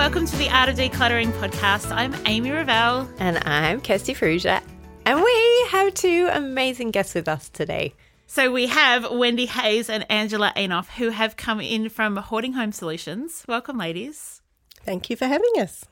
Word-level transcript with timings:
welcome 0.00 0.24
to 0.24 0.36
the 0.38 0.48
Art 0.48 0.70
of 0.70 0.76
Decluttering 0.76 1.30
podcast. 1.32 1.94
I'm 1.94 2.14
Amy 2.24 2.50
Revell. 2.50 3.06
And 3.18 3.36
I'm 3.44 3.82
Kirsty 3.82 4.14
Fruja. 4.14 4.62
And 5.04 5.22
we 5.22 5.66
have 5.68 5.92
two 5.92 6.26
amazing 6.32 6.90
guests 6.90 7.14
with 7.14 7.28
us 7.28 7.50
today. 7.50 7.92
So 8.26 8.50
we 8.50 8.68
have 8.68 9.10
Wendy 9.10 9.44
Hayes 9.44 9.90
and 9.90 10.10
Angela 10.10 10.54
Anoff 10.56 10.88
who 10.88 11.10
have 11.10 11.36
come 11.36 11.60
in 11.60 11.90
from 11.90 12.16
Hoarding 12.16 12.54
Home 12.54 12.72
Solutions. 12.72 13.44
Welcome, 13.46 13.76
ladies. 13.76 14.40
Thank 14.86 15.10
you 15.10 15.16
for 15.16 15.26
having 15.26 15.52
us. 15.58 15.84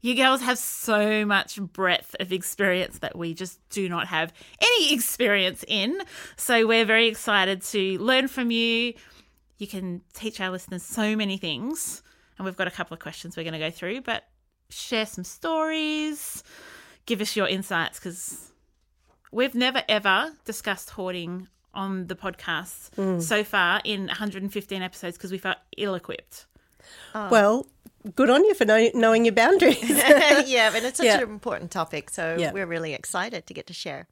You 0.00 0.14
girls 0.14 0.42
have 0.42 0.58
so 0.58 1.26
much 1.26 1.60
breadth 1.60 2.14
of 2.20 2.30
experience 2.32 3.00
that 3.00 3.18
we 3.18 3.34
just 3.34 3.58
do 3.70 3.88
not 3.88 4.06
have 4.06 4.32
any 4.62 4.94
experience 4.94 5.64
in. 5.66 6.00
So 6.36 6.68
we're 6.68 6.84
very 6.84 7.08
excited 7.08 7.62
to 7.62 7.98
learn 7.98 8.28
from 8.28 8.52
you. 8.52 8.94
You 9.58 9.66
can 9.66 10.02
teach 10.14 10.40
our 10.40 10.50
listeners 10.50 10.84
so 10.84 11.16
many 11.16 11.36
things. 11.36 12.04
And 12.38 12.44
we've 12.44 12.56
got 12.56 12.66
a 12.66 12.70
couple 12.70 12.94
of 12.94 13.00
questions 13.00 13.36
we're 13.36 13.44
going 13.44 13.54
to 13.54 13.58
go 13.58 13.70
through, 13.70 14.02
but 14.02 14.24
share 14.68 15.06
some 15.06 15.24
stories, 15.24 16.42
give 17.06 17.20
us 17.20 17.36
your 17.36 17.48
insights 17.48 17.98
because 17.98 18.52
we've 19.32 19.54
never 19.54 19.82
ever 19.88 20.32
discussed 20.44 20.90
hoarding 20.90 21.48
on 21.72 22.06
the 22.06 22.16
podcast 22.16 22.90
mm. 22.96 23.22
so 23.22 23.44
far 23.44 23.80
in 23.84 24.06
115 24.06 24.82
episodes 24.82 25.16
because 25.16 25.30
we 25.30 25.38
felt 25.38 25.58
ill 25.76 25.94
equipped. 25.94 26.46
Oh. 27.14 27.28
Well, 27.30 27.66
good 28.14 28.30
on 28.30 28.44
you 28.44 28.54
for 28.54 28.64
know, 28.64 28.90
knowing 28.94 29.24
your 29.24 29.34
boundaries. 29.34 29.78
yeah, 29.88 30.70
but 30.70 30.82
it's 30.82 30.98
such 30.98 31.06
Yeah. 31.06 31.18
an 31.18 31.30
important 31.30 31.70
topic, 31.70 32.10
so 32.10 32.36
Yeah. 32.38 32.52
we're 32.52 32.66
really 32.66 32.94
excited 32.94 33.46
to 33.46 33.54
get 33.54 33.66
to 33.66 33.74
share. 33.74 34.06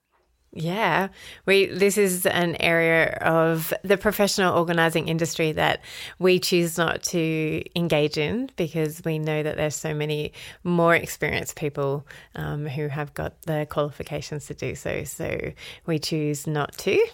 Yeah, 0.56 1.08
we 1.47 1.66
this 1.66 1.98
is 1.98 2.27
an 2.27 2.56
area 2.60 3.19
of 3.20 3.74
the 3.83 3.97
professional 3.97 4.56
organizing 4.56 5.08
industry 5.08 5.50
that 5.52 5.80
we 6.20 6.38
choose 6.38 6.78
not 6.78 7.02
to 7.05 7.62
engage 7.74 8.16
in 8.16 8.50
because 8.56 9.02
we 9.05 9.19
know 9.19 9.42
that 9.42 9.56
there's 9.56 9.74
so 9.74 9.92
many 9.92 10.33
more 10.62 10.94
experienced 10.94 11.56
people 11.56 12.06
um, 12.36 12.66
who 12.66 12.86
have 12.86 13.12
got 13.14 13.42
the 13.42 13.66
qualifications 13.69 14.46
to 14.46 14.55
do 14.55 14.77
so. 14.77 15.02
So 15.02 15.52
we 15.86 15.98
choose 15.98 16.46
not 16.46 16.78
to. 16.78 17.05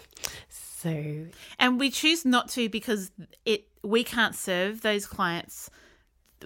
So 0.51 1.25
And 1.57 1.79
we 1.79 1.89
choose 1.89 2.25
not 2.25 2.47
to 2.49 2.69
because 2.69 3.09
it 3.45 3.65
we 3.83 4.03
can't 4.03 4.35
serve 4.35 4.81
those 4.81 5.07
clients 5.07 5.71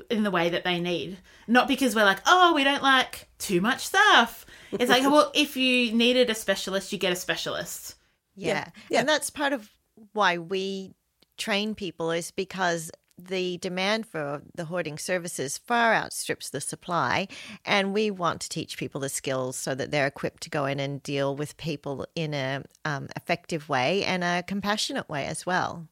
in 0.09 0.23
the 0.23 0.31
way 0.31 0.49
that 0.49 0.63
they 0.63 0.79
need. 0.79 1.17
Not 1.47 1.67
because 1.67 1.95
we're 1.95 2.05
like, 2.05 2.21
oh, 2.25 2.53
we 2.53 2.63
don't 2.63 2.83
like 2.83 3.27
too 3.37 3.61
much 3.61 3.85
stuff. 3.87 4.45
It's 4.71 4.89
like, 4.89 5.03
well, 5.03 5.31
if 5.33 5.55
you 5.55 5.91
needed 5.93 6.29
a 6.29 6.35
specialist, 6.35 6.91
you 6.91 6.97
get 6.97 7.13
a 7.13 7.15
specialist. 7.15 7.95
Yeah. 8.35 8.69
Yeah. 8.89 8.99
And 8.99 9.09
that's 9.09 9.29
part 9.29 9.53
of 9.53 9.69
why 10.13 10.37
we 10.37 10.93
train 11.37 11.75
people 11.75 12.11
is 12.11 12.31
because 12.31 12.91
the 13.17 13.57
demand 13.59 14.05
for 14.05 14.41
the 14.55 14.65
hoarding 14.65 14.97
services 14.97 15.57
far 15.57 15.93
outstrips 15.93 16.49
the 16.49 16.59
supply 16.59 17.27
and 17.63 17.93
we 17.93 18.11
want 18.11 18.41
to 18.41 18.49
teach 18.49 18.77
people 18.77 18.99
the 18.99 19.09
skills 19.09 19.55
so 19.55 19.73
that 19.73 19.89
they're 19.89 20.07
equipped 20.07 20.43
to 20.43 20.49
go 20.49 20.65
in 20.65 20.79
and 20.81 21.01
deal 21.01 21.33
with 21.33 21.55
people 21.55 22.05
in 22.13 22.33
a 22.33 22.61
um, 22.83 23.07
effective 23.15 23.69
way 23.69 24.03
and 24.03 24.23
a 24.23 24.43
compassionate 24.43 25.07
way 25.07 25.25
as 25.25 25.45
well 25.45 25.87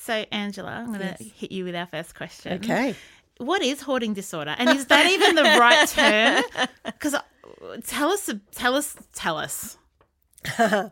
So, 0.00 0.24
Angela, 0.30 0.70
I'm 0.70 0.86
going 0.86 1.00
to 1.00 1.16
Yes. 1.20 1.32
hit 1.36 1.52
you 1.52 1.64
with 1.64 1.74
our 1.74 1.86
first 1.86 2.14
question. 2.14 2.52
okay. 2.54 2.94
What 3.38 3.62
is 3.62 3.82
hoarding 3.82 4.14
disorder? 4.14 4.54
And 4.58 4.70
is 4.70 4.86
that 4.86 5.06
even 5.06 5.34
the 5.36 5.42
right 5.42 5.86
term? 5.88 6.42
Because 6.84 7.14
tell 7.86 8.10
us, 8.10 8.30
tell 8.52 8.74
us, 8.74 8.96
tell 9.12 9.36
us. 9.38 9.76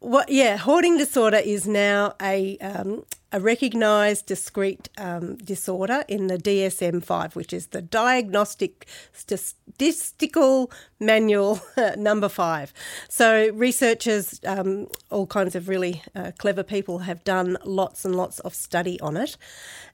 What? 0.00 0.30
Yeah, 0.30 0.56
hoarding 0.56 0.96
disorder 0.96 1.36
is 1.36 1.66
now 1.66 2.14
a 2.22 2.56
um, 2.58 3.04
a 3.32 3.40
recognised 3.40 4.26
discrete 4.26 4.88
um, 4.98 5.36
disorder 5.36 6.04
in 6.08 6.26
the 6.26 6.36
DSM 6.36 7.04
five, 7.04 7.36
which 7.36 7.52
is 7.52 7.68
the 7.68 7.82
Diagnostic 7.82 8.86
Statistical 9.12 10.70
Manual 10.98 11.60
number 11.96 12.28
five. 12.28 12.72
So 13.08 13.50
researchers, 13.52 14.40
um, 14.46 14.88
all 15.10 15.26
kinds 15.26 15.54
of 15.54 15.68
really 15.68 16.02
uh, 16.14 16.32
clever 16.38 16.62
people, 16.62 16.98
have 17.00 17.22
done 17.24 17.56
lots 17.64 18.04
and 18.04 18.16
lots 18.16 18.40
of 18.40 18.54
study 18.54 18.98
on 19.00 19.16
it, 19.16 19.36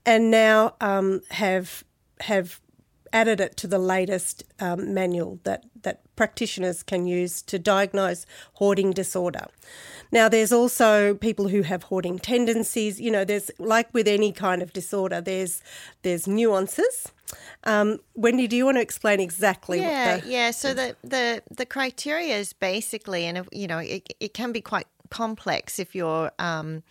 and 0.04 0.30
now 0.30 0.74
um, 0.80 1.22
have 1.30 1.84
have 2.20 2.60
added 3.16 3.40
it 3.40 3.56
to 3.56 3.66
the 3.66 3.78
latest 3.78 4.44
um, 4.60 4.92
manual 4.92 5.40
that, 5.44 5.64
that 5.82 6.02
practitioners 6.16 6.82
can 6.82 7.06
use 7.06 7.40
to 7.40 7.58
diagnose 7.58 8.26
hoarding 8.54 8.90
disorder. 8.90 9.46
Now, 10.12 10.28
there's 10.28 10.52
also 10.52 11.14
people 11.14 11.48
who 11.48 11.62
have 11.62 11.84
hoarding 11.84 12.18
tendencies. 12.18 13.00
You 13.00 13.10
know, 13.10 13.24
there's 13.24 13.50
like 13.58 13.88
with 13.94 14.06
any 14.06 14.32
kind 14.32 14.62
of 14.62 14.72
disorder, 14.72 15.22
there's 15.22 15.62
there's 16.02 16.28
nuances. 16.28 17.10
Um, 17.64 17.98
Wendy, 18.14 18.46
do 18.46 18.54
you 18.54 18.66
want 18.66 18.76
to 18.76 18.82
explain 18.82 19.18
exactly 19.18 19.80
yeah 19.80 20.16
what 20.16 20.24
the 20.24 20.30
yeah 20.30 20.50
so 20.52 20.74
the 20.74 20.94
the 21.02 21.42
the 21.50 21.66
criteria 21.66 22.36
is 22.36 22.52
basically 22.52 23.24
and 23.24 23.48
you 23.50 23.66
know 23.66 23.78
it, 23.78 24.14
it 24.20 24.32
can 24.32 24.52
be 24.52 24.60
quite 24.60 24.86
complex 25.10 25.80
if 25.80 25.94
you're 25.94 26.30
um 26.38 26.84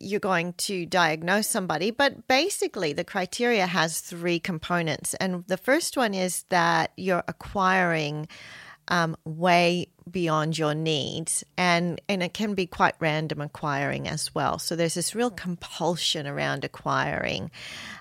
you're 0.00 0.20
going 0.20 0.52
to 0.54 0.84
diagnose 0.86 1.46
somebody 1.46 1.90
but 1.90 2.28
basically 2.28 2.92
the 2.92 3.04
criteria 3.04 3.66
has 3.66 4.00
three 4.00 4.38
components. 4.38 5.14
And 5.14 5.44
the 5.46 5.56
first 5.56 5.96
one 5.96 6.14
is 6.14 6.44
that 6.50 6.92
you're 6.96 7.24
acquiring 7.28 8.28
um, 8.88 9.16
way 9.24 9.88
beyond 10.10 10.58
your 10.58 10.74
needs. 10.74 11.44
And 11.56 12.00
and 12.08 12.22
it 12.22 12.34
can 12.34 12.54
be 12.54 12.66
quite 12.66 12.94
random 13.00 13.40
acquiring 13.40 14.08
as 14.08 14.34
well. 14.34 14.58
So 14.58 14.74
there's 14.74 14.94
this 14.94 15.14
real 15.14 15.30
compulsion 15.30 16.26
around 16.26 16.64
acquiring. 16.64 17.50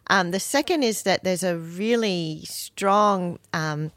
Um, 0.07 0.31
the 0.31 0.39
second 0.39 0.83
is 0.83 1.03
that 1.03 1.23
there's 1.23 1.43
a 1.43 1.57
really 1.57 2.43
strong 2.45 3.39
um, 3.53 3.91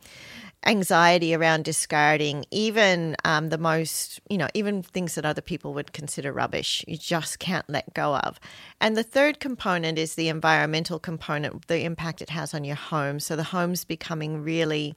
anxiety 0.67 1.35
around 1.35 1.65
discarding 1.65 2.45
even 2.51 3.17
um, 3.25 3.49
the 3.49 3.57
most 3.57 4.21
you 4.29 4.37
know 4.37 4.49
even 4.53 4.83
things 4.83 5.15
that 5.15 5.25
other 5.25 5.41
people 5.41 5.73
would 5.73 5.93
consider 5.95 6.33
rubbish 6.33 6.85
you 6.87 6.99
just 6.99 7.39
can't 7.39 7.69
let 7.69 7.93
go 7.95 8.17
of. 8.17 8.39
And 8.81 8.97
the 8.97 9.03
third 9.03 9.41
component 9.41 9.99
is 9.99 10.15
the 10.15 10.29
environmental 10.29 10.99
component 10.99 11.67
the 11.67 11.81
impact 11.85 12.21
it 12.21 12.31
has 12.31 12.53
on 12.55 12.65
your 12.65 12.77
home. 12.77 13.21
So 13.21 13.37
the 13.37 13.45
home's 13.45 13.85
becoming 13.85 14.43
really 14.43 14.95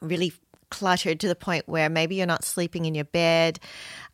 really 0.00 0.32
cluttered 0.70 1.20
to 1.20 1.28
the 1.28 1.34
point 1.34 1.68
where 1.68 1.88
maybe 1.88 2.16
you're 2.16 2.26
not 2.26 2.44
sleeping 2.44 2.84
in 2.84 2.94
your 2.94 3.04
bed, 3.04 3.58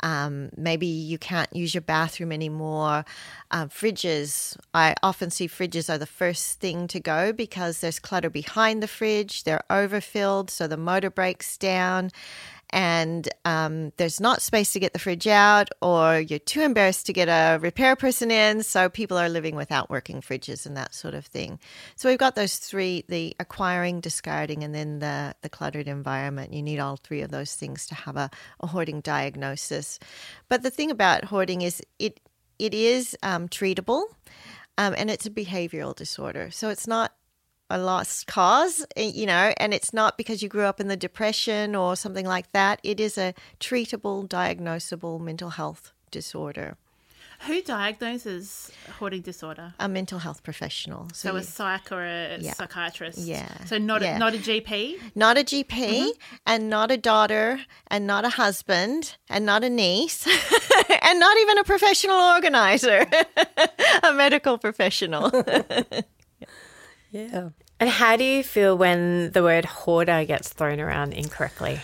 um, 0.00 0.50
maybe 0.56 0.86
you 0.86 1.18
can't 1.18 1.54
use 1.54 1.74
your 1.74 1.80
bathroom 1.80 2.32
anymore. 2.32 3.04
Um, 3.50 3.68
fridges, 3.68 4.56
I 4.72 4.94
often 5.02 5.30
see 5.30 5.48
fridges 5.48 5.92
are 5.92 5.98
the 5.98 6.06
first 6.06 6.60
thing 6.60 6.86
to 6.88 7.00
go 7.00 7.32
because 7.32 7.80
there's 7.80 7.98
clutter 7.98 8.30
behind 8.30 8.82
the 8.82 8.88
fridge, 8.88 9.44
they're 9.44 9.64
overfilled, 9.70 10.50
so 10.50 10.66
the 10.66 10.76
motor 10.76 11.10
breaks 11.10 11.56
down. 11.56 12.10
And 12.74 13.28
um, 13.44 13.92
there's 13.98 14.20
not 14.20 14.42
space 14.42 14.72
to 14.72 14.80
get 14.80 14.92
the 14.94 14.98
fridge 14.98 15.28
out, 15.28 15.68
or 15.80 16.18
you're 16.18 16.40
too 16.40 16.60
embarrassed 16.60 17.06
to 17.06 17.12
get 17.12 17.28
a 17.28 17.60
repair 17.60 17.94
person 17.94 18.32
in. 18.32 18.64
So 18.64 18.88
people 18.88 19.16
are 19.16 19.28
living 19.28 19.54
without 19.54 19.90
working 19.90 20.20
fridges 20.20 20.66
and 20.66 20.76
that 20.76 20.92
sort 20.92 21.14
of 21.14 21.24
thing. 21.24 21.60
So 21.94 22.08
we've 22.08 22.18
got 22.18 22.34
those 22.34 22.56
three: 22.56 23.04
the 23.08 23.36
acquiring, 23.38 24.00
discarding, 24.00 24.64
and 24.64 24.74
then 24.74 24.98
the 24.98 25.36
the 25.42 25.48
cluttered 25.48 25.86
environment. 25.86 26.52
You 26.52 26.64
need 26.64 26.80
all 26.80 26.96
three 26.96 27.20
of 27.22 27.30
those 27.30 27.54
things 27.54 27.86
to 27.86 27.94
have 27.94 28.16
a, 28.16 28.28
a 28.58 28.66
hoarding 28.66 29.00
diagnosis. 29.00 30.00
But 30.48 30.64
the 30.64 30.70
thing 30.70 30.90
about 30.90 31.26
hoarding 31.26 31.62
is 31.62 31.80
it 32.00 32.18
it 32.58 32.74
is 32.74 33.16
um, 33.22 33.48
treatable, 33.48 34.02
um, 34.78 34.96
and 34.98 35.10
it's 35.10 35.26
a 35.26 35.30
behavioral 35.30 35.94
disorder. 35.94 36.50
So 36.50 36.70
it's 36.70 36.88
not 36.88 37.12
a 37.70 37.78
lost 37.78 38.26
cause, 38.26 38.84
eh, 38.96 39.10
you 39.14 39.26
know, 39.26 39.52
and 39.58 39.72
it's 39.72 39.92
not 39.92 40.16
because 40.18 40.42
you 40.42 40.48
grew 40.48 40.64
up 40.64 40.80
in 40.80 40.88
the 40.88 40.96
depression 40.96 41.74
or 41.74 41.96
something 41.96 42.26
like 42.26 42.52
that. 42.52 42.78
It 42.82 43.00
is 43.00 43.16
a 43.18 43.34
treatable, 43.60 44.28
diagnosable 44.28 45.20
mental 45.20 45.50
health 45.50 45.92
disorder. 46.10 46.76
Who 47.46 47.60
diagnoses 47.62 48.70
hoarding 48.98 49.20
disorder? 49.22 49.74
A 49.80 49.88
mental 49.88 50.20
health 50.20 50.42
professional. 50.42 51.08
So, 51.12 51.32
you- 51.32 51.38
a 51.38 51.42
psych 51.42 51.90
or 51.90 52.02
a 52.04 52.38
Yeah. 52.38 52.54
psychiatrist. 52.54 53.18
Yeah. 53.18 53.48
So 53.66 53.76
not 53.76 54.02
Yeah. 54.02 54.16
a, 54.16 54.18
not 54.18 54.34
a 54.34 54.38
GP. 54.38 54.98
not 55.14 55.36
a 55.36 55.42
GP 55.44 56.12
and 56.46 56.70
not 56.70 56.90
a 56.90 56.96
daughter 56.96 57.60
and 57.88 58.06
not 58.06 58.24
a 58.24 58.30
husband 58.30 59.16
and 59.28 59.44
not 59.44 59.64
a 59.64 59.68
niece 59.68 60.26
and 61.02 61.18
not 61.18 61.36
even 61.38 61.58
a 61.58 61.64
professional 61.64 62.16
organizer, 62.20 63.06
a 64.04 64.12
medical 64.12 64.56
professional. 64.56 65.30
Yeah. 67.14 67.50
And 67.78 67.88
how 67.88 68.16
do 68.16 68.24
you 68.24 68.42
feel 68.42 68.76
when 68.76 69.30
the 69.30 69.42
word 69.44 69.64
hoarder 69.64 70.24
gets 70.24 70.48
thrown 70.48 70.80
around 70.80 71.12
incorrectly? 71.12 71.80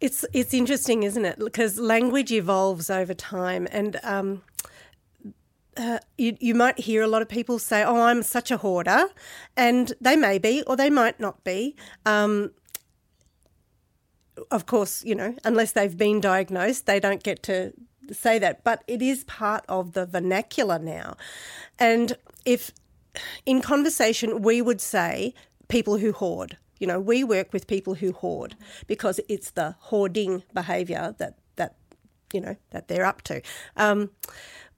It's 0.00 0.24
it's 0.32 0.54
interesting, 0.54 1.02
isn't 1.02 1.26
it? 1.26 1.38
Because 1.38 1.78
language 1.78 2.32
evolves 2.32 2.88
over 2.88 3.12
time, 3.12 3.68
and 3.70 4.00
um, 4.02 4.42
uh, 5.76 5.98
you 6.16 6.38
you 6.40 6.54
might 6.54 6.78
hear 6.78 7.02
a 7.02 7.06
lot 7.06 7.20
of 7.20 7.28
people 7.28 7.58
say, 7.58 7.84
"Oh, 7.84 8.00
I'm 8.00 8.22
such 8.22 8.50
a 8.50 8.56
hoarder," 8.56 9.08
and 9.58 9.92
they 10.00 10.16
may 10.16 10.38
be, 10.38 10.62
or 10.66 10.74
they 10.74 10.88
might 10.88 11.20
not 11.20 11.44
be. 11.44 11.76
Um, 12.06 12.52
of 14.50 14.64
course, 14.64 15.04
you 15.04 15.14
know, 15.14 15.34
unless 15.44 15.72
they've 15.72 15.98
been 15.98 16.18
diagnosed, 16.18 16.86
they 16.86 16.98
don't 16.98 17.22
get 17.22 17.42
to 17.42 17.74
say 18.10 18.38
that. 18.38 18.64
But 18.64 18.84
it 18.86 19.02
is 19.02 19.24
part 19.24 19.66
of 19.68 19.92
the 19.92 20.06
vernacular 20.06 20.78
now, 20.78 21.18
and 21.78 22.16
if 22.46 22.70
in 23.46 23.60
conversation, 23.60 24.42
we 24.42 24.62
would 24.62 24.80
say 24.80 25.34
people 25.68 25.98
who 25.98 26.12
hoard. 26.12 26.56
You 26.78 26.86
know, 26.86 27.00
we 27.00 27.22
work 27.24 27.52
with 27.52 27.66
people 27.66 27.94
who 27.94 28.12
hoard 28.12 28.56
because 28.86 29.20
it's 29.28 29.50
the 29.50 29.76
hoarding 29.78 30.42
behaviour 30.54 31.14
that 31.18 31.36
that 31.56 31.76
you 32.32 32.40
know 32.40 32.56
that 32.70 32.88
they're 32.88 33.04
up 33.04 33.22
to. 33.22 33.42
Um, 33.76 34.10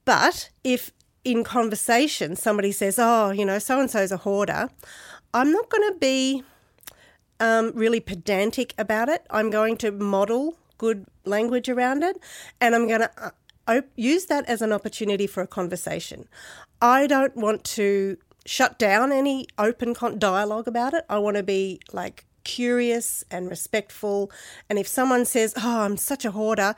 but 0.05 0.49
if 0.63 0.91
in 1.23 1.43
conversation 1.43 2.35
somebody 2.35 2.71
says, 2.71 2.99
"Oh, 2.99 3.31
you 3.31 3.45
know, 3.45 3.59
so 3.59 3.79
and 3.79 3.89
so's 3.89 4.11
a 4.11 4.17
hoarder," 4.17 4.69
I'm 5.33 5.51
not 5.51 5.69
going 5.69 5.93
to 5.93 5.97
be 5.99 6.43
um, 7.39 7.71
really 7.73 7.99
pedantic 7.99 8.73
about 8.77 9.09
it. 9.09 9.25
I'm 9.29 9.49
going 9.49 9.77
to 9.77 9.91
model 9.91 10.55
good 10.77 11.05
language 11.25 11.69
around 11.69 12.03
it, 12.03 12.17
and 12.59 12.75
I'm 12.75 12.87
going 12.87 13.01
to 13.01 13.33
uh, 13.67 13.81
use 13.95 14.25
that 14.25 14.45
as 14.45 14.61
an 14.61 14.71
opportunity 14.71 15.27
for 15.27 15.41
a 15.41 15.47
conversation. 15.47 16.27
I 16.83 17.07
don't 17.07 17.35
want 17.37 17.63
to 17.63 18.17
shut 18.45 18.77
down 18.77 19.13
any 19.13 19.47
open 19.57 19.93
con- 19.95 20.19
dialogue 20.19 20.67
about 20.67 20.93
it. 20.93 21.05
I 21.09 21.17
want 21.17 21.37
to 21.37 21.43
be 21.43 21.79
like 21.93 22.25
curious 22.43 23.23
and 23.31 23.49
respectful. 23.49 24.29
And 24.69 24.77
if 24.77 24.87
someone 24.87 25.23
says, 25.23 25.53
"Oh, 25.55 25.81
I'm 25.81 25.95
such 25.95 26.25
a 26.25 26.31
hoarder," 26.31 26.75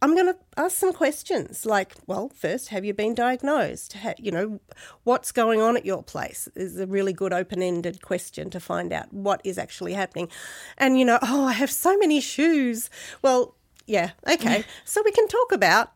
I'm 0.00 0.14
going 0.14 0.26
to 0.26 0.36
ask 0.56 0.76
some 0.76 0.92
questions 0.92 1.66
like, 1.66 1.96
well, 2.06 2.28
first, 2.28 2.68
have 2.68 2.84
you 2.84 2.94
been 2.94 3.14
diagnosed? 3.16 3.94
Ha- 3.94 4.14
you 4.16 4.30
know, 4.30 4.60
what's 5.02 5.32
going 5.32 5.60
on 5.60 5.76
at 5.76 5.84
your 5.84 6.04
place 6.04 6.48
is 6.54 6.78
a 6.78 6.86
really 6.86 7.12
good 7.12 7.32
open 7.32 7.62
ended 7.62 8.00
question 8.00 8.48
to 8.50 8.60
find 8.60 8.92
out 8.92 9.12
what 9.12 9.40
is 9.42 9.58
actually 9.58 9.94
happening. 9.94 10.28
And, 10.76 11.00
you 11.00 11.04
know, 11.04 11.18
oh, 11.20 11.46
I 11.46 11.52
have 11.52 11.70
so 11.72 11.98
many 11.98 12.20
shoes. 12.20 12.90
Well, 13.22 13.56
yeah, 13.88 14.10
okay. 14.30 14.64
so 14.84 15.02
we 15.04 15.10
can 15.10 15.26
talk 15.26 15.50
about 15.50 15.92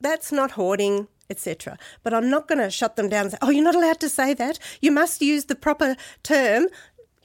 that's 0.00 0.32
not 0.32 0.52
hoarding, 0.52 1.08
etc. 1.32 1.76
But 2.04 2.14
I'm 2.14 2.30
not 2.30 2.46
going 2.46 2.60
to 2.60 2.70
shut 2.70 2.94
them 2.94 3.08
down 3.08 3.22
and 3.22 3.32
say, 3.32 3.38
oh, 3.42 3.50
you're 3.50 3.64
not 3.64 3.74
allowed 3.74 3.98
to 4.00 4.08
say 4.08 4.34
that. 4.34 4.60
You 4.80 4.92
must 4.92 5.20
use 5.20 5.46
the 5.46 5.56
proper 5.56 5.96
term. 6.22 6.68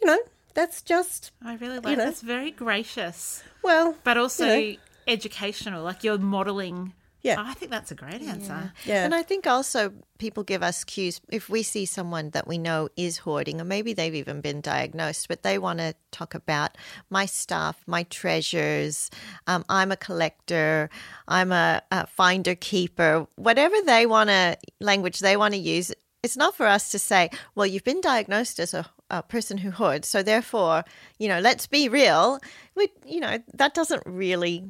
You 0.01 0.07
know, 0.07 0.19
that's 0.56 0.81
just, 0.81 1.31
I 1.45 1.54
really 1.56 1.80
like 1.80 1.98
know. 1.98 2.06
that's 2.06 2.21
very 2.21 2.50
gracious, 2.50 3.44
well, 3.63 3.94
but 4.04 4.18
also 4.18 4.45
you 4.56 4.71
know. 4.71 4.77
educational. 5.07 5.83
Like 5.83 6.04
you're 6.04 6.18
modeling. 6.18 6.94
Yeah. 7.21 7.43
I 7.45 7.53
think 7.53 7.71
that's 7.71 7.91
a 7.91 7.95
great 7.95 8.21
answer. 8.21 8.71
yeah. 8.85 9.03
And 9.03 9.13
I 9.13 9.23
think 9.23 9.47
also 9.47 9.91
people 10.17 10.43
give 10.43 10.63
us 10.63 10.83
cues 10.83 11.19
if 11.29 11.49
we 11.49 11.63
see 11.63 11.85
someone 11.85 12.29
that 12.31 12.47
we 12.47 12.57
know 12.57 12.89
is 12.95 13.17
hoarding, 13.17 13.59
or 13.59 13.63
maybe 13.63 13.93
they've 13.93 14.15
even 14.15 14.41
been 14.41 14.61
diagnosed, 14.61 15.27
but 15.27 15.43
they 15.43 15.57
want 15.57 15.79
to 15.79 15.93
talk 16.11 16.33
about 16.35 16.77
my 17.09 17.25
stuff, 17.25 17.83
my 17.87 18.03
treasures. 18.03 19.09
Um, 19.47 19.65
I'm 19.69 19.91
a 19.91 19.97
collector. 19.97 20.89
I'm 21.27 21.51
a, 21.51 21.81
a 21.91 22.07
finder 22.07 22.55
keeper. 22.55 23.27
Whatever 23.35 23.75
they 23.85 24.05
want 24.05 24.29
to 24.29 24.57
language 24.79 25.19
they 25.19 25.37
want 25.37 25.53
to 25.53 25.59
use. 25.59 25.93
It's 26.23 26.37
not 26.37 26.55
for 26.55 26.65
us 26.65 26.89
to 26.91 26.99
say, 26.99 27.29
well, 27.55 27.67
you've 27.67 27.83
been 27.83 28.01
diagnosed 28.01 28.59
as 28.59 28.73
a, 28.73 28.85
a 29.09 29.21
person 29.21 29.59
who 29.59 29.71
hoards, 29.71 30.07
so 30.07 30.23
therefore, 30.23 30.83
you 31.19 31.27
know, 31.27 31.39
let's 31.39 31.67
be 31.67 31.87
real. 31.87 32.39
We, 32.75 32.89
you 33.05 33.19
know, 33.19 33.37
that 33.53 33.73
doesn't 33.75 34.03
really 34.05 34.65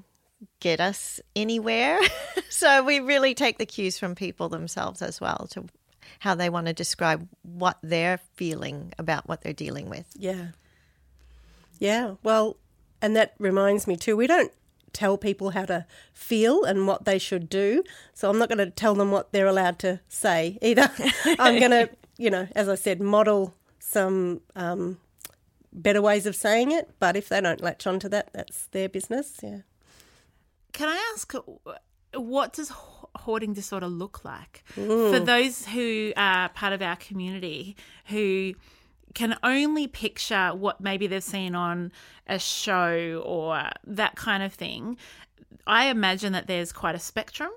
get 0.59 0.79
us 0.79 1.19
anywhere. 1.35 1.99
so 2.49 2.83
we 2.83 2.99
really 2.99 3.33
take 3.33 3.57
the 3.57 3.65
cues 3.65 3.97
from 3.97 4.15
people 4.15 4.49
themselves 4.49 5.01
as 5.01 5.19
well 5.19 5.47
to 5.51 5.65
how 6.19 6.35
they 6.35 6.49
want 6.49 6.67
to 6.67 6.73
describe 6.73 7.27
what 7.43 7.77
they're 7.81 8.19
feeling 8.35 8.93
about 8.97 9.27
what 9.27 9.41
they're 9.41 9.53
dealing 9.53 9.89
with. 9.89 10.05
Yeah. 10.15 10.47
Yeah. 11.79 12.15
Well, 12.23 12.57
and 13.01 13.15
that 13.15 13.35
reminds 13.37 13.87
me 13.87 13.95
too, 13.95 14.15
we 14.15 14.27
don't 14.27 14.51
tell 14.93 15.17
people 15.17 15.51
how 15.51 15.65
to 15.65 15.85
feel 16.13 16.63
and 16.63 16.87
what 16.87 17.05
they 17.05 17.19
should 17.19 17.49
do. 17.49 17.83
So 18.13 18.29
I'm 18.29 18.39
not 18.39 18.49
going 18.49 18.57
to 18.57 18.71
tell 18.71 18.95
them 18.95 19.11
what 19.11 19.31
they're 19.31 19.47
allowed 19.47 19.79
to 19.79 19.99
say 20.07 20.57
either. 20.61 20.89
I'm 21.39 21.59
going 21.59 21.71
to, 21.71 21.89
you 22.17 22.31
know, 22.31 22.47
as 22.55 22.67
I 22.67 22.75
said, 22.75 22.99
model 22.99 23.53
some 23.79 24.41
um, 24.55 24.97
better 25.71 26.01
ways 26.01 26.25
of 26.25 26.35
saying 26.35 26.71
it. 26.71 26.89
But 26.99 27.15
if 27.15 27.29
they 27.29 27.41
don't 27.41 27.61
latch 27.61 27.85
onto 27.85 28.09
that, 28.09 28.31
that's 28.33 28.67
their 28.67 28.89
business. 28.89 29.37
Yeah. 29.43 29.59
Can 30.77 30.89
I 30.89 31.11
ask, 31.15 31.33
uh, 31.33 31.41
what 32.13 32.53
does 32.53 32.71
hoarding 33.15 33.53
disorder 33.53 33.87
look 33.87 34.23
like 34.23 34.63
for 34.75 35.19
those 35.19 35.65
who 35.65 36.13
are 36.15 36.49
part 36.49 36.71
of 36.71 36.83
our 36.83 36.95
community 36.97 37.75
who 38.05 38.53
can 39.15 39.39
only 39.41 39.87
picture 39.87 40.49
what 40.49 40.79
maybe 40.79 41.07
they've 41.07 41.23
seen 41.23 41.55
on 41.55 41.91
a 42.27 42.37
show 42.37 43.23
or 43.25 43.71
that 43.85 44.15
kind 44.15 44.43
of 44.43 44.53
thing? 44.53 44.97
I 45.65 45.87
imagine 45.87 46.31
that 46.33 46.45
there's 46.45 46.71
quite 46.71 46.93
a 46.93 46.99
spectrum. 46.99 47.49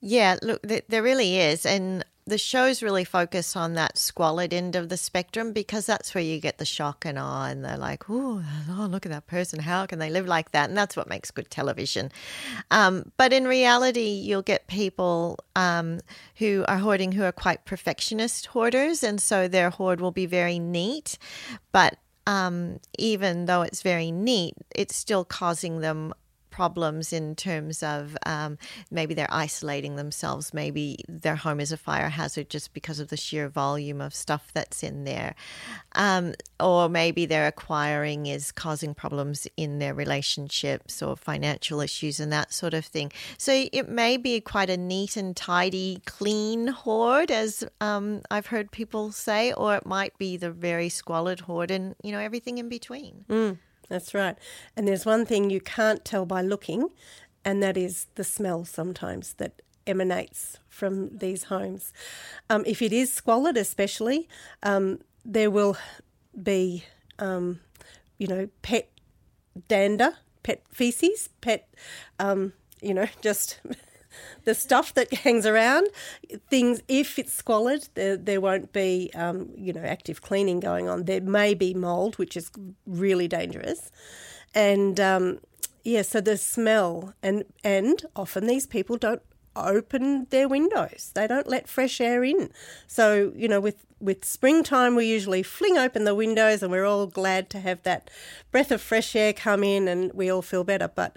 Yeah, 0.00 0.38
look, 0.40 0.62
there 0.62 1.02
really 1.02 1.36
is. 1.36 1.66
And 1.66 2.06
the 2.24 2.38
shows 2.38 2.82
really 2.82 3.04
focus 3.04 3.56
on 3.56 3.74
that 3.74 3.98
squalid 3.98 4.54
end 4.54 4.76
of 4.76 4.88
the 4.88 4.96
spectrum 4.96 5.52
because 5.52 5.86
that's 5.86 6.14
where 6.14 6.22
you 6.22 6.38
get 6.38 6.58
the 6.58 6.64
shock 6.64 7.04
and 7.04 7.18
awe, 7.18 7.46
and 7.46 7.64
they're 7.64 7.76
like, 7.76 8.08
oh, 8.08 8.44
oh 8.70 8.86
look 8.86 9.04
at 9.04 9.12
that 9.12 9.26
person. 9.26 9.58
How 9.58 9.86
can 9.86 9.98
they 9.98 10.10
live 10.10 10.26
like 10.26 10.52
that? 10.52 10.68
And 10.68 10.78
that's 10.78 10.96
what 10.96 11.08
makes 11.08 11.32
good 11.32 11.50
television. 11.50 12.12
Um, 12.70 13.10
but 13.16 13.32
in 13.32 13.48
reality, 13.48 14.10
you'll 14.10 14.42
get 14.42 14.68
people 14.68 15.38
um, 15.56 16.00
who 16.36 16.64
are 16.68 16.78
hoarding 16.78 17.12
who 17.12 17.24
are 17.24 17.32
quite 17.32 17.64
perfectionist 17.64 18.46
hoarders. 18.46 19.02
And 19.02 19.20
so 19.20 19.48
their 19.48 19.70
hoard 19.70 20.00
will 20.00 20.12
be 20.12 20.26
very 20.26 20.60
neat. 20.60 21.18
But 21.72 21.98
um, 22.26 22.78
even 22.98 23.46
though 23.46 23.62
it's 23.62 23.82
very 23.82 24.12
neat, 24.12 24.54
it's 24.74 24.94
still 24.94 25.24
causing 25.24 25.80
them 25.80 26.14
problems 26.52 27.12
in 27.12 27.34
terms 27.34 27.82
of 27.82 28.16
um, 28.26 28.58
maybe 28.90 29.14
they're 29.14 29.26
isolating 29.32 29.96
themselves, 29.96 30.54
maybe 30.54 30.98
their 31.08 31.34
home 31.34 31.58
is 31.58 31.72
a 31.72 31.76
fire 31.76 32.10
hazard 32.10 32.48
just 32.48 32.72
because 32.72 33.00
of 33.00 33.08
the 33.08 33.16
sheer 33.16 33.48
volume 33.48 34.00
of 34.00 34.14
stuff 34.14 34.50
that's 34.54 34.84
in 34.84 35.02
there, 35.04 35.34
um, 35.96 36.34
or 36.60 36.88
maybe 36.88 37.26
their 37.26 37.46
acquiring 37.48 38.26
is 38.26 38.52
causing 38.52 38.94
problems 38.94 39.48
in 39.56 39.80
their 39.80 39.94
relationships 39.94 41.02
or 41.02 41.16
financial 41.16 41.80
issues 41.80 42.20
and 42.20 42.32
that 42.32 42.52
sort 42.52 42.74
of 42.74 42.84
thing. 42.84 43.10
So 43.38 43.66
it 43.72 43.88
may 43.88 44.16
be 44.16 44.40
quite 44.40 44.70
a 44.70 44.76
neat 44.76 45.16
and 45.16 45.34
tidy, 45.34 46.02
clean 46.04 46.68
hoard, 46.68 47.30
as 47.30 47.64
um, 47.80 48.20
I've 48.30 48.46
heard 48.46 48.70
people 48.70 49.10
say, 49.10 49.52
or 49.54 49.74
it 49.74 49.86
might 49.86 50.16
be 50.18 50.36
the 50.36 50.50
very 50.50 50.90
squalid 50.90 51.40
hoard 51.40 51.70
and 51.70 51.94
you 52.02 52.12
know 52.12 52.20
everything 52.20 52.58
in 52.58 52.68
between. 52.68 53.24
That's 53.92 54.14
right. 54.14 54.38
And 54.74 54.88
there's 54.88 55.04
one 55.04 55.26
thing 55.26 55.50
you 55.50 55.60
can't 55.60 56.02
tell 56.02 56.24
by 56.24 56.40
looking, 56.40 56.88
and 57.44 57.62
that 57.62 57.76
is 57.76 58.06
the 58.14 58.24
smell 58.24 58.64
sometimes 58.64 59.34
that 59.34 59.60
emanates 59.86 60.56
from 60.70 61.18
these 61.18 61.44
homes. 61.44 61.92
Um, 62.48 62.64
if 62.66 62.80
it 62.80 62.90
is 62.94 63.12
squalid, 63.12 63.58
especially, 63.58 64.30
um, 64.62 65.00
there 65.26 65.50
will 65.50 65.76
be, 66.42 66.84
um, 67.18 67.60
you 68.16 68.26
know, 68.26 68.48
pet 68.62 68.88
dander, 69.68 70.14
pet 70.42 70.62
feces, 70.72 71.28
pet, 71.42 71.68
um, 72.18 72.54
you 72.80 72.94
know, 72.94 73.08
just. 73.20 73.60
The 74.44 74.54
stuff 74.54 74.94
that 74.94 75.12
hangs 75.24 75.46
around, 75.46 75.88
things. 76.50 76.82
If 76.88 77.18
it's 77.18 77.32
squalid, 77.32 77.88
there, 77.94 78.16
there 78.16 78.40
won't 78.40 78.72
be, 78.72 79.10
um, 79.14 79.50
you 79.56 79.72
know, 79.72 79.82
active 79.82 80.22
cleaning 80.22 80.60
going 80.60 80.88
on. 80.88 81.04
There 81.04 81.20
may 81.20 81.54
be 81.54 81.74
mold, 81.74 82.18
which 82.18 82.36
is 82.36 82.50
really 82.86 83.28
dangerous, 83.28 83.90
and 84.54 84.98
um, 85.00 85.40
yeah. 85.84 86.02
So 86.02 86.20
the 86.20 86.36
smell, 86.36 87.14
and 87.22 87.44
and 87.64 88.02
often 88.14 88.46
these 88.46 88.66
people 88.66 88.96
don't 88.96 89.22
open 89.56 90.26
their 90.30 90.48
windows. 90.48 91.12
They 91.14 91.26
don't 91.26 91.46
let 91.46 91.68
fresh 91.68 92.00
air 92.00 92.24
in. 92.24 92.50
So, 92.86 93.32
you 93.36 93.48
know, 93.48 93.60
with, 93.60 93.84
with 94.00 94.24
springtime, 94.24 94.94
we 94.94 95.06
usually 95.06 95.42
fling 95.42 95.78
open 95.78 96.04
the 96.04 96.14
windows 96.14 96.62
and 96.62 96.72
we're 96.72 96.86
all 96.86 97.06
glad 97.06 97.50
to 97.50 97.60
have 97.60 97.82
that 97.82 98.10
breath 98.50 98.70
of 98.70 98.80
fresh 98.80 99.14
air 99.14 99.32
come 99.32 99.62
in 99.62 99.88
and 99.88 100.12
we 100.14 100.30
all 100.30 100.42
feel 100.42 100.64
better. 100.64 100.88
But 100.88 101.16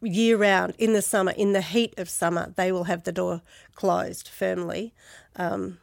year 0.00 0.36
round, 0.36 0.74
in 0.78 0.92
the 0.92 1.02
summer, 1.02 1.32
in 1.32 1.52
the 1.52 1.62
heat 1.62 1.94
of 1.98 2.08
summer, 2.08 2.52
they 2.56 2.72
will 2.72 2.84
have 2.84 3.04
the 3.04 3.12
door 3.12 3.42
closed 3.74 4.28
firmly 4.28 4.92
um, 5.36 5.78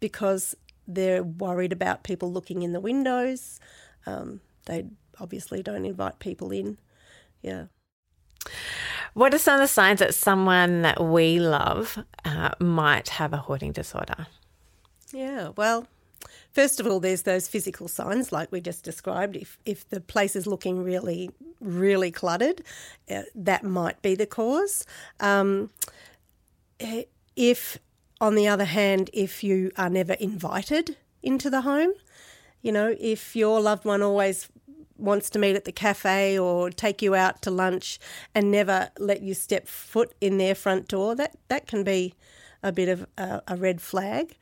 because 0.00 0.56
they're 0.86 1.22
worried 1.22 1.72
about 1.72 2.02
people 2.02 2.32
looking 2.32 2.62
in 2.62 2.72
the 2.72 2.80
windows. 2.80 3.60
Um, 4.06 4.40
they 4.66 4.86
obviously 5.20 5.62
don't 5.62 5.84
invite 5.84 6.18
people 6.18 6.50
in. 6.50 6.78
Yeah. 7.42 7.66
What 9.14 9.34
are 9.34 9.38
some 9.38 9.54
of 9.54 9.60
the 9.60 9.68
signs 9.68 9.98
that 9.98 10.14
someone 10.14 10.82
that 10.82 11.02
we 11.02 11.40
love 11.40 11.98
uh, 12.24 12.50
might 12.58 13.08
have 13.10 13.32
a 13.32 13.38
hoarding 13.38 13.72
disorder? 13.72 14.26
Yeah, 15.12 15.50
well, 15.56 15.86
first 16.52 16.80
of 16.80 16.86
all, 16.86 17.00
there's 17.00 17.22
those 17.22 17.48
physical 17.48 17.88
signs 17.88 18.32
like 18.32 18.50
we 18.52 18.60
just 18.60 18.84
described. 18.84 19.36
If 19.36 19.58
if 19.64 19.88
the 19.88 20.00
place 20.00 20.36
is 20.36 20.46
looking 20.46 20.82
really, 20.82 21.30
really 21.60 22.10
cluttered, 22.10 22.62
uh, 23.10 23.22
that 23.34 23.64
might 23.64 24.00
be 24.02 24.14
the 24.14 24.26
cause. 24.26 24.84
Um, 25.20 25.70
eh, 26.78 27.04
if, 27.36 27.78
on 28.20 28.34
the 28.34 28.48
other 28.48 28.64
hand, 28.64 29.10
if 29.12 29.42
you 29.42 29.70
are 29.76 29.88
never 29.90 30.14
invited 30.14 30.96
into 31.22 31.48
the 31.48 31.62
home, 31.62 31.92
you 32.62 32.72
know, 32.72 32.94
if 33.00 33.34
your 33.34 33.60
loved 33.60 33.84
one 33.84 34.02
always 34.02 34.48
wants 34.98 35.30
to 35.30 35.38
meet 35.38 35.56
at 35.56 35.64
the 35.64 35.72
cafe 35.72 36.38
or 36.38 36.70
take 36.70 37.00
you 37.00 37.14
out 37.14 37.40
to 37.42 37.50
lunch 37.50 37.98
and 38.34 38.50
never 38.50 38.90
let 38.98 39.22
you 39.22 39.32
step 39.32 39.66
foot 39.66 40.12
in 40.20 40.36
their 40.36 40.54
front 40.54 40.88
door, 40.88 41.14
that, 41.14 41.36
that 41.48 41.66
can 41.66 41.82
be 41.82 42.14
a 42.62 42.72
bit 42.72 42.88
of 42.88 43.06
a, 43.16 43.42
a 43.48 43.56
red 43.56 43.80
flag. 43.80 44.36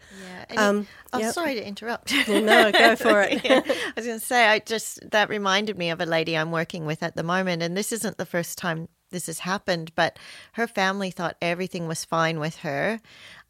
Yeah. 0.51 0.69
Um, 0.69 0.87
oh, 1.13 1.19
yep. 1.19 1.35
sorry 1.35 1.55
to 1.55 1.67
interrupt. 1.67 2.13
no, 2.29 2.73
go 2.73 2.97
for 2.97 3.23
it. 3.23 3.45
yeah. 3.45 3.61
I 3.65 3.93
was 3.97 4.07
going 4.07 4.19
to 4.19 4.25
say, 4.25 4.47
I 4.47 4.59
just 4.59 5.11
that 5.11 5.29
reminded 5.29 5.79
me 5.79 5.91
of 5.91 6.01
a 6.01 6.07
lady 6.07 6.37
I'm 6.37 6.51
working 6.51 6.87
with 6.87 7.03
at 7.03 7.17
the 7.17 7.23
moment, 7.23 7.63
and 7.63 7.77
this 7.77 7.93
isn't 7.93 8.19
the 8.19 8.27
first 8.27 8.59
time 8.59 8.89
this 9.11 9.27
has 9.27 9.41
happened, 9.41 9.93
but 9.95 10.19
her 10.53 10.67
family 10.67 11.11
thought 11.11 11.37
everything 11.41 11.89
was 11.89 12.05
fine 12.05 12.39
with 12.39 12.57
her 12.57 13.01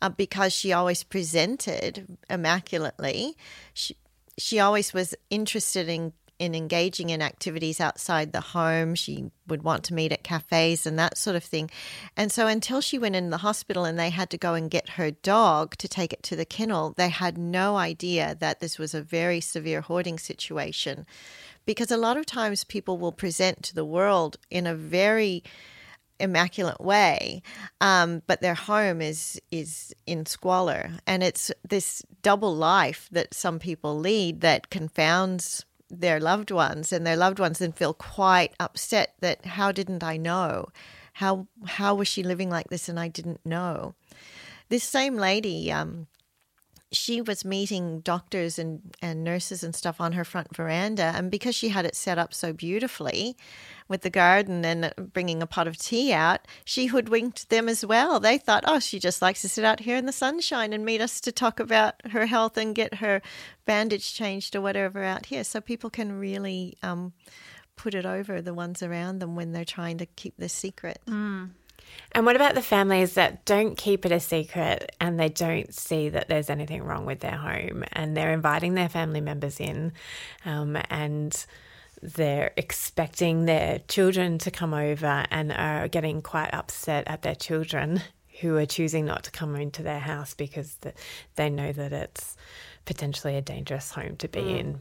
uh, 0.00 0.08
because 0.08 0.52
she 0.52 0.72
always 0.72 1.02
presented 1.02 2.18
immaculately. 2.30 3.37
She 3.75 3.96
she 4.37 4.60
always 4.60 4.92
was 4.92 5.14
interested 5.30 5.88
in 5.88 6.12
in 6.38 6.54
engaging 6.54 7.11
in 7.11 7.21
activities 7.21 7.80
outside 7.80 8.33
the 8.33 8.40
home. 8.40 8.95
She 8.95 9.30
would 9.47 9.62
want 9.62 9.85
to 9.85 9.95
meet 9.95 10.12
at 10.12 10.23
cafes 10.23 10.87
and 10.87 10.99
that 10.99 11.18
sort 11.18 11.37
of 11.37 11.45
thing. 11.45 11.71
And 12.16 12.30
so 12.30 12.47
until 12.47 12.80
she 12.80 12.99
went 12.99 13.16
in 13.16 13.30
the 13.30 13.38
hospital 13.38 13.85
and 13.85 13.99
they 13.99 14.11
had 14.11 14.30
to 14.30 14.38
go 14.38 14.54
and 14.54 14.71
get 14.71 14.90
her 14.90 15.11
dog 15.11 15.76
to 15.78 15.88
take 15.88 16.12
it 16.12 16.23
to 16.25 16.37
the 16.37 16.45
kennel, 16.45 16.95
they 16.97 17.09
had 17.09 17.38
no 17.38 17.76
idea 17.76 18.37
that 18.40 18.61
this 18.61 18.78
was 18.78 18.95
a 18.95 19.02
very 19.02 19.40
severe 19.40 19.80
hoarding 19.80 20.18
situation. 20.18 21.07
Because 21.66 21.90
a 21.90 21.97
lot 21.97 22.16
of 22.16 22.25
times 22.25 22.64
people 22.64 22.99
will 22.99 23.12
present 23.12 23.62
to 23.64 23.75
the 23.75 23.85
world 23.85 24.37
in 24.50 24.66
a 24.66 24.75
very 24.75 25.42
immaculate 26.21 26.80
way, 26.80 27.42
um, 27.80 28.23
but 28.26 28.40
their 28.40 28.54
home 28.54 29.00
is 29.00 29.40
is 29.50 29.95
in 30.07 30.26
squalor, 30.26 30.90
and 31.07 31.23
it's 31.23 31.52
this 31.68 32.02
double 32.23 32.54
life 32.54 33.09
that 33.12 33.35
some 33.35 33.59
people 33.59 33.99
lead 33.99 34.40
that 34.40 34.71
confounds 34.71 35.64
their 35.90 36.21
loved 36.21 36.50
ones 36.50 36.92
and 36.92 37.07
their 37.07 37.16
loved 37.16 37.38
ones 37.38 37.59
then 37.59 37.73
feel 37.73 37.95
quite 37.95 38.52
upset 38.61 39.14
that 39.21 39.45
how 39.47 39.73
didn't 39.73 40.04
I 40.04 40.16
know? 40.16 40.68
How 41.14 41.47
how 41.66 41.95
was 41.95 42.09
she 42.09 42.23
living 42.23 42.50
like 42.50 42.68
this 42.68 42.88
and 42.88 42.99
I 42.99 43.09
didn't 43.09 43.45
know? 43.45 43.95
This 44.68 44.85
same 44.85 45.16
lady, 45.16 45.73
um, 45.73 46.07
she 46.92 47.21
was 47.21 47.45
meeting 47.45 48.00
doctors 48.00 48.59
and, 48.59 48.95
and 49.02 49.25
nurses 49.25 49.62
and 49.62 49.75
stuff 49.75 50.00
on 50.00 50.12
her 50.12 50.25
front 50.25 50.54
veranda. 50.54 51.12
And 51.14 51.30
because 51.30 51.54
she 51.54 51.71
had 51.71 51.85
it 51.85 51.97
set 51.97 52.18
up 52.18 52.33
so 52.33 52.52
beautifully 52.52 53.37
with 53.88 54.02
the 54.02 54.11
garden 54.11 54.64
and 54.64 54.92
bringing 55.12 55.42
a 55.42 55.47
pot 55.47 55.66
of 55.66 55.76
tea 55.76 56.12
out, 56.12 56.40
she 56.64 56.87
hoodwinked 56.87 57.49
them 57.49 57.68
as 57.68 57.85
well. 57.85 58.21
They 58.21 58.38
thought, 58.38 58.64
oh, 58.66 58.78
she 58.78 58.99
just 58.99 59.23
likes 59.23 59.40
to 59.42 59.49
sit 59.49 59.64
out 59.64 59.80
here 59.80 59.97
in 59.97 60.07
the 60.07 60.12
sunshine 60.12 60.73
and 60.73 60.85
meet 60.85 61.00
us 61.00 61.21
to 61.23 61.33
talk 61.33 61.59
about 61.59 61.95
her 62.11 62.26
health 62.26 62.57
and 62.57 62.75
get 62.75 62.95
her 62.95 63.23
bandage 63.64 64.14
changed 64.14 64.54
or 64.54 64.61
whatever 64.61 65.02
out 65.02 65.26
here. 65.26 65.45
So 65.45 65.61
people 65.61 65.90
can 65.90 66.18
really 66.18 66.76
um, 66.83 67.12
put 67.76 67.95
it 67.95 68.04
over 68.04 68.42
the 68.42 68.54
ones 68.54 68.83
around 68.83 69.21
them 69.21 69.37
when 69.37 69.52
they're 69.52 69.64
trying 69.64 69.99
to 69.99 70.07
keep 70.07 70.35
the 70.37 70.49
secret. 70.49 71.00
Mm. 71.07 71.50
And 72.12 72.26
what 72.26 72.37
about 72.37 72.54
the 72.54 72.62
families 72.62 73.14
that 73.14 73.45
don't 73.45 73.76
keep 73.76 74.04
it 74.04 74.12
a 74.12 74.21
secret 74.21 74.95
and 75.00 75.18
they 75.18 75.28
don't 75.28 75.75
see 75.75 76.09
that 76.11 76.28
there's 76.28 76.50
anything 76.50 76.83
wrong 76.83 77.07
with 77.07 77.21
their 77.21 77.37
home 77.37 77.85
and 77.92 78.16
they're 78.16 78.33
inviting 78.33 78.75
their 78.75 78.88
family 78.88 79.21
members 79.21 79.61
in 79.61 79.92
um, 80.45 80.76
and 80.90 81.47
they're 82.02 82.52
expecting 82.56 83.44
their 83.44 83.80
children 83.88 84.38
to 84.38 84.50
come 84.50 84.72
over 84.74 85.24
and 85.30 85.52
are 85.52 85.88
getting 85.88 86.22
quite 86.22 86.52
upset 86.52 87.06
at 87.06 87.22
their 87.22 87.34
children 87.34 88.00
who 88.40 88.56
are 88.56 88.66
choosing 88.66 89.04
not 89.04 89.24
to 89.24 89.30
come 89.30 89.56
into 89.56 89.82
their 89.82 89.98
house 89.98 90.32
because 90.34 90.78
they 91.34 91.50
know 91.50 91.72
that 91.72 91.92
it's 91.92 92.36
potentially 92.84 93.36
a 93.36 93.42
dangerous 93.42 93.92
home 93.92 94.16
to 94.16 94.28
be 94.28 94.40
mm. 94.40 94.58
in 94.60 94.80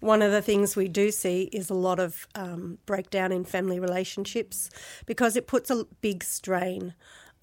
one 0.00 0.22
of 0.22 0.30
the 0.30 0.42
things 0.42 0.76
we 0.76 0.88
do 0.88 1.10
see 1.10 1.44
is 1.52 1.70
a 1.70 1.74
lot 1.74 1.98
of 1.98 2.28
um, 2.34 2.78
breakdown 2.86 3.32
in 3.32 3.44
family 3.44 3.80
relationships 3.80 4.70
because 5.06 5.36
it 5.36 5.46
puts 5.46 5.70
a 5.70 5.84
big 6.00 6.22
strain 6.22 6.94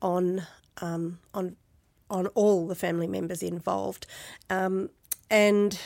on 0.01 0.43
um, 0.81 1.19
on 1.33 1.55
on 2.09 2.27
all 2.27 2.67
the 2.67 2.75
family 2.75 3.07
members 3.07 3.41
involved, 3.41 4.05
um, 4.49 4.89
and 5.29 5.79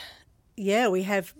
yeah, 0.57 0.89
we 0.89 1.03
have 1.03 1.33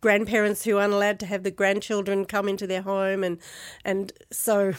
grandparents 0.00 0.64
who 0.64 0.78
aren't 0.78 0.92
allowed 0.92 1.20
to 1.20 1.26
have 1.26 1.42
the 1.42 1.50
grandchildren 1.50 2.24
come 2.24 2.48
into 2.48 2.66
their 2.66 2.82
home, 2.82 3.24
and 3.24 3.38
and 3.84 4.12
so 4.30 4.74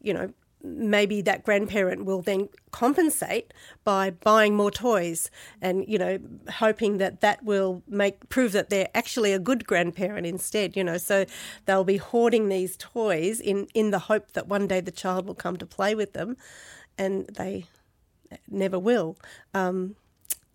you 0.00 0.12
know 0.12 0.32
maybe 0.64 1.20
that 1.22 1.44
grandparent 1.44 2.04
will 2.04 2.22
then 2.22 2.48
compensate 2.70 3.52
by 3.82 4.10
buying 4.10 4.54
more 4.54 4.70
toys 4.70 5.28
and 5.60 5.84
you 5.88 5.98
know 5.98 6.18
hoping 6.58 6.98
that 6.98 7.20
that 7.20 7.42
will 7.42 7.82
make 7.88 8.28
prove 8.28 8.52
that 8.52 8.70
they're 8.70 8.88
actually 8.94 9.32
a 9.32 9.38
good 9.38 9.66
grandparent 9.66 10.26
instead 10.26 10.76
you 10.76 10.84
know. 10.84 10.98
So 10.98 11.24
they'll 11.66 11.84
be 11.84 11.96
hoarding 11.96 12.48
these 12.48 12.76
toys 12.76 13.40
in 13.40 13.66
in 13.74 13.90
the 13.90 13.98
hope 13.98 14.32
that 14.32 14.48
one 14.48 14.66
day 14.66 14.80
the 14.80 14.92
child 14.92 15.26
will 15.26 15.34
come 15.34 15.56
to 15.56 15.66
play 15.66 15.94
with 15.94 16.12
them 16.12 16.36
and 16.98 17.26
they 17.26 17.66
never 18.48 18.78
will. 18.78 19.16
Um, 19.54 19.96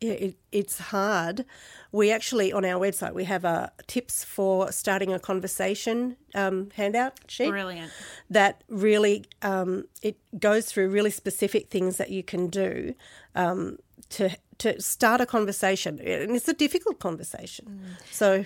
it, 0.02 0.38
it's 0.52 0.80
hard. 0.80 1.46
We 1.92 2.12
actually 2.12 2.52
on 2.54 2.66
our 2.66 2.80
website 2.80 3.14
we 3.14 3.24
have 3.26 3.46
a 3.46 3.72
tips 3.88 4.24
for 4.24 4.72
starting 4.72 5.14
a 5.14 5.20
conversation 5.20 6.18
um, 6.36 6.70
handout 6.76 7.20
sheet. 7.28 7.50
Brilliant. 7.50 7.92
That 8.30 8.64
really 8.68 9.26
um, 9.42 9.86
it 10.02 10.18
goes 10.40 10.66
through 10.66 10.90
really 10.90 11.12
specific 11.12 11.70
things 11.70 11.98
that 11.98 12.10
you 12.10 12.24
can 12.24 12.48
do 12.48 12.94
um, 13.36 13.78
to 14.10 14.30
to 14.60 14.82
start 14.82 15.22
a 15.22 15.26
conversation, 15.26 16.00
and 16.00 16.36
it's 16.36 16.48
a 16.48 16.54
difficult 16.54 17.00
conversation. 17.00 17.66
Mm. 17.66 18.14
So. 18.14 18.46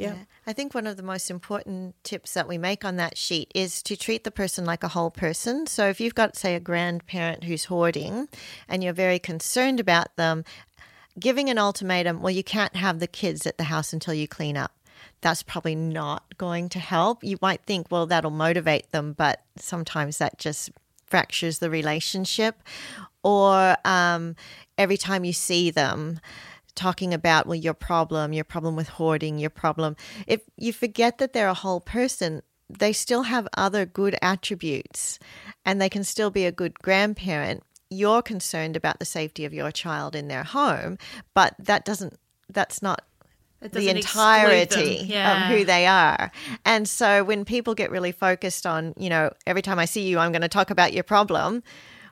Yeah. 0.00 0.14
yeah. 0.14 0.22
I 0.46 0.52
think 0.52 0.74
one 0.74 0.86
of 0.86 0.96
the 0.96 1.02
most 1.02 1.28
important 1.28 1.96
tips 2.04 2.34
that 2.34 2.46
we 2.46 2.56
make 2.56 2.84
on 2.84 2.94
that 2.96 3.18
sheet 3.18 3.50
is 3.52 3.82
to 3.82 3.96
treat 3.96 4.22
the 4.22 4.30
person 4.30 4.64
like 4.64 4.84
a 4.84 4.88
whole 4.88 5.10
person. 5.10 5.66
So 5.66 5.88
if 5.88 6.00
you've 6.00 6.14
got, 6.14 6.36
say, 6.36 6.54
a 6.54 6.60
grandparent 6.60 7.42
who's 7.42 7.64
hoarding 7.64 8.28
and 8.68 8.84
you're 8.84 8.92
very 8.92 9.18
concerned 9.18 9.80
about 9.80 10.14
them 10.14 10.44
giving 11.18 11.50
an 11.50 11.58
ultimatum, 11.58 12.20
well, 12.20 12.30
you 12.30 12.44
can't 12.44 12.76
have 12.76 12.98
the 12.98 13.06
kids 13.06 13.46
at 13.46 13.58
the 13.58 13.64
house 13.64 13.92
until 13.92 14.14
you 14.14 14.28
clean 14.28 14.56
up. 14.56 14.72
That's 15.20 15.42
probably 15.42 15.74
not 15.74 16.38
going 16.38 16.68
to 16.70 16.78
help. 16.78 17.24
You 17.24 17.38
might 17.40 17.62
think, 17.62 17.88
well, 17.90 18.06
that'll 18.06 18.30
motivate 18.30 18.90
them, 18.92 19.14
but 19.14 19.42
sometimes 19.56 20.18
that 20.18 20.38
just 20.38 20.70
fractures 21.06 21.58
the 21.58 21.70
relationship. 21.70 22.62
Or 23.22 23.76
um, 23.84 24.36
every 24.76 24.96
time 24.96 25.24
you 25.24 25.32
see 25.32 25.70
them, 25.70 26.20
talking 26.74 27.12
about 27.12 27.44
well 27.44 27.56
your 27.56 27.74
problem 27.74 28.32
your 28.32 28.44
problem 28.44 28.76
with 28.76 28.88
hoarding 28.88 29.36
your 29.36 29.50
problem 29.50 29.96
if 30.28 30.42
you 30.56 30.72
forget 30.72 31.18
that 31.18 31.32
they're 31.32 31.48
a 31.48 31.54
whole 31.54 31.80
person 31.80 32.40
they 32.70 32.92
still 32.92 33.24
have 33.24 33.48
other 33.56 33.84
good 33.84 34.16
attributes 34.22 35.18
and 35.64 35.80
they 35.80 35.88
can 35.88 36.04
still 36.04 36.30
be 36.30 36.44
a 36.44 36.52
good 36.52 36.78
grandparent 36.78 37.64
you're 37.90 38.22
concerned 38.22 38.76
about 38.76 38.98
the 38.98 39.04
safety 39.04 39.44
of 39.44 39.52
your 39.52 39.70
child 39.70 40.14
in 40.14 40.28
their 40.28 40.44
home, 40.44 40.98
but 41.34 41.54
that 41.58 41.84
doesn't 41.84 42.18
that's 42.50 42.82
not 42.82 43.02
the 43.60 43.88
entirety 43.88 45.04
yeah. 45.04 45.50
of 45.50 45.56
who 45.58 45.64
they 45.64 45.86
are. 45.86 46.30
And 46.64 46.88
so 46.88 47.24
when 47.24 47.44
people 47.44 47.74
get 47.74 47.90
really 47.90 48.12
focused 48.12 48.66
on, 48.66 48.94
you 48.96 49.08
know, 49.08 49.32
every 49.46 49.62
time 49.62 49.78
I 49.78 49.84
see 49.84 50.08
you, 50.08 50.18
I'm 50.18 50.30
going 50.32 50.42
to 50.42 50.48
talk 50.48 50.70
about 50.70 50.92
your 50.92 51.02
problem. 51.02 51.62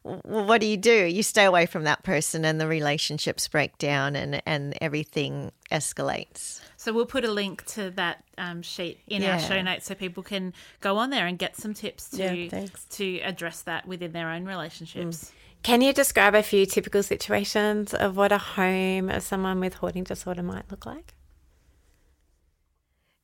Well, 0.02 0.44
what 0.44 0.60
do 0.60 0.66
you 0.66 0.76
do? 0.76 1.04
You 1.04 1.22
stay 1.22 1.44
away 1.44 1.66
from 1.66 1.84
that 1.84 2.02
person 2.02 2.44
and 2.44 2.60
the 2.60 2.66
relationships 2.66 3.46
break 3.48 3.76
down 3.78 4.14
and, 4.16 4.42
and 4.46 4.76
everything 4.80 5.52
escalates. 5.70 6.60
So 6.76 6.92
we'll 6.92 7.06
put 7.06 7.24
a 7.24 7.30
link 7.30 7.64
to 7.66 7.90
that 7.92 8.24
um, 8.38 8.62
sheet 8.62 9.00
in 9.08 9.24
our 9.24 9.40
show 9.40 9.60
notes 9.62 9.86
so 9.86 9.94
people 9.94 10.22
can 10.22 10.52
go 10.80 10.96
on 10.98 11.10
there 11.10 11.26
and 11.26 11.38
get 11.38 11.56
some 11.56 11.74
tips 11.74 12.10
to 12.10 12.36
Yeah, 12.36 12.66
to 12.90 13.20
address 13.20 13.62
that 13.62 13.86
within 13.86 14.12
their 14.12 14.30
own 14.30 14.44
relationships. 14.44 15.32
Can 15.62 15.80
you 15.80 15.92
describe 15.92 16.34
a 16.34 16.42
few 16.42 16.64
typical 16.66 17.02
situations 17.02 17.92
of 17.92 18.16
what 18.16 18.32
a 18.32 18.38
home 18.38 19.08
of 19.08 19.22
someone 19.22 19.60
with 19.60 19.74
hoarding 19.74 20.04
disorder 20.04 20.42
might 20.42 20.70
look 20.70 20.86
like? 20.86 21.14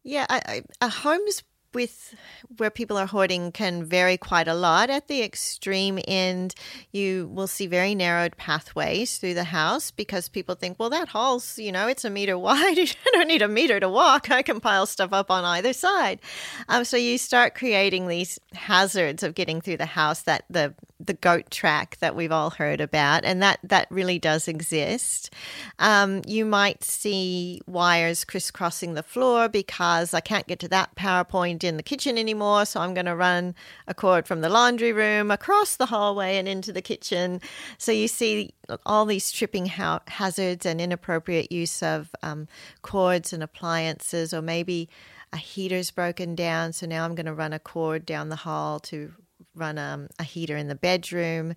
Yeah, 0.04 0.26
I, 0.28 0.62
homes 0.82 1.44
with 1.74 2.14
where 2.56 2.70
people 2.70 2.98
are 2.98 3.06
hoarding 3.06 3.52
can 3.52 3.84
vary 3.84 4.16
quite 4.16 4.48
a 4.48 4.54
lot. 4.54 4.90
At 4.90 5.08
the 5.08 5.22
extreme 5.22 5.98
end, 6.06 6.54
you 6.90 7.30
will 7.32 7.46
see 7.46 7.66
very 7.66 7.94
narrowed 7.94 8.36
pathways 8.36 9.18
through 9.18 9.34
the 9.34 9.44
house 9.44 9.90
because 9.90 10.28
people 10.28 10.54
think, 10.54 10.78
well, 10.78 10.90
that 10.90 11.08
hall's, 11.08 11.58
you 11.58 11.72
know, 11.72 11.88
it's 11.88 12.04
a 12.04 12.10
meter 12.10 12.38
wide. 12.38 12.78
I 12.78 13.10
don't 13.12 13.28
need 13.28 13.42
a 13.42 13.48
meter 13.48 13.80
to 13.80 13.88
walk. 13.88 14.30
I 14.30 14.42
can 14.42 14.60
pile 14.60 14.86
stuff 14.86 15.12
up 15.12 15.30
on 15.30 15.44
either 15.44 15.72
side. 15.72 16.20
Um, 16.68 16.84
so 16.84 16.96
you 16.96 17.18
start 17.18 17.54
creating 17.54 18.08
these 18.08 18.38
hazards 18.52 19.22
of 19.22 19.34
getting 19.34 19.60
through 19.60 19.78
the 19.78 19.86
house 19.86 20.22
that 20.22 20.44
the 20.50 20.74
the 21.04 21.14
goat 21.14 21.50
track 21.50 21.96
that 21.98 22.14
we've 22.14 22.32
all 22.32 22.50
heard 22.50 22.80
about, 22.80 23.24
and 23.24 23.42
that 23.42 23.58
that 23.62 23.86
really 23.90 24.18
does 24.18 24.48
exist. 24.48 25.30
Um, 25.78 26.22
you 26.26 26.44
might 26.44 26.84
see 26.84 27.60
wires 27.66 28.24
crisscrossing 28.24 28.94
the 28.94 29.02
floor 29.02 29.48
because 29.48 30.14
I 30.14 30.20
can't 30.20 30.46
get 30.46 30.58
to 30.60 30.68
that 30.68 30.94
power 30.94 31.24
point 31.24 31.64
in 31.64 31.76
the 31.76 31.82
kitchen 31.82 32.16
anymore, 32.16 32.64
so 32.64 32.80
I'm 32.80 32.94
going 32.94 33.06
to 33.06 33.16
run 33.16 33.54
a 33.86 33.94
cord 33.94 34.26
from 34.26 34.40
the 34.40 34.48
laundry 34.48 34.92
room 34.92 35.30
across 35.30 35.76
the 35.76 35.86
hallway 35.86 36.36
and 36.38 36.46
into 36.46 36.72
the 36.72 36.82
kitchen. 36.82 37.40
So 37.78 37.92
you 37.92 38.08
see 38.08 38.54
all 38.86 39.04
these 39.04 39.32
tripping 39.32 39.66
ha- 39.66 40.00
hazards 40.06 40.64
and 40.64 40.80
inappropriate 40.80 41.50
use 41.50 41.82
of 41.82 42.10
um, 42.22 42.48
cords 42.82 43.32
and 43.32 43.42
appliances, 43.42 44.32
or 44.32 44.42
maybe 44.42 44.88
a 45.32 45.38
heater's 45.38 45.90
broken 45.90 46.34
down, 46.34 46.72
so 46.72 46.86
now 46.86 47.04
I'm 47.04 47.14
going 47.14 47.26
to 47.26 47.34
run 47.34 47.52
a 47.52 47.58
cord 47.58 48.04
down 48.04 48.28
the 48.28 48.36
hall 48.36 48.78
to 48.80 49.14
run 49.54 49.78
um, 49.78 50.08
a 50.18 50.24
heater 50.24 50.56
in 50.56 50.68
the 50.68 50.74
bedroom. 50.74 51.54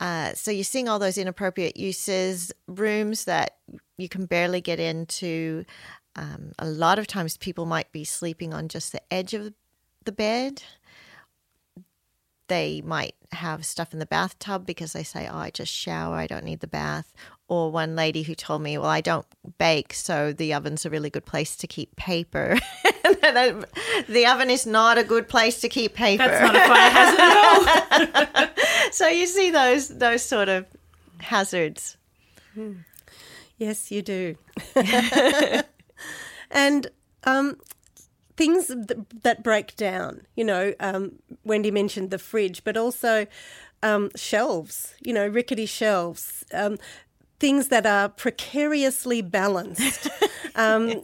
Uh, 0.00 0.32
so 0.34 0.50
you're 0.50 0.64
seeing 0.64 0.88
all 0.88 0.98
those 0.98 1.18
inappropriate 1.18 1.76
uses, 1.76 2.52
rooms 2.68 3.24
that 3.24 3.56
you 3.96 4.08
can 4.08 4.26
barely 4.26 4.60
get 4.60 4.78
into. 4.78 5.64
Um, 6.14 6.52
a 6.58 6.66
lot 6.66 6.98
of 6.98 7.06
times 7.06 7.36
people 7.36 7.66
might 7.66 7.90
be 7.90 8.04
sleeping 8.04 8.54
on 8.54 8.68
just 8.68 8.92
the 8.92 9.02
edge 9.12 9.34
of 9.34 9.52
the 10.04 10.12
bed. 10.12 10.62
They 12.46 12.80
might 12.80 13.14
have 13.32 13.66
stuff 13.66 13.92
in 13.92 13.98
the 13.98 14.06
bathtub 14.06 14.64
because 14.64 14.92
they 14.92 15.02
say, 15.02 15.28
Oh, 15.30 15.36
I 15.36 15.50
just 15.50 15.72
shower, 15.72 16.16
I 16.16 16.26
don't 16.26 16.44
need 16.44 16.60
the 16.60 16.66
bath. 16.66 17.12
Or 17.46 17.70
one 17.70 17.94
lady 17.94 18.22
who 18.22 18.34
told 18.34 18.62
me, 18.62 18.78
Well, 18.78 18.88
I 18.88 19.00
don't 19.00 19.26
bake, 19.58 19.92
so 19.92 20.32
the 20.32 20.54
oven's 20.54 20.86
a 20.86 20.90
really 20.90 21.10
good 21.10 21.26
place 21.26 21.56
to 21.56 21.66
keep 21.66 21.94
paper. 21.96 22.58
the 24.08 24.26
oven 24.26 24.50
is 24.50 24.66
not 24.66 24.98
a 24.98 25.04
good 25.04 25.28
place 25.28 25.60
to 25.60 25.68
keep 25.68 25.94
paper. 25.94 26.26
That's 26.26 26.40
not 26.40 26.56
a 26.56 26.68
fire 26.68 26.90
hazard 26.90 27.20
at 27.20 28.46
all. 28.46 28.90
so 28.92 29.08
you 29.08 29.26
see 29.26 29.50
those 29.50 29.88
those 29.88 30.22
sort 30.22 30.48
of 30.48 30.66
hazards. 31.18 31.96
Yes, 33.58 33.90
you 33.90 34.02
do. 34.02 34.36
and 36.50 36.90
um, 37.24 37.56
things 38.36 38.68
th- 38.68 39.00
that 39.22 39.42
break 39.42 39.76
down, 39.76 40.22
you 40.36 40.44
know, 40.44 40.72
um, 40.80 41.16
Wendy 41.44 41.70
mentioned 41.70 42.10
the 42.10 42.18
fridge, 42.18 42.62
but 42.64 42.76
also 42.76 43.26
um, 43.82 44.10
shelves, 44.16 44.94
you 45.00 45.12
know, 45.12 45.26
rickety 45.26 45.66
shelves, 45.66 46.44
um, 46.54 46.78
things 47.40 47.68
that 47.68 47.84
are 47.84 48.08
precariously 48.08 49.22
balanced. 49.22 50.08
um, 50.54 51.02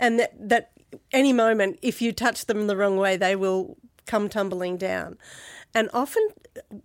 and 0.00 0.18
that, 0.18 0.32
that 0.48 0.70
any 1.12 1.32
moment, 1.32 1.78
if 1.82 2.00
you 2.02 2.12
touch 2.12 2.46
them 2.46 2.66
the 2.66 2.76
wrong 2.76 2.96
way, 2.96 3.16
they 3.16 3.36
will 3.36 3.76
come 4.06 4.28
tumbling 4.28 4.76
down. 4.76 5.16
And 5.74 5.88
often, 5.92 6.28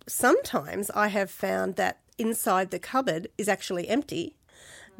sometimes 0.06 0.90
I 0.90 1.08
have 1.08 1.30
found 1.30 1.76
that 1.76 1.98
inside 2.16 2.70
the 2.70 2.78
cupboard 2.78 3.28
is 3.38 3.48
actually 3.48 3.88
empty 3.88 4.34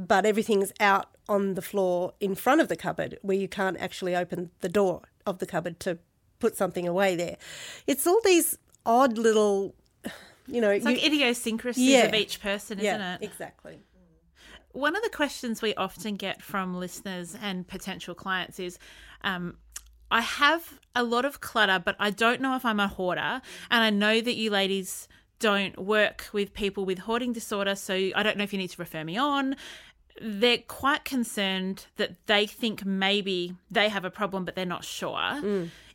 but 0.01 0.25
everything's 0.25 0.73
out 0.79 1.07
on 1.29 1.55
the 1.55 1.63
floor 1.63 2.13
in 2.21 2.33
front 2.37 2.61
of 2.61 2.69
the 2.69 2.77
cupboard 2.77 3.19
where 3.23 3.37
you 3.37 3.49
can't 3.49 3.77
actually 3.81 4.15
open 4.15 4.51
the 4.61 4.69
door 4.69 5.03
of 5.27 5.39
the 5.41 5.47
cupboard 5.47 5.81
to 5.81 5.99
put 6.39 6.57
something 6.57 6.87
away 6.87 7.17
there. 7.17 7.37
It's 7.89 8.07
all 8.07 8.21
these 8.25 8.57
odd 8.87 9.19
little, 9.19 9.75
you 10.47 10.61
know, 10.61 10.71
It's 10.71 10.85
like 10.85 11.01
you- 11.03 11.07
idiosyncrasies 11.09 11.89
Yeah. 11.89 12.05
of 12.05 12.15
each 12.15 12.41
person, 12.41 12.79
isn't 12.79 12.85
yeah, 13.01 13.17
it? 13.17 13.23
exactly. 13.23 13.81
One 14.79 14.95
of 14.95 15.03
the 15.03 15.11
questions 15.11 15.61
we 15.61 15.75
often 15.75 16.15
get 16.15 16.41
from 16.41 16.77
listeners 16.77 17.35
and 17.43 17.67
potential 17.67 18.15
clients 18.15 18.61
is 18.61 18.79
um, 19.23 19.57
I 20.09 20.21
have 20.21 20.79
a 20.95 21.03
lot 21.03 21.25
of 21.25 21.41
clutter, 21.41 21.83
but 21.85 21.97
I 21.99 22.11
don't 22.11 22.41
know 22.41 22.55
if 22.55 22.65
I'm 22.65 22.79
a 22.79 22.87
hoarder. 22.87 23.43
And 23.73 23.83
I 23.83 23.91
know 23.91 24.21
that 24.21 24.37
you 24.37 24.51
ladies 24.51 25.09
don't 25.41 25.77
work 25.81 26.27
with 26.33 26.55
people 26.55 26.85
with 26.85 27.01
hoarding 27.01 27.33
disorder, 27.33 27.75
so 27.75 27.95
I 27.95 28.23
don't 28.23 28.37
know 28.37 28.45
if 28.45 28.53
you 28.53 28.59
need 28.61 28.71
to 28.71 28.81
refer 28.81 29.03
me 29.03 29.17
on. 29.17 29.57
They're 30.23 30.59
quite 30.59 31.05
concerned 31.05 31.87
that 31.97 32.27
they 32.27 32.47
think 32.47 32.85
maybe 32.85 33.57
they 33.73 33.89
have 33.89 34.05
a 34.05 34.11
problem, 34.13 34.45
but 34.45 34.55
they're 34.55 34.65
not 34.65 34.85
sure. 34.85 35.41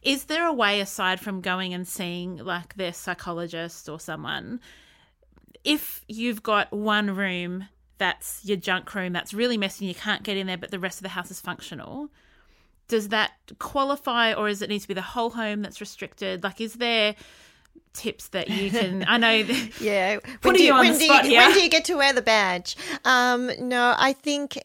Is 0.01 0.25
there 0.25 0.45
a 0.45 0.51
way, 0.53 0.81
aside 0.81 1.21
from 1.21 1.39
going 1.39 1.73
and 1.73 1.87
seeing 1.87 2.35
like 2.35 2.75
their 2.75 2.91
psychologist 2.91 3.87
or 3.87 3.97
someone, 3.97 4.59
if 5.63 6.03
you've 6.09 6.43
got 6.43 6.73
one 6.73 7.15
room 7.15 7.69
that's 7.97 8.41
your 8.43 8.58
junk 8.58 8.93
room 8.95 9.13
that's 9.13 9.34
really 9.34 9.58
messy 9.58 9.86
and 9.86 9.95
you 9.95 9.99
can't 9.99 10.23
get 10.23 10.38
in 10.38 10.47
there, 10.47 10.58
but 10.58 10.71
the 10.71 10.79
rest 10.79 10.97
of 10.99 11.03
the 11.03 11.10
house 11.10 11.32
is 11.32 11.39
functional, 11.39 12.10
does 12.88 13.10
that 13.10 13.32
qualify 13.60 14.34
or 14.34 14.49
does 14.49 14.62
it 14.62 14.69
need 14.69 14.79
to 14.79 14.88
be 14.88 14.93
the 14.93 15.01
whole 15.01 15.32
home 15.32 15.62
that's 15.62 15.79
restricted? 15.79 16.43
Like, 16.43 16.60
is 16.60 16.73
there 16.73 17.15
tips 17.93 18.27
that 18.29 18.49
you 18.49 18.69
can? 18.69 19.03
I 19.08 19.17
know. 19.17 19.45
Yeah. 19.79 20.19
Putting 20.41 20.60
do 20.60 20.63
you 20.63 20.73
on 20.73 20.79
when 20.79 20.93
the 20.93 20.99
do 20.99 21.06
spot 21.06 21.25
you. 21.25 21.38
When 21.38 21.53
do 21.53 21.62
you 21.62 21.69
get 21.69 21.86
to 21.86 21.95
wear 21.95 22.13
the 22.13 22.21
badge? 22.21 22.75
Um, 23.06 23.51
no, 23.60 23.95
I 23.97 24.13
think 24.13 24.58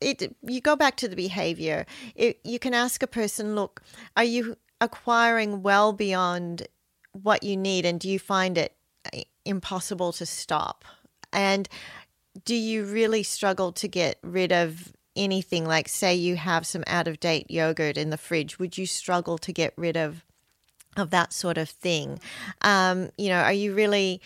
it. 0.00 0.36
You 0.42 0.60
go 0.60 0.76
back 0.76 0.96
to 0.98 1.08
the 1.08 1.16
behavior. 1.16 1.86
It, 2.14 2.40
you 2.44 2.58
can 2.58 2.74
ask 2.74 3.02
a 3.02 3.06
person, 3.06 3.54
"Look, 3.54 3.82
are 4.16 4.24
you 4.24 4.56
acquiring 4.80 5.62
well 5.62 5.92
beyond 5.92 6.68
what 7.12 7.42
you 7.42 7.56
need, 7.56 7.84
and 7.84 7.98
do 7.98 8.08
you 8.08 8.18
find 8.18 8.56
it 8.56 8.74
uh, 9.12 9.20
impossible 9.44 10.12
to 10.14 10.26
stop? 10.26 10.84
And 11.32 11.68
do 12.44 12.54
you 12.54 12.84
really 12.84 13.22
struggle 13.22 13.72
to 13.72 13.88
get 13.88 14.18
rid 14.22 14.52
of?" 14.52 14.92
Anything 15.16 15.66
like, 15.66 15.88
say, 15.88 16.14
you 16.14 16.36
have 16.36 16.64
some 16.64 16.84
out 16.86 17.08
of 17.08 17.18
date 17.18 17.50
yogurt 17.50 17.96
in 17.96 18.10
the 18.10 18.16
fridge, 18.16 18.60
would 18.60 18.78
you 18.78 18.86
struggle 18.86 19.36
to 19.38 19.52
get 19.52 19.72
rid 19.76 19.96
of 19.96 20.24
of 20.98 21.10
that 21.10 21.32
sort 21.32 21.58
of 21.58 21.68
thing. 21.68 22.20
Um, 22.62 23.10
you 23.16 23.28
know, 23.28 23.40
are 23.40 23.52
you 23.52 23.74
really 23.74 24.20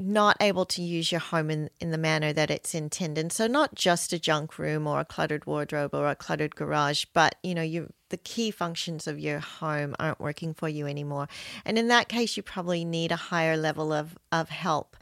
not 0.00 0.36
able 0.40 0.64
to 0.64 0.82
use 0.82 1.12
your 1.12 1.20
home 1.20 1.50
in, 1.50 1.70
in 1.80 1.90
the 1.90 1.98
manner 1.98 2.32
that 2.32 2.50
it's 2.50 2.74
intended? 2.74 3.32
So 3.32 3.46
not 3.46 3.74
just 3.74 4.12
a 4.12 4.18
junk 4.18 4.58
room 4.58 4.86
or 4.86 5.00
a 5.00 5.04
cluttered 5.04 5.46
wardrobe 5.46 5.94
or 5.94 6.08
a 6.08 6.16
cluttered 6.16 6.56
garage, 6.56 7.06
but 7.12 7.36
you 7.42 7.54
know, 7.54 7.62
you 7.62 7.92
the 8.10 8.16
key 8.18 8.50
functions 8.50 9.08
of 9.08 9.18
your 9.18 9.40
home 9.40 9.96
aren't 9.98 10.20
working 10.20 10.54
for 10.54 10.68
you 10.68 10.86
anymore. 10.86 11.26
And 11.64 11.78
in 11.78 11.88
that 11.88 12.08
case, 12.08 12.36
you 12.36 12.44
probably 12.44 12.84
need 12.84 13.10
a 13.10 13.16
higher 13.16 13.56
level 13.56 13.92
of, 13.92 14.16
of 14.30 14.50
help. 14.50 14.96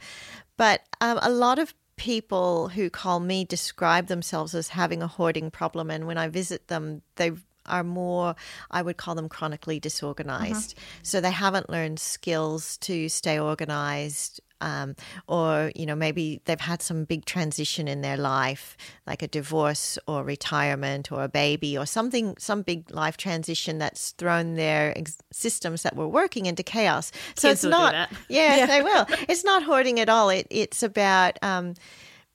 But 0.57 0.81
um, 0.99 1.19
a 1.21 1.29
lot 1.29 1.59
of 1.59 1.75
people 1.95 2.69
who 2.69 2.89
call 2.89 3.19
me 3.19 3.45
describe 3.45 4.07
themselves 4.07 4.55
as 4.55 4.69
having 4.69 5.01
a 5.01 5.07
hoarding 5.07 5.51
problem. 5.51 5.89
And 5.89 6.07
when 6.07 6.17
I 6.17 6.27
visit 6.27 6.67
them, 6.67 7.01
they 7.15 7.31
are 7.65 7.83
more, 7.83 8.35
I 8.71 8.81
would 8.81 8.97
call 8.97 9.15
them 9.15 9.29
chronically 9.29 9.79
disorganized. 9.79 10.75
So 11.01 11.21
they 11.21 11.31
haven't 11.31 11.69
learned 11.69 11.99
skills 11.99 12.77
to 12.79 13.09
stay 13.09 13.39
organized. 13.39 14.41
Um, 14.61 14.95
or 15.27 15.73
you 15.75 15.85
know 15.85 15.95
maybe 15.95 16.39
they've 16.45 16.57
had 16.57 16.81
some 16.81 17.03
big 17.03 17.25
transition 17.25 17.89
in 17.89 17.99
their 17.99 18.15
life 18.15 18.77
like 19.05 19.21
a 19.21 19.27
divorce 19.27 19.99
or 20.07 20.23
retirement 20.23 21.11
or 21.11 21.21
a 21.21 21.27
baby 21.27 21.77
or 21.77 21.85
something 21.85 22.37
some 22.39 22.61
big 22.61 22.89
life 22.89 23.17
transition 23.17 23.77
that's 23.77 24.11
thrown 24.11 24.53
their 24.53 24.97
ex- 24.97 25.17
systems 25.33 25.83
that 25.83 25.97
were 25.97 26.07
working 26.07 26.45
into 26.45 26.63
chaos 26.63 27.11
so 27.35 27.49
Kids 27.49 27.65
it's 27.65 27.69
not 27.69 27.91
that. 27.91 28.13
yeah, 28.29 28.65
they 28.65 28.81
will. 28.81 29.05
It's 29.27 29.43
not 29.43 29.63
hoarding 29.63 29.99
at 29.99 30.07
all. 30.07 30.29
It, 30.29 30.47
it's 30.49 30.81
about 30.81 31.37
um, 31.41 31.73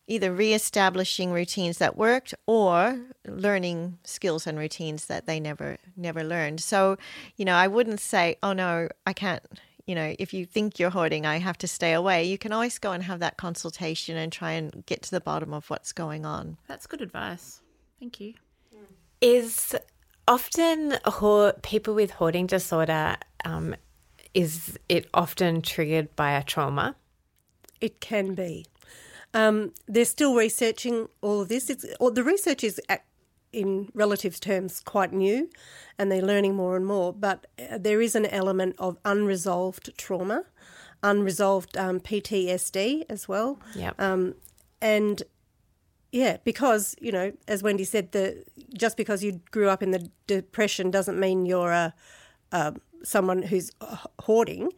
either 0.08 0.32
reestablishing 0.32 1.30
routines 1.30 1.78
that 1.78 1.96
worked 1.96 2.34
or 2.46 2.98
learning 3.26 3.98
skills 4.02 4.46
and 4.46 4.58
routines 4.58 5.06
that 5.06 5.26
they 5.26 5.38
never 5.38 5.76
never 5.96 6.24
learned. 6.24 6.60
So, 6.60 6.96
you 7.36 7.44
know, 7.44 7.54
I 7.54 7.68
wouldn't 7.68 8.00
say, 8.00 8.36
"Oh 8.42 8.52
no, 8.52 8.88
I 9.06 9.12
can't." 9.12 9.42
You 9.86 9.94
know, 9.94 10.14
if 10.18 10.34
you 10.34 10.44
think 10.44 10.78
you're 10.78 10.90
hoarding, 10.90 11.24
I 11.24 11.38
have 11.38 11.56
to 11.58 11.68
stay 11.68 11.92
away. 11.94 12.24
You 12.24 12.36
can 12.36 12.52
always 12.52 12.78
go 12.78 12.92
and 12.92 13.02
have 13.04 13.20
that 13.20 13.38
consultation 13.38 14.16
and 14.16 14.30
try 14.30 14.52
and 14.52 14.84
get 14.84 15.02
to 15.02 15.10
the 15.10 15.20
bottom 15.20 15.54
of 15.54 15.70
what's 15.70 15.92
going 15.92 16.26
on. 16.26 16.58
That's 16.66 16.86
good 16.86 17.00
advice. 17.00 17.62
Thank 17.98 18.20
you. 18.20 18.34
Is 19.22 19.74
often 20.26 20.98
ho- 21.06 21.52
people 21.62 21.94
with 21.94 22.10
hoarding 22.12 22.46
disorder, 22.46 23.16
um, 23.46 23.74
is 24.34 24.78
it 24.90 25.08
often 25.14 25.62
triggered 25.62 26.14
by 26.16 26.32
a 26.32 26.42
trauma? 26.42 26.94
It 27.80 28.00
can 28.00 28.34
be. 28.34 28.66
Um, 29.34 29.72
they're 29.86 30.04
still 30.04 30.34
researching 30.34 31.08
all 31.20 31.40
of 31.42 31.48
this. 31.48 31.70
It's 31.70 31.84
or 32.00 32.10
the 32.10 32.24
research 32.24 32.64
is 32.64 32.80
ac- 32.88 33.02
in 33.52 33.90
relative 33.94 34.40
terms 34.40 34.80
quite 34.80 35.12
new, 35.12 35.50
and 35.98 36.10
they're 36.10 36.22
learning 36.22 36.54
more 36.54 36.76
and 36.76 36.86
more. 36.86 37.12
But 37.12 37.46
uh, 37.58 37.78
there 37.78 38.00
is 38.00 38.14
an 38.14 38.26
element 38.26 38.76
of 38.78 38.96
unresolved 39.04 39.96
trauma, 39.98 40.44
unresolved 41.02 41.76
um, 41.76 42.00
PTSD 42.00 43.04
as 43.08 43.28
well. 43.28 43.60
Yep. 43.74 44.00
Um, 44.00 44.34
and 44.80 45.22
yeah, 46.12 46.38
because 46.44 46.96
you 47.00 47.12
know, 47.12 47.32
as 47.46 47.62
Wendy 47.62 47.84
said, 47.84 48.12
the 48.12 48.44
just 48.76 48.96
because 48.96 49.22
you 49.22 49.40
grew 49.50 49.68
up 49.68 49.82
in 49.82 49.90
the 49.90 50.08
depression 50.26 50.90
doesn't 50.90 51.18
mean 51.18 51.44
you're 51.46 51.72
a, 51.72 51.94
a 52.52 52.74
someone 53.02 53.42
who's 53.42 53.70
hoarding. 54.22 54.70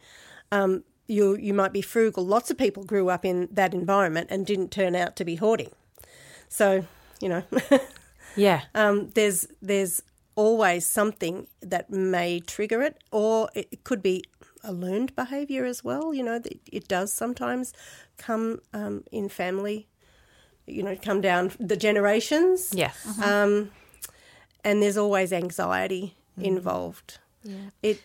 Um, 0.52 0.82
you 1.10 1.36
you 1.36 1.52
might 1.54 1.72
be 1.72 1.82
frugal. 1.82 2.24
Lots 2.24 2.50
of 2.50 2.56
people 2.56 2.84
grew 2.84 3.08
up 3.10 3.24
in 3.24 3.48
that 3.50 3.74
environment 3.74 4.28
and 4.30 4.46
didn't 4.46 4.70
turn 4.70 4.94
out 4.94 5.16
to 5.16 5.24
be 5.24 5.36
hoarding. 5.36 5.72
So 6.48 6.84
you 7.20 7.28
know, 7.28 7.42
Yeah. 8.36 8.62
um, 8.74 9.10
there's 9.14 9.46
there's 9.60 10.02
always 10.36 10.86
something 10.86 11.46
that 11.60 11.90
may 11.90 12.40
trigger 12.40 12.80
it, 12.82 12.96
or 13.10 13.50
it 13.54 13.84
could 13.84 14.02
be 14.02 14.24
a 14.64 14.72
learned 14.72 15.14
behaviour 15.16 15.64
as 15.66 15.82
well. 15.84 16.14
You 16.14 16.22
know, 16.22 16.34
it, 16.36 16.60
it 16.72 16.88
does 16.88 17.12
sometimes 17.12 17.72
come 18.16 18.60
um, 18.72 19.04
in 19.12 19.28
family. 19.28 19.86
You 20.66 20.82
know, 20.84 20.96
come 20.96 21.20
down 21.20 21.50
the 21.58 21.76
generations. 21.76 22.70
Yes. 22.74 22.94
Um, 23.20 23.70
and 24.62 24.80
there's 24.82 24.96
always 24.96 25.32
anxiety 25.32 26.14
involved. 26.38 27.18
Yeah. 27.42 27.70
It 27.82 28.00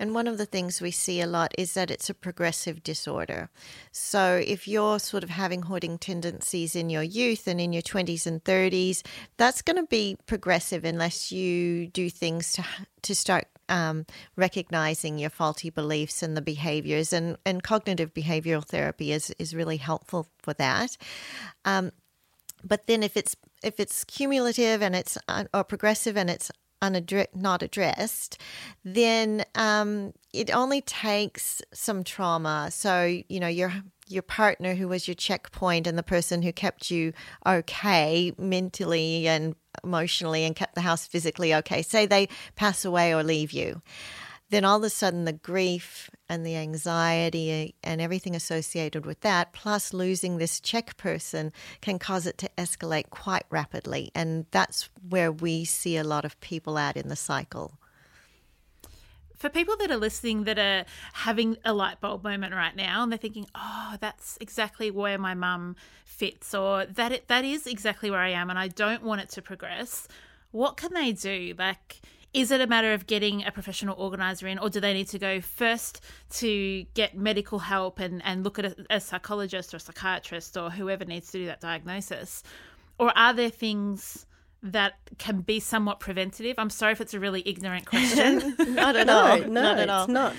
And 0.00 0.14
one 0.14 0.26
of 0.26 0.38
the 0.38 0.46
things 0.46 0.80
we 0.80 0.90
see 0.90 1.20
a 1.20 1.26
lot 1.26 1.54
is 1.58 1.74
that 1.74 1.90
it's 1.90 2.08
a 2.08 2.14
progressive 2.14 2.82
disorder. 2.82 3.50
So 3.92 4.42
if 4.44 4.66
you're 4.66 4.98
sort 4.98 5.22
of 5.22 5.28
having 5.28 5.60
hoarding 5.60 5.98
tendencies 5.98 6.74
in 6.74 6.88
your 6.88 7.02
youth 7.02 7.46
and 7.46 7.60
in 7.60 7.74
your 7.74 7.82
20s 7.82 8.26
and 8.26 8.42
30s, 8.42 9.02
that's 9.36 9.60
going 9.60 9.76
to 9.76 9.86
be 9.86 10.16
progressive 10.24 10.86
unless 10.86 11.30
you 11.30 11.86
do 11.86 12.08
things 12.08 12.54
to 12.54 12.64
to 13.02 13.14
start 13.14 13.46
um, 13.68 14.04
recognizing 14.36 15.18
your 15.18 15.30
faulty 15.30 15.70
beliefs 15.70 16.22
and 16.22 16.36
the 16.36 16.42
behaviors. 16.42 17.12
And, 17.12 17.36
and 17.46 17.62
cognitive 17.62 18.12
behavioral 18.12 18.64
therapy 18.64 19.12
is, 19.12 19.30
is 19.38 19.54
really 19.54 19.78
helpful 19.78 20.26
for 20.42 20.52
that. 20.54 20.96
Um, 21.64 21.92
but 22.62 22.86
then 22.86 23.02
if 23.02 23.16
it's 23.16 23.36
if 23.62 23.80
it's 23.80 24.04
cumulative 24.04 24.82
and 24.82 24.94
it's 24.94 25.16
un- 25.28 25.48
or 25.54 25.64
progressive 25.64 26.16
and 26.16 26.28
it's 26.30 26.50
unaddre- 26.82 27.34
not 27.34 27.62
addressed, 27.62 28.38
then 28.84 29.44
um, 29.54 30.12
it 30.32 30.50
only 30.50 30.80
takes 30.80 31.62
some 31.72 32.04
trauma. 32.04 32.68
So 32.70 33.20
you 33.28 33.40
know 33.40 33.48
your 33.48 33.72
your 34.06 34.22
partner 34.22 34.74
who 34.74 34.88
was 34.88 35.06
your 35.06 35.14
checkpoint 35.14 35.86
and 35.86 35.96
the 35.96 36.02
person 36.02 36.42
who 36.42 36.52
kept 36.52 36.90
you 36.90 37.12
okay 37.46 38.32
mentally 38.36 39.28
and 39.28 39.54
emotionally 39.84 40.44
and 40.44 40.56
kept 40.56 40.74
the 40.74 40.80
house 40.80 41.06
physically 41.06 41.54
okay. 41.54 41.82
Say 41.82 42.06
they 42.06 42.28
pass 42.56 42.84
away 42.84 43.14
or 43.14 43.22
leave 43.22 43.52
you 43.52 43.82
then 44.50 44.64
all 44.64 44.78
of 44.78 44.84
a 44.84 44.90
sudden 44.90 45.24
the 45.24 45.32
grief 45.32 46.10
and 46.28 46.44
the 46.44 46.56
anxiety 46.56 47.50
eh, 47.50 47.68
and 47.82 48.00
everything 48.00 48.36
associated 48.36 49.06
with 49.06 49.20
that, 49.20 49.52
plus 49.52 49.94
losing 49.94 50.38
this 50.38 50.60
check 50.60 50.96
person, 50.96 51.52
can 51.80 51.98
cause 51.98 52.26
it 52.26 52.36
to 52.38 52.50
escalate 52.58 53.10
quite 53.10 53.44
rapidly. 53.48 54.10
And 54.14 54.46
that's 54.50 54.88
where 55.08 55.32
we 55.32 55.64
see 55.64 55.96
a 55.96 56.04
lot 56.04 56.24
of 56.24 56.40
people 56.40 56.78
at 56.78 56.96
in 56.96 57.08
the 57.08 57.16
cycle. 57.16 57.78
For 59.36 59.48
people 59.48 59.76
that 59.78 59.90
are 59.90 59.96
listening 59.96 60.44
that 60.44 60.58
are 60.58 60.84
having 61.14 61.56
a 61.64 61.72
light 61.72 62.00
bulb 62.00 62.22
moment 62.24 62.52
right 62.52 62.76
now 62.76 63.02
and 63.02 63.10
they're 63.10 63.18
thinking, 63.18 63.46
oh, 63.54 63.96
that's 63.98 64.36
exactly 64.40 64.90
where 64.90 65.16
my 65.16 65.32
mum 65.32 65.76
fits, 66.04 66.54
or 66.54 66.84
that 66.84 67.12
it, 67.12 67.28
that 67.28 67.44
is 67.44 67.66
exactly 67.66 68.10
where 68.10 68.20
I 68.20 68.30
am 68.30 68.50
and 68.50 68.58
I 68.58 68.68
don't 68.68 69.02
want 69.02 69.22
it 69.22 69.30
to 69.30 69.42
progress, 69.42 70.08
what 70.50 70.76
can 70.76 70.92
they 70.92 71.12
do? 71.12 71.54
Like, 71.56 72.02
is 72.32 72.50
it 72.50 72.60
a 72.60 72.66
matter 72.66 72.92
of 72.92 73.06
getting 73.06 73.44
a 73.44 73.50
professional 73.50 73.96
organizer 73.98 74.46
in, 74.46 74.58
or 74.58 74.70
do 74.70 74.80
they 74.80 74.92
need 74.92 75.08
to 75.08 75.18
go 75.18 75.40
first 75.40 76.00
to 76.30 76.84
get 76.94 77.16
medical 77.16 77.58
help 77.58 77.98
and, 77.98 78.22
and 78.24 78.44
look 78.44 78.58
at 78.58 78.64
a, 78.66 78.86
a 78.90 79.00
psychologist 79.00 79.74
or 79.74 79.78
a 79.78 79.80
psychiatrist 79.80 80.56
or 80.56 80.70
whoever 80.70 81.04
needs 81.04 81.30
to 81.32 81.38
do 81.38 81.46
that 81.46 81.60
diagnosis? 81.60 82.42
Or 82.98 83.16
are 83.16 83.32
there 83.32 83.50
things 83.50 84.26
that 84.62 84.94
can 85.18 85.40
be 85.40 85.58
somewhat 85.58 86.00
preventative? 86.00 86.54
I'm 86.58 86.70
sorry 86.70 86.92
if 86.92 87.00
it's 87.00 87.14
a 87.14 87.20
really 87.20 87.42
ignorant 87.46 87.86
question. 87.86 88.54
Not 88.74 88.94
at 88.94 89.08
all. 89.08 89.38
no, 89.38 89.46
not 89.46 89.78
at 89.78 89.88
it's 89.88 90.08
not. 90.08 90.34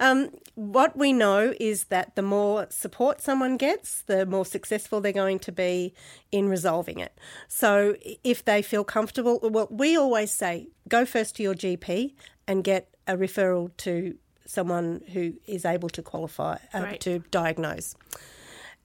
Um, 0.00 0.30
what 0.54 0.96
we 0.96 1.12
know 1.12 1.54
is 1.58 1.84
that 1.84 2.14
the 2.14 2.22
more 2.22 2.66
support 2.70 3.20
someone 3.20 3.56
gets, 3.56 4.02
the 4.02 4.24
more 4.26 4.44
successful 4.44 5.00
they're 5.00 5.12
going 5.12 5.40
to 5.40 5.52
be 5.52 5.94
in 6.30 6.48
resolving 6.48 7.00
it. 7.00 7.18
So 7.48 7.96
if 8.22 8.44
they 8.44 8.62
feel 8.62 8.84
comfortable, 8.84 9.40
well, 9.42 9.68
we 9.70 9.96
always 9.96 10.30
say 10.30 10.68
go 10.88 11.04
first 11.04 11.36
to 11.36 11.42
your 11.42 11.54
GP 11.54 12.14
and 12.46 12.62
get 12.62 12.94
a 13.06 13.16
referral 13.16 13.76
to 13.78 14.16
someone 14.46 15.02
who 15.12 15.34
is 15.46 15.64
able 15.64 15.88
to 15.90 16.02
qualify 16.02 16.58
uh, 16.72 16.80
Great. 16.80 17.00
to 17.00 17.18
diagnose. 17.30 17.94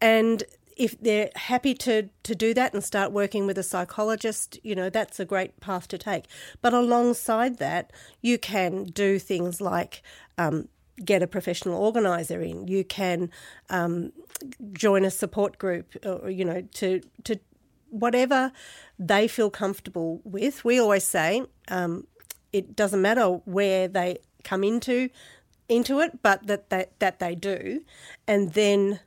And 0.01 0.43
if 0.75 0.99
they're 0.99 1.29
happy 1.35 1.73
to, 1.75 2.09
to 2.23 2.35
do 2.35 2.53
that 2.55 2.73
and 2.73 2.83
start 2.83 3.11
working 3.11 3.45
with 3.45 3.57
a 3.57 3.63
psychologist, 3.63 4.59
you 4.63 4.75
know, 4.75 4.89
that's 4.89 5.19
a 5.19 5.25
great 5.25 5.59
path 5.59 5.87
to 5.89 5.97
take. 5.97 6.25
But 6.61 6.73
alongside 6.73 7.57
that, 7.59 7.91
you 8.21 8.37
can 8.37 8.85
do 8.85 9.19
things 9.19 9.61
like 9.61 10.01
um, 10.37 10.67
get 11.03 11.23
a 11.23 11.27
professional 11.27 11.81
organizer 11.81 12.41
in. 12.41 12.67
You 12.67 12.83
can 12.83 13.29
um, 13.69 14.11
join 14.73 15.05
a 15.05 15.11
support 15.11 15.57
group, 15.57 15.95
or, 16.05 16.29
you 16.29 16.45
know, 16.45 16.61
to, 16.75 17.01
to 17.23 17.39
whatever 17.89 18.51
they 18.99 19.27
feel 19.27 19.49
comfortable 19.49 20.21
with. 20.23 20.65
We 20.65 20.79
always 20.79 21.03
say 21.03 21.43
um, 21.69 22.07
it 22.51 22.75
doesn't 22.75 23.01
matter 23.01 23.27
where 23.45 23.87
they 23.87 24.17
come 24.43 24.63
into 24.63 25.09
into 25.69 25.99
it, 26.01 26.21
but 26.21 26.45
that 26.47 26.69
they, 26.69 26.85
that 26.99 27.19
they 27.19 27.35
do, 27.35 27.83
and 28.27 28.53
then 28.53 28.99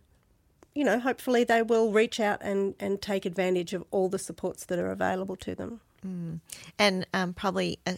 you 0.75 0.85
know, 0.85 0.99
hopefully 0.99 1.43
they 1.43 1.63
will 1.63 1.91
reach 1.91 2.21
out 2.21 2.39
and, 2.43 2.75
and 2.79 3.01
take 3.01 3.25
advantage 3.25 3.73
of 3.73 3.83
all 3.91 4.11
the 4.11 4.19
supports 4.19 4.67
that 4.67 4.79
are 4.79 4.91
available 4.91 5.35
to 5.37 5.55
them. 5.55 5.81
And 6.79 7.07
um, 7.15 7.33
probably 7.33 7.79
a, 7.87 7.97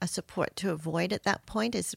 a 0.00 0.08
support 0.08 0.56
to 0.56 0.70
avoid 0.70 1.12
at 1.12 1.24
that 1.24 1.44
point 1.44 1.74
is 1.74 1.94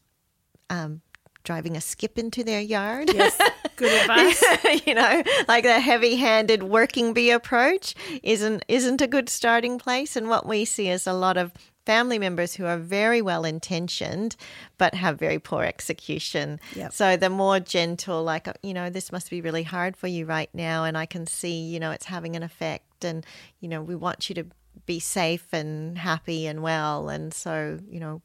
um, 0.69 1.01
driving 1.43 1.75
a 1.77 1.81
skip 1.81 2.17
into 2.17 2.43
their 2.43 2.61
yard. 2.61 3.11
Yes, 3.13 3.39
Good 3.75 4.01
advice. 4.01 4.43
you 4.85 4.93
know, 4.93 5.23
like 5.47 5.63
the 5.63 5.79
heavy-handed 5.79 6.63
working 6.63 7.13
bee 7.13 7.31
approach 7.31 7.95
isn't 8.23 8.63
isn't 8.67 9.01
a 9.01 9.07
good 9.07 9.29
starting 9.29 9.79
place. 9.79 10.15
And 10.15 10.29
what 10.29 10.45
we 10.45 10.65
see 10.65 10.89
is 10.89 11.07
a 11.07 11.13
lot 11.13 11.37
of 11.37 11.51
family 11.85 12.19
members 12.19 12.53
who 12.53 12.65
are 12.65 12.77
very 12.77 13.19
well 13.19 13.43
intentioned 13.43 14.35
but 14.77 14.93
have 14.93 15.17
very 15.17 15.39
poor 15.39 15.63
execution. 15.63 16.59
Yep. 16.75 16.93
So 16.93 17.17
the 17.17 17.29
more 17.29 17.59
gentle, 17.59 18.23
like 18.23 18.47
uh, 18.47 18.53
you 18.61 18.73
know, 18.73 18.89
this 18.89 19.11
must 19.11 19.29
be 19.29 19.41
really 19.41 19.63
hard 19.63 19.97
for 19.97 20.07
you 20.07 20.25
right 20.25 20.49
now, 20.53 20.83
and 20.83 20.97
I 20.97 21.05
can 21.05 21.25
see 21.25 21.61
you 21.61 21.79
know 21.79 21.91
it's 21.91 22.05
having 22.05 22.35
an 22.35 22.43
effect, 22.43 23.03
and 23.03 23.25
you 23.59 23.67
know 23.67 23.81
we 23.81 23.95
want 23.95 24.29
you 24.29 24.35
to 24.35 24.45
be 24.85 24.99
safe 24.99 25.47
and 25.51 25.97
happy 25.97 26.45
and 26.47 26.61
well, 26.61 27.09
and 27.09 27.33
so 27.33 27.79
you 27.89 27.99
know 27.99 28.21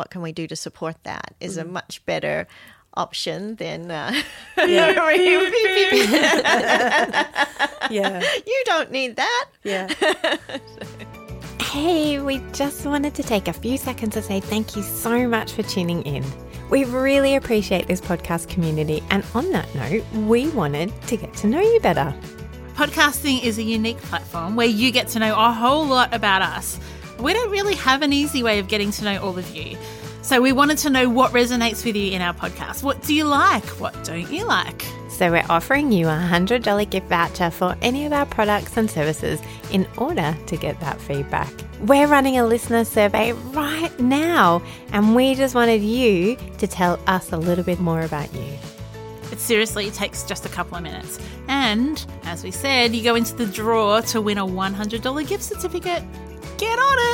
what 0.00 0.08
can 0.08 0.22
we 0.22 0.32
do 0.32 0.46
to 0.46 0.56
support 0.56 0.96
that 1.02 1.34
is 1.40 1.58
a 1.58 1.64
much 1.64 2.02
better 2.06 2.46
option 2.94 3.54
than 3.56 3.90
uh, 3.90 4.10
Yeah, 4.56 4.92
you 8.46 8.62
don't 8.64 8.90
need 8.90 9.16
that. 9.16 9.46
yeah. 9.62 9.88
Hey, 11.60 12.18
we 12.18 12.38
just 12.52 12.84
wanted 12.84 13.14
to 13.14 13.22
take 13.22 13.46
a 13.46 13.52
few 13.52 13.78
seconds 13.78 14.14
to 14.14 14.22
say 14.22 14.40
thank 14.40 14.74
you 14.74 14.82
so 14.82 15.28
much 15.28 15.52
for 15.52 15.62
tuning 15.62 16.02
in. 16.02 16.24
We 16.68 16.84
really 16.84 17.36
appreciate 17.36 17.86
this 17.86 18.00
podcast 18.00 18.48
community, 18.48 19.04
and 19.10 19.22
on 19.34 19.52
that 19.52 19.72
note, 19.76 20.04
we 20.26 20.48
wanted 20.48 20.90
to 21.02 21.16
get 21.16 21.32
to 21.34 21.46
know 21.46 21.60
you 21.60 21.78
better. 21.78 22.12
Podcasting 22.74 23.44
is 23.44 23.58
a 23.58 23.62
unique 23.62 23.98
platform 23.98 24.56
where 24.56 24.66
you 24.66 24.90
get 24.90 25.06
to 25.08 25.20
know 25.20 25.32
a 25.38 25.52
whole 25.52 25.86
lot 25.86 26.12
about 26.12 26.42
us. 26.42 26.80
We 27.20 27.32
don't 27.32 27.50
really 27.50 27.74
have 27.76 28.02
an 28.02 28.12
easy 28.12 28.42
way 28.42 28.58
of 28.58 28.68
getting 28.68 28.90
to 28.92 29.04
know 29.04 29.22
all 29.22 29.38
of 29.38 29.54
you. 29.54 29.76
So 30.22 30.40
we 30.40 30.52
wanted 30.52 30.78
to 30.78 30.90
know 30.90 31.08
what 31.08 31.32
resonates 31.32 31.84
with 31.84 31.96
you 31.96 32.12
in 32.12 32.20
our 32.22 32.34
podcast. 32.34 32.82
What 32.82 33.02
do 33.02 33.14
you 33.14 33.24
like? 33.24 33.64
What 33.80 34.04
don't 34.04 34.30
you 34.30 34.46
like? 34.46 34.84
So, 35.08 35.30
we're 35.30 35.44
offering 35.50 35.92
you 35.92 36.06
a 36.06 36.12
$100 36.12 36.88
gift 36.88 37.08
voucher 37.08 37.50
for 37.50 37.76
any 37.82 38.06
of 38.06 38.12
our 38.14 38.24
products 38.24 38.78
and 38.78 38.90
services 38.90 39.38
in 39.70 39.86
order 39.98 40.34
to 40.46 40.56
get 40.56 40.80
that 40.80 40.98
feedback. 40.98 41.52
We're 41.80 42.06
running 42.06 42.38
a 42.38 42.46
listener 42.46 42.86
survey 42.86 43.32
right 43.32 44.00
now, 44.00 44.62
and 44.92 45.14
we 45.14 45.34
just 45.34 45.54
wanted 45.54 45.82
you 45.82 46.38
to 46.56 46.66
tell 46.66 46.98
us 47.06 47.32
a 47.32 47.36
little 47.36 47.64
bit 47.64 47.80
more 47.80 48.00
about 48.00 48.32
you. 48.32 48.56
It 49.30 49.40
seriously 49.40 49.90
takes 49.90 50.22
just 50.22 50.46
a 50.46 50.48
couple 50.48 50.78
of 50.78 50.82
minutes. 50.82 51.18
And 51.48 52.02
as 52.22 52.42
we 52.42 52.50
said, 52.50 52.94
you 52.94 53.02
go 53.04 53.14
into 53.14 53.34
the 53.34 53.44
draw 53.44 54.00
to 54.00 54.22
win 54.22 54.38
a 54.38 54.46
$100 54.46 55.28
gift 55.28 55.42
certificate. 55.42 56.02
Get 56.56 56.78
on 56.78 56.98
it! 56.98 57.09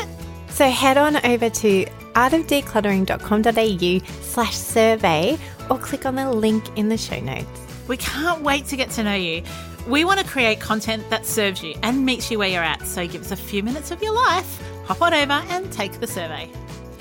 So 0.56 0.68
head 0.70 0.96
on 0.96 1.16
over 1.16 1.50
to 1.50 1.84
artofdecluttering.com.au 2.14 4.22
slash 4.22 4.56
survey 4.56 5.36
or 5.68 5.76
click 5.76 6.06
on 6.06 6.14
the 6.14 6.32
link 6.32 6.64
in 6.78 6.88
the 6.88 6.96
show 6.96 7.20
notes. 7.20 7.46
We 7.88 7.98
can't 7.98 8.40
wait 8.40 8.64
to 8.68 8.76
get 8.76 8.88
to 8.92 9.04
know 9.04 9.12
you. 9.12 9.42
We 9.86 10.06
want 10.06 10.20
to 10.20 10.26
create 10.26 10.58
content 10.58 11.10
that 11.10 11.26
serves 11.26 11.62
you 11.62 11.74
and 11.82 12.06
meets 12.06 12.30
you 12.30 12.38
where 12.38 12.48
you're 12.48 12.62
at. 12.62 12.86
So 12.86 13.06
give 13.06 13.20
us 13.20 13.32
a 13.32 13.36
few 13.36 13.62
minutes 13.62 13.90
of 13.90 14.02
your 14.02 14.14
life, 14.14 14.62
hop 14.86 15.02
on 15.02 15.12
over 15.12 15.44
and 15.50 15.70
take 15.70 16.00
the 16.00 16.06
survey. 16.06 16.50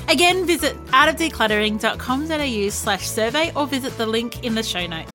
Again, 0.09 0.45
visit 0.45 0.75
artofdecluttering.com.au 0.87 2.69
slash 2.71 3.07
survey 3.07 3.53
or 3.55 3.67
visit 3.67 3.97
the 3.97 4.05
link 4.05 4.43
in 4.43 4.55
the 4.55 4.63
show 4.63 4.85
notes. 4.85 5.14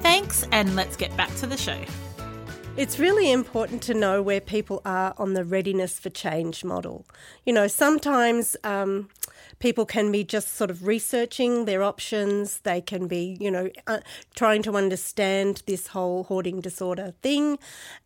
Thanks, 0.00 0.46
and 0.52 0.74
let's 0.76 0.96
get 0.96 1.16
back 1.16 1.34
to 1.36 1.46
the 1.46 1.56
show. 1.56 1.78
It's 2.74 2.98
really 2.98 3.30
important 3.30 3.82
to 3.82 3.94
know 3.94 4.22
where 4.22 4.40
people 4.40 4.80
are 4.86 5.14
on 5.18 5.34
the 5.34 5.44
readiness 5.44 5.98
for 5.98 6.08
change 6.08 6.64
model. 6.64 7.06
You 7.44 7.52
know, 7.52 7.66
sometimes 7.66 8.56
um, 8.64 9.10
people 9.58 9.84
can 9.84 10.10
be 10.10 10.24
just 10.24 10.54
sort 10.54 10.70
of 10.70 10.86
researching 10.86 11.66
their 11.66 11.82
options. 11.82 12.60
They 12.60 12.80
can 12.80 13.08
be, 13.08 13.36
you 13.38 13.50
know, 13.50 13.68
uh, 13.86 14.00
trying 14.34 14.62
to 14.62 14.76
understand 14.76 15.62
this 15.66 15.88
whole 15.88 16.24
hoarding 16.24 16.62
disorder 16.62 17.12
thing. 17.22 17.58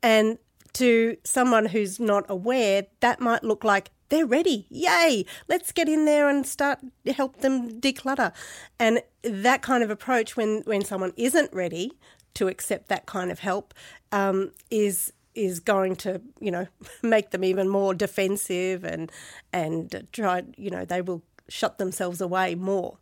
And 0.02 0.38
to 0.72 1.16
someone 1.22 1.66
who's 1.66 2.00
not 2.00 2.26
aware, 2.28 2.86
that 3.00 3.20
might 3.20 3.44
look 3.44 3.62
like 3.62 3.90
they're 4.08 4.26
ready. 4.26 4.66
Yay! 4.70 5.24
Let's 5.48 5.72
get 5.72 5.88
in 5.88 6.04
there 6.04 6.28
and 6.28 6.46
start 6.46 6.78
help 7.06 7.40
them 7.40 7.80
declutter. 7.80 8.32
And 8.78 9.02
that 9.22 9.62
kind 9.62 9.82
of 9.82 9.90
approach, 9.90 10.36
when 10.36 10.62
when 10.64 10.84
someone 10.84 11.12
isn't 11.16 11.52
ready 11.52 11.92
to 12.34 12.48
accept 12.48 12.88
that 12.88 13.06
kind 13.06 13.30
of 13.30 13.40
help, 13.40 13.74
um, 14.12 14.52
is 14.70 15.12
is 15.34 15.60
going 15.60 15.94
to 15.96 16.20
you 16.40 16.50
know 16.50 16.66
make 17.02 17.30
them 17.30 17.44
even 17.44 17.68
more 17.68 17.94
defensive 17.94 18.84
and 18.84 19.12
and 19.52 20.06
try 20.12 20.42
you 20.56 20.70
know 20.70 20.84
they 20.84 21.02
will 21.02 21.22
shut 21.48 21.78
themselves 21.78 22.20
away 22.20 22.54
more. 22.54 22.98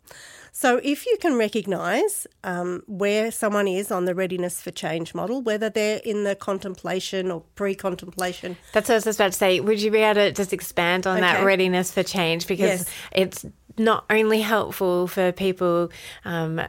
So, 0.56 0.80
if 0.84 1.04
you 1.04 1.16
can 1.20 1.36
recognise 1.36 2.28
um, 2.44 2.84
where 2.86 3.32
someone 3.32 3.66
is 3.66 3.90
on 3.90 4.04
the 4.04 4.14
readiness 4.14 4.62
for 4.62 4.70
change 4.70 5.12
model, 5.12 5.42
whether 5.42 5.68
they're 5.68 6.00
in 6.04 6.22
the 6.22 6.36
contemplation 6.36 7.32
or 7.32 7.42
pre 7.56 7.74
contemplation. 7.74 8.56
That's 8.72 8.88
what 8.88 8.94
I 8.94 8.96
was 8.98 9.04
just 9.04 9.18
about 9.18 9.32
to 9.32 9.38
say. 9.38 9.58
Would 9.58 9.82
you 9.82 9.90
be 9.90 9.98
able 9.98 10.14
to 10.20 10.32
just 10.32 10.52
expand 10.52 11.08
on 11.08 11.20
that 11.22 11.44
readiness 11.44 11.90
for 11.90 12.04
change? 12.04 12.46
Because 12.46 12.86
Yes. 12.86 12.90
it's 13.10 13.46
not 13.78 14.04
only 14.10 14.40
helpful 14.42 15.08
for 15.08 15.32
people 15.32 15.90
um, 16.24 16.60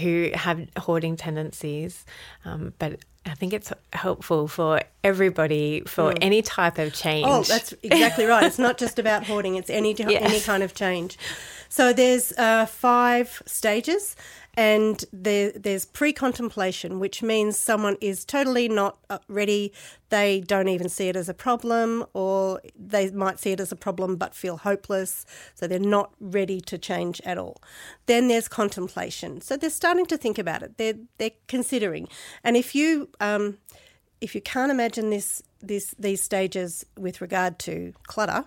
who 0.00 0.30
have 0.34 0.66
hoarding 0.76 1.14
tendencies, 1.16 2.04
um, 2.44 2.72
but 2.80 2.98
I 3.26 3.34
think 3.34 3.52
it's 3.52 3.72
helpful 3.92 4.48
for 4.48 4.80
everybody 5.04 5.82
for 5.86 6.14
any 6.22 6.40
type 6.42 6.78
of 6.78 6.94
change. 6.94 7.26
Oh, 7.28 7.42
that's 7.42 7.74
exactly 7.82 8.24
right. 8.24 8.44
It's 8.44 8.58
not 8.58 8.78
just 8.78 8.98
about 8.98 9.26
hoarding; 9.26 9.56
it's 9.56 9.70
any 9.70 9.94
Yes. 9.98 10.22
any 10.22 10.40
kind 10.40 10.62
of 10.62 10.74
change. 10.74 11.18
So 11.68 11.92
there's 11.92 12.32
uh, 12.32 12.66
five 12.66 13.42
stages, 13.46 14.16
and 14.54 15.04
there, 15.12 15.52
there's 15.52 15.84
pre-contemplation, 15.84 16.98
which 16.98 17.22
means 17.22 17.56
someone 17.56 17.96
is 18.00 18.24
totally 18.24 18.68
not 18.68 18.98
uh, 19.08 19.18
ready. 19.28 19.72
They 20.08 20.40
don't 20.40 20.68
even 20.68 20.88
see 20.88 21.08
it 21.08 21.16
as 21.16 21.28
a 21.28 21.34
problem, 21.34 22.04
or 22.14 22.60
they 22.78 23.10
might 23.10 23.38
see 23.38 23.52
it 23.52 23.60
as 23.60 23.70
a 23.70 23.76
problem 23.76 24.16
but 24.16 24.34
feel 24.34 24.58
hopeless. 24.58 25.24
So 25.54 25.66
they're 25.66 25.78
not 25.78 26.12
ready 26.20 26.60
to 26.62 26.78
change 26.78 27.20
at 27.24 27.38
all. 27.38 27.62
Then 28.06 28.28
there's 28.28 28.48
contemplation. 28.48 29.40
So 29.40 29.56
they're 29.56 29.70
starting 29.70 30.06
to 30.06 30.16
think 30.16 30.38
about 30.38 30.62
it. 30.62 30.76
They're 30.78 30.98
they're 31.18 31.30
considering, 31.46 32.08
and 32.42 32.56
if 32.56 32.74
you 32.74 33.08
um, 33.20 33.58
if 34.20 34.34
you 34.34 34.40
can't 34.40 34.70
imagine 34.70 35.10
this, 35.10 35.42
this 35.60 35.94
these 35.98 36.22
stages 36.22 36.84
with 36.98 37.20
regard 37.20 37.58
to 37.60 37.92
clutter, 38.04 38.44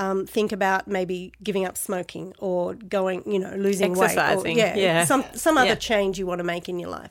um, 0.00 0.26
think 0.26 0.50
about 0.52 0.88
maybe 0.88 1.32
giving 1.42 1.64
up 1.68 1.76
smoking 1.76 2.32
or 2.38 2.74
going, 2.74 3.18
you 3.30 3.38
know, 3.38 3.54
losing 3.66 3.92
weight. 3.94 4.16
Or, 4.18 4.48
yeah, 4.48 4.74
yeah. 4.76 5.04
some 5.04 5.24
some 5.34 5.56
other 5.58 5.76
Yeah. 5.76 5.88
change 5.90 6.18
you 6.18 6.26
want 6.26 6.38
to 6.38 6.44
make 6.54 6.68
in 6.68 6.78
your 6.78 6.90
life. 6.90 7.10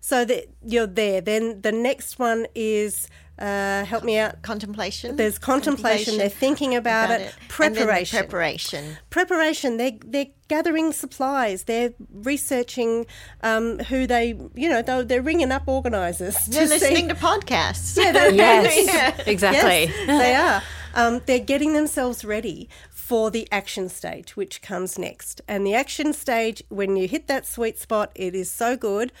So 0.00 0.24
that 0.24 0.44
you're 0.72 0.86
there. 1.02 1.20
Then 1.20 1.60
the 1.60 1.70
next 1.72 2.18
one 2.18 2.46
is 2.54 3.06
uh, 3.38 3.84
help 3.84 4.02
me 4.04 4.18
out. 4.18 4.42
Contemplation. 4.42 5.16
There's 5.16 5.38
contemplation. 5.38 6.16
They're 6.18 6.28
thinking 6.28 6.74
about, 6.74 7.10
it. 7.10 7.14
And 7.14 7.22
then 7.22 7.32
the 7.32 7.48
Preparation. 7.48 8.18
preparation. 8.18 8.84
preparation. 9.10 9.76
They 9.76 9.98
they're 10.04 10.26
gathering 10.48 10.92
supplies. 10.92 11.64
They're 11.64 11.92
researching 12.12 13.06
um, 13.42 13.78
who 13.90 14.06
they 14.06 14.28
you 14.54 14.68
know 14.68 14.80
they're, 14.82 15.04
they're 15.04 15.22
ringing 15.22 15.52
up 15.52 15.64
organisers. 15.68 16.36
They're 16.46 16.62
to 16.62 16.68
see- 16.68 16.74
listening 16.80 17.08
to 17.08 17.14
podcasts. 17.14 17.96
Yeah, 17.96 18.12
they're- 18.12 18.32
yes, 18.32 19.22
exactly. 19.26 19.82
Yes, 19.86 20.06
they 20.24 20.34
are. 20.34 20.62
Um, 20.94 21.20
they're 21.26 21.38
getting 21.38 21.72
themselves 21.72 22.24
ready 22.24 22.68
for 22.90 23.30
the 23.30 23.48
action 23.50 23.88
stage, 23.88 24.36
which 24.36 24.62
comes 24.62 24.98
next. 24.98 25.40
And 25.48 25.66
the 25.66 25.74
action 25.74 26.12
stage, 26.12 26.62
when 26.68 26.96
you 26.96 27.08
hit 27.08 27.26
that 27.28 27.46
sweet 27.46 27.78
spot, 27.78 28.12
it 28.14 28.34
is 28.34 28.50
so 28.50 28.76
good. 28.76 29.12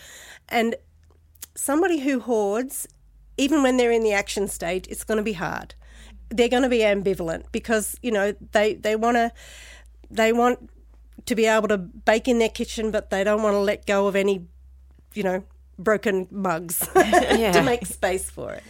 And 0.48 0.76
somebody 1.54 2.00
who 2.00 2.20
hoards, 2.20 2.88
even 3.36 3.62
when 3.62 3.76
they're 3.76 3.92
in 3.92 4.02
the 4.02 4.12
action 4.12 4.48
stage, 4.48 4.86
it's 4.88 5.04
going 5.04 5.18
to 5.18 5.24
be 5.24 5.34
hard. 5.34 5.74
They're 6.30 6.48
going 6.48 6.62
to 6.62 6.68
be 6.68 6.78
ambivalent 6.78 7.44
because 7.52 7.98
you 8.02 8.10
know 8.10 8.34
they 8.52 8.74
they 8.74 8.96
want 8.96 9.16
to 9.16 9.32
they 10.10 10.32
want 10.32 10.70
to 11.26 11.34
be 11.34 11.46
able 11.46 11.68
to 11.68 11.76
bake 11.76 12.26
in 12.26 12.38
their 12.38 12.48
kitchen, 12.48 12.90
but 12.90 13.10
they 13.10 13.22
don't 13.22 13.42
want 13.42 13.54
to 13.54 13.60
let 13.60 13.86
go 13.86 14.06
of 14.06 14.16
any 14.16 14.46
you 15.12 15.22
know 15.22 15.44
broken 15.78 16.26
mugs 16.30 16.78
to 16.94 17.62
make 17.62 17.84
space 17.86 18.30
for 18.30 18.52
it. 18.52 18.62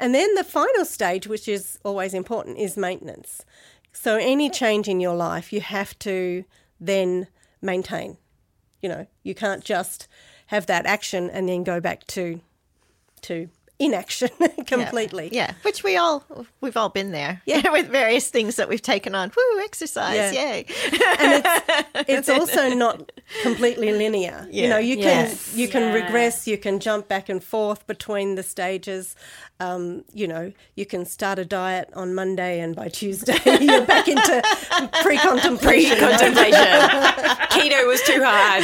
And 0.00 0.14
then 0.14 0.34
the 0.34 0.44
final 0.44 0.84
stage, 0.84 1.26
which 1.26 1.48
is 1.48 1.78
always 1.84 2.14
important, 2.14 2.58
is 2.58 2.76
maintenance. 2.76 3.44
So 3.92 4.16
any 4.16 4.48
change 4.48 4.86
in 4.86 5.00
your 5.00 5.16
life, 5.16 5.52
you 5.52 5.60
have 5.60 5.98
to 6.00 6.44
then 6.80 7.26
maintain. 7.60 8.16
You 8.80 8.88
know, 8.88 9.06
you 9.24 9.34
can't 9.34 9.64
just 9.64 10.06
have 10.46 10.66
that 10.66 10.86
action 10.86 11.28
and 11.28 11.48
then 11.48 11.64
go 11.64 11.80
back 11.80 12.06
to 12.08 12.40
to 13.22 13.48
inaction 13.78 14.30
completely. 14.66 15.28
Yeah, 15.32 15.52
which 15.62 15.82
we 15.84 15.96
all 15.96 16.24
we've 16.60 16.76
all 16.76 16.88
been 16.88 17.12
there. 17.12 17.42
Yeah, 17.46 17.70
with 17.72 17.88
various 17.88 18.28
things 18.30 18.56
that 18.56 18.68
we've 18.68 18.82
taken 18.82 19.14
on. 19.14 19.30
Woo, 19.36 19.60
exercise, 19.64 20.16
Yeah. 20.16 20.32
yay! 20.32 20.66
and 21.18 21.44
it's, 21.44 22.08
it's 22.08 22.28
also 22.28 22.68
not 22.74 23.10
completely 23.42 23.92
linear. 23.92 24.46
You 24.50 24.68
know, 24.68 24.78
you 24.78 24.96
can 24.96 25.34
you 25.54 25.68
can 25.68 25.82
Yeah. 25.82 25.92
regress, 26.04 26.46
you 26.46 26.58
can 26.58 26.78
jump 26.80 27.08
back 27.08 27.28
and 27.28 27.42
forth 27.42 27.86
between 27.86 28.34
the 28.34 28.42
stages. 28.42 29.14
Um, 29.60 30.04
you 30.12 30.28
know, 30.28 30.52
you 30.76 30.86
can 30.86 31.04
start 31.04 31.38
a 31.40 31.44
diet 31.44 31.90
on 31.94 32.14
Monday, 32.14 32.60
and 32.60 32.76
by 32.76 32.88
Tuesday 32.88 33.38
you're 33.60 33.84
back 33.84 34.06
into 34.06 34.42
pre-contemplation. 35.02 35.98
Contemplation. 35.98 36.78
Keto 37.50 37.86
was 37.86 38.00
too 38.02 38.22
hard. 38.24 38.62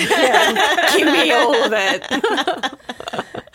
Give 0.97 1.07
me 1.13 1.33
all 1.33 1.55
of 1.65 1.73
it. 1.75 2.03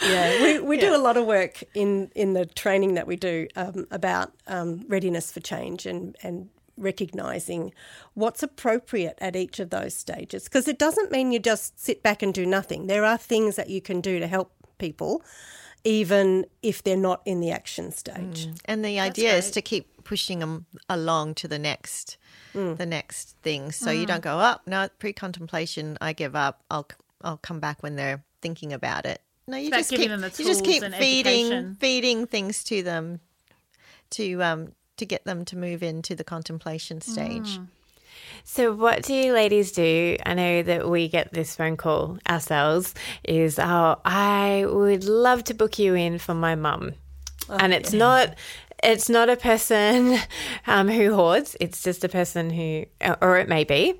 Yeah, 0.01 0.41
we, 0.41 0.59
we 0.59 0.77
do 0.77 0.95
a 0.95 0.97
lot 0.97 1.17
of 1.17 1.25
work 1.25 1.63
in, 1.73 2.11
in 2.15 2.33
the 2.33 2.45
training 2.45 2.93
that 2.95 3.07
we 3.07 3.15
do 3.15 3.47
um, 3.55 3.87
about 3.91 4.31
um, 4.47 4.85
readiness 4.87 5.31
for 5.31 5.39
change 5.39 5.85
and, 5.85 6.15
and 6.23 6.49
recognizing 6.77 7.73
what's 8.13 8.41
appropriate 8.41 9.17
at 9.19 9.35
each 9.35 9.59
of 9.59 9.69
those 9.69 9.93
stages. 9.93 10.45
Because 10.45 10.67
it 10.67 10.79
doesn't 10.79 11.11
mean 11.11 11.31
you 11.31 11.39
just 11.39 11.79
sit 11.79 12.01
back 12.01 12.21
and 12.23 12.33
do 12.33 12.45
nothing. 12.45 12.87
There 12.87 13.05
are 13.05 13.17
things 13.17 13.55
that 13.57 13.69
you 13.69 13.81
can 13.81 14.01
do 14.01 14.19
to 14.19 14.27
help 14.27 14.51
people, 14.77 15.23
even 15.83 16.45
if 16.61 16.83
they're 16.83 16.97
not 16.97 17.21
in 17.25 17.39
the 17.41 17.51
action 17.51 17.91
stage. 17.91 18.47
And 18.65 18.83
the 18.83 18.99
idea 18.99 19.35
is 19.35 19.51
to 19.51 19.61
keep 19.61 20.03
pushing 20.03 20.39
them 20.39 20.65
along 20.89 21.35
to 21.35 21.47
the 21.47 21.59
next, 21.59 22.17
the 22.53 22.85
next 22.85 23.35
thing. 23.43 23.71
So 23.71 23.91
you 23.91 24.05
don't 24.05 24.23
go 24.23 24.39
up. 24.39 24.61
no, 24.65 24.89
pre-contemplation. 24.99 25.97
I 26.01 26.13
give 26.13 26.35
up. 26.35 26.63
I'll 26.71 26.87
I'll 27.21 27.37
come 27.37 27.59
back 27.59 27.83
when 27.83 27.95
they're 27.97 28.23
thinking 28.41 28.71
about 28.71 29.05
it. 29.05 29.21
No, 29.49 29.57
you 29.57 29.71
just 29.71 29.89
keep 29.89 30.09
them 30.09 30.21
the 30.21 30.33
you 30.37 30.45
just 30.45 30.63
keep 30.63 30.83
and 30.83 30.93
feeding 30.93 31.47
education. 31.47 31.77
feeding 31.79 32.27
things 32.27 32.63
to 32.65 32.83
them 32.83 33.19
to 34.11 34.41
um 34.43 34.71
to 34.97 35.05
get 35.05 35.25
them 35.25 35.45
to 35.45 35.57
move 35.57 35.81
into 35.81 36.15
the 36.15 36.23
contemplation 36.23 37.01
stage. 37.01 37.59
So, 38.43 38.73
what 38.73 39.03
do 39.03 39.13
you 39.13 39.33
ladies 39.33 39.71
do? 39.71 40.17
I 40.25 40.33
know 40.33 40.63
that 40.63 40.89
we 40.89 41.07
get 41.07 41.33
this 41.33 41.55
phone 41.55 41.77
call 41.77 42.17
ourselves 42.27 42.93
is, 43.23 43.59
oh, 43.59 43.99
I 44.05 44.65
would 44.67 45.03
love 45.03 45.43
to 45.45 45.53
book 45.53 45.79
you 45.79 45.93
in 45.95 46.19
for 46.19 46.33
my 46.33 46.55
mum. 46.55 46.93
and 47.49 47.73
it's 47.73 47.93
not. 47.93 48.35
It's 48.81 49.09
not 49.09 49.27
a 49.27 49.35
person 49.35 50.17
um, 50.67 50.87
who 50.87 51.13
hoards. 51.13 51.57
It's 51.59 51.83
just 51.83 52.05
a 52.05 52.09
person 52.09 52.49
who, 52.49 52.85
or 53.21 53.37
it 53.37 53.49
may 53.49 53.65
be. 53.65 53.99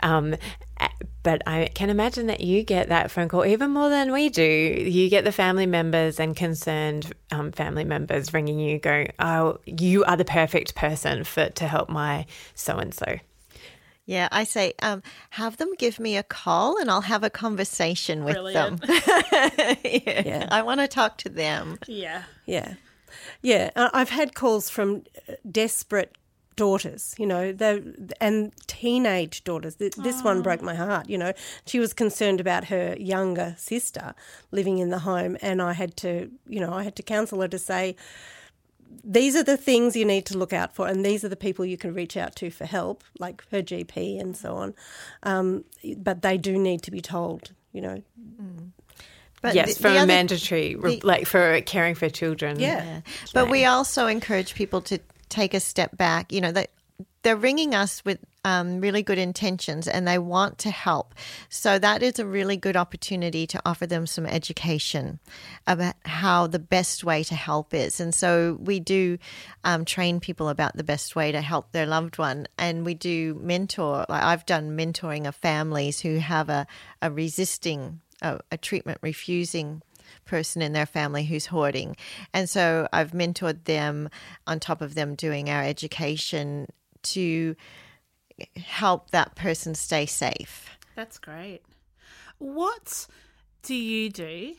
Um, 0.00 0.36
but 1.22 1.42
I 1.46 1.70
can 1.74 1.90
imagine 1.90 2.26
that 2.28 2.40
you 2.40 2.62
get 2.62 2.88
that 2.88 3.10
phone 3.10 3.28
call 3.28 3.44
even 3.44 3.70
more 3.70 3.88
than 3.88 4.12
we 4.12 4.28
do. 4.28 4.42
You 4.42 5.08
get 5.10 5.24
the 5.24 5.32
family 5.32 5.66
members 5.66 6.18
and 6.18 6.34
concerned 6.36 7.12
um, 7.30 7.52
family 7.52 7.84
members 7.84 8.32
ringing 8.32 8.58
you, 8.58 8.78
going, 8.78 9.12
"Oh, 9.18 9.58
you 9.66 10.04
are 10.04 10.16
the 10.16 10.24
perfect 10.24 10.74
person 10.74 11.24
for 11.24 11.48
to 11.50 11.68
help 11.68 11.88
my 11.88 12.26
so 12.54 12.76
and 12.78 12.92
so." 12.94 13.18
Yeah, 14.06 14.28
I 14.32 14.44
say, 14.44 14.72
um, 14.80 15.02
have 15.30 15.58
them 15.58 15.68
give 15.76 16.00
me 16.00 16.16
a 16.16 16.22
call 16.22 16.80
and 16.80 16.90
I'll 16.90 17.02
have 17.02 17.22
a 17.24 17.28
conversation 17.28 18.24
with 18.24 18.36
Brilliant. 18.36 18.80
them. 18.80 18.96
yeah. 19.84 20.48
I 20.50 20.62
want 20.62 20.80
to 20.80 20.88
talk 20.88 21.18
to 21.18 21.28
them. 21.28 21.78
Yeah. 21.86 22.22
Yeah. 22.46 22.74
Yeah. 23.42 23.68
I- 23.76 23.90
I've 23.92 24.08
had 24.08 24.34
calls 24.34 24.70
from 24.70 25.02
uh, 25.28 25.34
desperate 25.50 26.16
daughters, 26.58 27.14
you 27.18 27.26
know, 27.26 27.52
they 27.52 27.82
and 28.20 28.52
teenage 28.66 29.42
daughters. 29.44 29.76
Th- 29.76 29.94
This 30.06 30.22
one 30.22 30.42
broke 30.42 30.62
my 30.62 30.74
heart, 30.74 31.08
you 31.08 31.16
know. 31.16 31.32
She 31.64 31.78
was 31.78 31.92
concerned 31.94 32.40
about 32.40 32.64
her 32.66 32.94
younger 32.98 33.54
sister 33.58 34.14
living 34.50 34.78
in 34.78 34.90
the 34.90 34.98
home 35.10 35.36
and 35.40 35.62
I 35.62 35.72
had 35.72 35.96
to, 35.98 36.10
you 36.46 36.60
know, 36.60 36.72
I 36.80 36.82
had 36.82 36.94
to 36.96 37.02
counsel 37.02 37.40
her 37.40 37.48
to 37.48 37.58
say 37.58 37.94
these 39.04 39.36
are 39.36 39.44
the 39.44 39.56
things 39.56 39.94
you 39.96 40.04
need 40.04 40.24
to 40.26 40.36
look 40.38 40.52
out 40.52 40.74
for, 40.74 40.86
and 40.88 41.04
these 41.04 41.24
are 41.24 41.28
the 41.28 41.36
people 41.36 41.64
you 41.64 41.76
can 41.78 41.94
reach 41.94 42.16
out 42.16 42.34
to 42.36 42.50
for 42.50 42.64
help, 42.66 43.04
like 43.18 43.42
her 43.50 43.62
GP 43.62 44.20
and 44.20 44.36
so 44.36 44.54
on. 44.56 44.74
Um, 45.22 45.64
but 45.96 46.22
they 46.22 46.36
do 46.38 46.58
need 46.58 46.82
to 46.82 46.90
be 46.90 47.00
told, 47.00 47.52
you 47.72 47.80
know. 47.80 48.02
But 49.40 49.54
yes, 49.54 49.74
the- 49.74 49.82
from 49.82 49.92
the 49.92 49.98
a 49.98 50.02
other- 50.02 50.06
mandatory, 50.08 50.74
the- 50.74 51.00
like 51.04 51.26
for 51.26 51.60
caring 51.62 51.94
for 51.94 52.08
children. 52.10 52.58
Yeah. 52.58 53.02
But 53.32 53.48
we 53.50 53.64
also 53.66 54.06
encourage 54.06 54.54
people 54.54 54.80
to 54.82 54.98
take 55.28 55.54
a 55.54 55.60
step 55.60 55.96
back. 55.96 56.32
You 56.32 56.40
know, 56.40 56.52
that 56.52 56.70
they're 57.22 57.36
ringing 57.36 57.74
us 57.74 58.04
with 58.04 58.18
um, 58.44 58.80
really 58.80 59.02
good 59.02 59.18
intentions 59.18 59.86
and 59.86 60.06
they 60.06 60.18
want 60.18 60.58
to 60.58 60.70
help. 60.70 61.14
So 61.48 61.78
that 61.78 62.02
is 62.02 62.18
a 62.18 62.26
really 62.26 62.56
good 62.56 62.76
opportunity 62.76 63.46
to 63.48 63.60
offer 63.66 63.86
them 63.86 64.06
some 64.06 64.24
education 64.24 65.18
about 65.66 65.94
how 66.04 66.46
the 66.46 66.58
best 66.58 67.04
way 67.04 67.22
to 67.24 67.34
help 67.34 67.74
is. 67.74 68.00
And 68.00 68.14
so 68.14 68.56
we 68.60 68.80
do 68.80 69.18
um, 69.64 69.84
train 69.84 70.20
people 70.20 70.48
about 70.48 70.76
the 70.76 70.84
best 70.84 71.14
way 71.14 71.32
to 71.32 71.40
help 71.40 71.72
their 71.72 71.86
loved 71.86 72.18
one. 72.18 72.46
And 72.56 72.86
we 72.86 72.94
do 72.94 73.34
mentor, 73.42 74.06
like 74.08 74.22
I've 74.22 74.46
done 74.46 74.76
mentoring 74.76 75.26
of 75.26 75.34
families 75.34 76.00
who 76.00 76.18
have 76.18 76.48
a, 76.48 76.66
a 77.02 77.10
resisting, 77.10 78.00
a, 78.22 78.40
a 78.50 78.56
treatment 78.56 78.98
refusing 79.02 79.82
person 80.28 80.62
in 80.62 80.72
their 80.72 80.86
family 80.86 81.24
who's 81.24 81.46
hoarding. 81.46 81.96
And 82.32 82.48
so 82.48 82.86
I've 82.92 83.10
mentored 83.10 83.64
them 83.64 84.08
on 84.46 84.60
top 84.60 84.80
of 84.80 84.94
them 84.94 85.16
doing 85.16 85.50
our 85.50 85.62
education 85.62 86.68
to 87.02 87.56
help 88.56 89.10
that 89.10 89.34
person 89.34 89.74
stay 89.74 90.06
safe. 90.06 90.70
That's 90.94 91.18
great. 91.18 91.62
What 92.38 93.06
do 93.62 93.74
you 93.74 94.10
do 94.10 94.54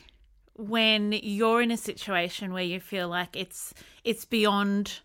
when 0.56 1.14
you're 1.14 1.62
in 1.62 1.72
a 1.72 1.78
situation 1.78 2.52
where 2.52 2.64
you 2.64 2.80
feel 2.80 3.08
like 3.08 3.36
it's 3.36 3.74
it's 4.04 4.26
beyond 4.26 5.00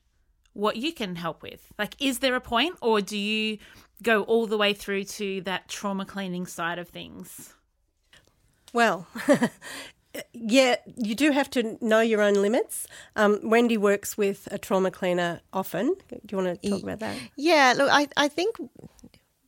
what 0.52 0.76
you 0.76 0.92
can 0.92 1.16
help 1.16 1.42
with? 1.42 1.72
Like 1.78 1.94
is 2.00 2.18
there 2.18 2.34
a 2.34 2.40
point 2.40 2.76
or 2.80 3.00
do 3.00 3.16
you 3.16 3.58
go 4.02 4.22
all 4.24 4.46
the 4.46 4.58
way 4.58 4.74
through 4.74 5.04
to 5.04 5.40
that 5.42 5.68
trauma 5.68 6.04
cleaning 6.04 6.46
side 6.46 6.78
of 6.78 6.88
things? 6.88 7.54
Well, 8.72 9.06
yeah, 10.32 10.76
you 10.96 11.14
do 11.14 11.30
have 11.30 11.50
to 11.50 11.78
know 11.80 12.00
your 12.00 12.22
own 12.22 12.34
limits. 12.34 12.86
Um, 13.16 13.40
Wendy 13.42 13.76
works 13.76 14.16
with 14.16 14.48
a 14.50 14.58
trauma 14.58 14.90
cleaner 14.90 15.40
often. 15.52 15.94
Do 16.08 16.20
you 16.30 16.38
want 16.38 16.62
to 16.62 16.70
talk 16.70 16.82
about 16.82 17.00
that? 17.00 17.16
Yeah, 17.36 17.74
look, 17.76 17.88
I, 17.90 18.08
I 18.16 18.28
think 18.28 18.56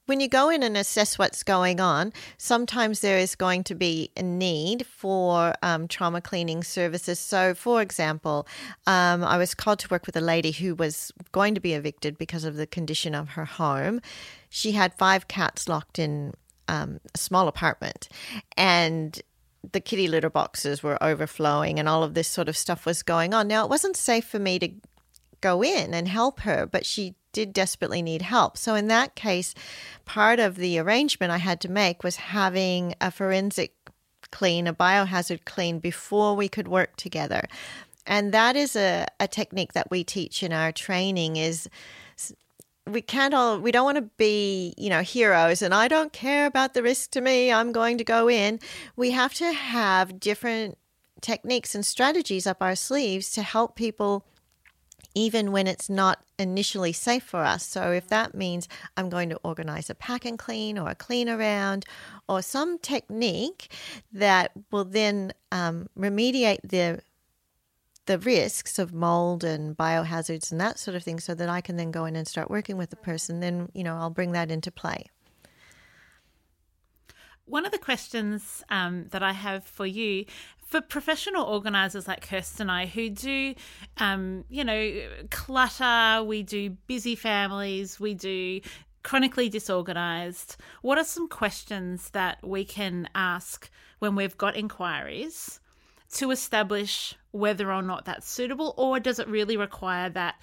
when 0.07 0.21
you 0.21 0.29
go 0.29 0.49
in 0.49 0.63
and 0.63 0.77
assess 0.77 1.19
what's 1.19 1.43
going 1.43 1.81
on, 1.81 2.13
sometimes 2.39 3.01
there 3.01 3.19
is 3.19 3.35
going 3.35 3.65
to 3.65 3.75
be 3.75 4.11
a 4.17 4.23
need 4.23 4.87
for 4.87 5.55
um, 5.63 5.89
trauma 5.89 6.21
cleaning 6.21 6.63
services. 6.63 7.19
So, 7.19 7.55
for 7.55 7.83
example, 7.83 8.47
um, 8.87 9.25
I 9.25 9.37
was 9.37 9.55
called 9.55 9.81
to 9.81 9.89
work 9.89 10.07
with 10.07 10.17
a 10.17 10.21
lady 10.21 10.53
who 10.53 10.75
was 10.75 11.13
going 11.33 11.55
to 11.55 11.61
be 11.61 11.75
evicted 11.75 12.17
because 12.17 12.45
of 12.45 12.57
the 12.57 12.67
condition 12.67 13.15
of 13.15 13.31
her 13.31 13.45
home. 13.45 14.01
She 14.49 14.73
had 14.73 14.95
five 14.95 15.29
cats 15.29 15.69
locked 15.69 15.99
in 15.99 16.35
um, 16.69 17.01
a 17.15 17.19
small 17.19 17.49
apartment, 17.49 18.09
and 18.57 19.21
the 19.73 19.81
kitty 19.81 20.09
litter 20.09 20.31
boxes 20.31 20.83
were 20.83 21.03
overflowing, 21.03 21.79
and 21.79 21.89
all 21.89 22.03
of 22.03 22.15
this 22.15 22.29
sort 22.29 22.49
of 22.49 22.57
stuff 22.57 22.87
was 22.87 23.03
going 23.03 23.35
on. 23.35 23.49
Now, 23.49 23.65
it 23.65 23.71
wasn't 23.71 23.97
safe 23.97 24.25
for 24.25 24.39
me 24.39 24.59
to 24.59 24.71
go 25.41 25.63
in 25.63 25.95
and 25.95 26.09
help 26.09 26.41
her, 26.41 26.67
but 26.67 26.87
she 26.87 27.15
did 27.33 27.53
desperately 27.53 28.03
need 28.03 28.23
help. 28.23 28.57
So, 28.57 28.75
in 28.75 28.89
that 28.89 29.15
case, 29.15 29.55
part 30.05 30.41
of 30.41 30.57
the 30.57 30.79
arrangement 30.79 31.33
I 31.33 31.39
had 31.39 31.61
to 31.63 31.71
make 31.71 32.03
was 32.03 32.17
having 32.17 32.95
a 33.01 33.11
forensic 33.11 33.75
clean, 34.31 34.67
a 34.67 34.75
biohazard 34.75 35.45
clean 35.45 35.79
before 35.79 36.35
we 36.35 36.49
could 36.49 36.69
work 36.69 36.97
together. 36.97 37.43
And 38.07 38.33
that 38.33 38.57
is 38.57 38.77
a, 38.77 39.07
a 39.19 39.29
technique 39.29 39.73
that 39.73 39.91
we 39.91 40.05
teach 40.05 40.43
in 40.43 40.53
our 40.53 40.73
training 40.73 41.37
is 41.37 41.69
we 42.89 43.03
can't 43.03 43.35
all 43.35 43.59
we 43.59 43.73
don't 43.73 43.85
want 43.85 43.97
to 43.97 44.11
be 44.17 44.75
you 44.77 44.89
know 44.89 45.03
heroes 45.03 45.61
and 45.63 45.75
i 45.75 45.89
don't 45.89 46.13
care 46.13 46.47
about 46.47 46.75
the 46.75 46.83
risk 46.83 47.11
to 47.11 47.21
me 47.21 47.53
i'm 47.53 47.73
going 47.73 47.99
to 47.99 48.05
go 48.05 48.29
in 48.29 48.59
we 48.95 49.11
have 49.11 49.35
to 49.35 49.53
have 49.53 50.21
different 50.21 50.79
techniques 51.21 51.75
and 51.75 51.85
strategies 51.85 52.47
up 52.47 52.59
our 52.61 52.77
sleeves 52.77 53.31
to 53.31 53.43
help 53.43 53.75
people 53.75 54.25
even 55.17 55.51
when 55.51 55.67
it's 55.67 55.89
not 55.89 56.23
initially 56.39 56.93
safe 56.93 57.25
for 57.25 57.43
us. 57.43 57.67
So, 57.67 57.91
if 57.91 58.07
that 58.09 58.35
means 58.35 58.69
I'm 58.99 59.09
going 59.09 59.31
to 59.31 59.41
organize 59.43 59.89
a 59.89 59.95
pack 59.95 60.27
and 60.27 60.39
clean 60.39 60.79
or 60.79 60.91
a 60.91 60.95
clean 60.95 61.29
around 61.29 61.87
or 62.29 62.43
some 62.43 62.79
technique 62.79 63.73
that 64.13 64.53
will 64.71 64.85
then 64.85 65.33
um, 65.51 65.89
remediate 65.99 66.59
the 66.63 67.01
the 68.07 68.19
risks 68.19 68.79
of 68.79 68.93
mold 68.93 69.45
and 69.45 69.77
biohazards 69.77 70.51
and 70.51 70.61
that 70.61 70.79
sort 70.79 70.95
of 70.95 71.03
thing 71.03 71.21
so 71.21 71.35
that 71.35 71.49
I 71.49 71.61
can 71.61 71.77
then 71.77 71.91
go 71.91 72.05
in 72.05 72.17
and 72.17 72.27
start 72.27 72.51
working 72.51 72.77
with 72.77 72.91
the 72.91 72.97
person, 72.97 73.41
then, 73.41 73.69
you 73.75 73.85
know, 73.85 73.97
I'll 73.97 74.11
bring 74.11 74.33
that 74.33 74.51
into 74.51 74.71
play. 74.71 75.07
One 77.45 77.65
of 77.65 77.73
the 77.73 77.79
questions 77.79 78.65
um, 78.71 79.07
that 79.11 79.23
I 79.23 79.33
have 79.33 79.65
for 79.65 79.87
you, 79.87 80.25
for 80.67 80.81
professional 80.81 81.45
organisers 81.45 82.09
like 82.09 82.27
Kirsten 82.29 82.63
and 82.63 82.71
I, 82.73 82.87
who 82.87 83.09
do, 83.11 83.55
um, 83.99 84.45
you 84.49 84.65
know, 84.65 85.09
clutter, 85.31 86.25
we 86.25 86.43
do 86.43 86.71
busy 86.71 87.15
families, 87.15 88.01
we 88.01 88.15
do 88.15 88.61
chronically 89.05 89.49
disorganised, 89.49 90.57
what 90.83 90.99
are 90.99 91.05
some 91.05 91.29
questions 91.29 92.11
that 92.11 92.39
we 92.43 92.65
can 92.65 93.09
ask 93.15 93.71
when 94.01 94.17
we've 94.17 94.37
got 94.37 94.57
inquiries 94.57 95.61
to 96.13 96.33
establish 96.33 97.15
whether 97.37 97.73
or 97.73 97.83
not 97.83 98.05
that's 98.05 98.29
suitable, 98.29 98.75
or 98.77 98.99
does 99.01 99.19
it 99.19 99.29
really 99.29 99.57
require 99.57 100.09
that 100.11 100.37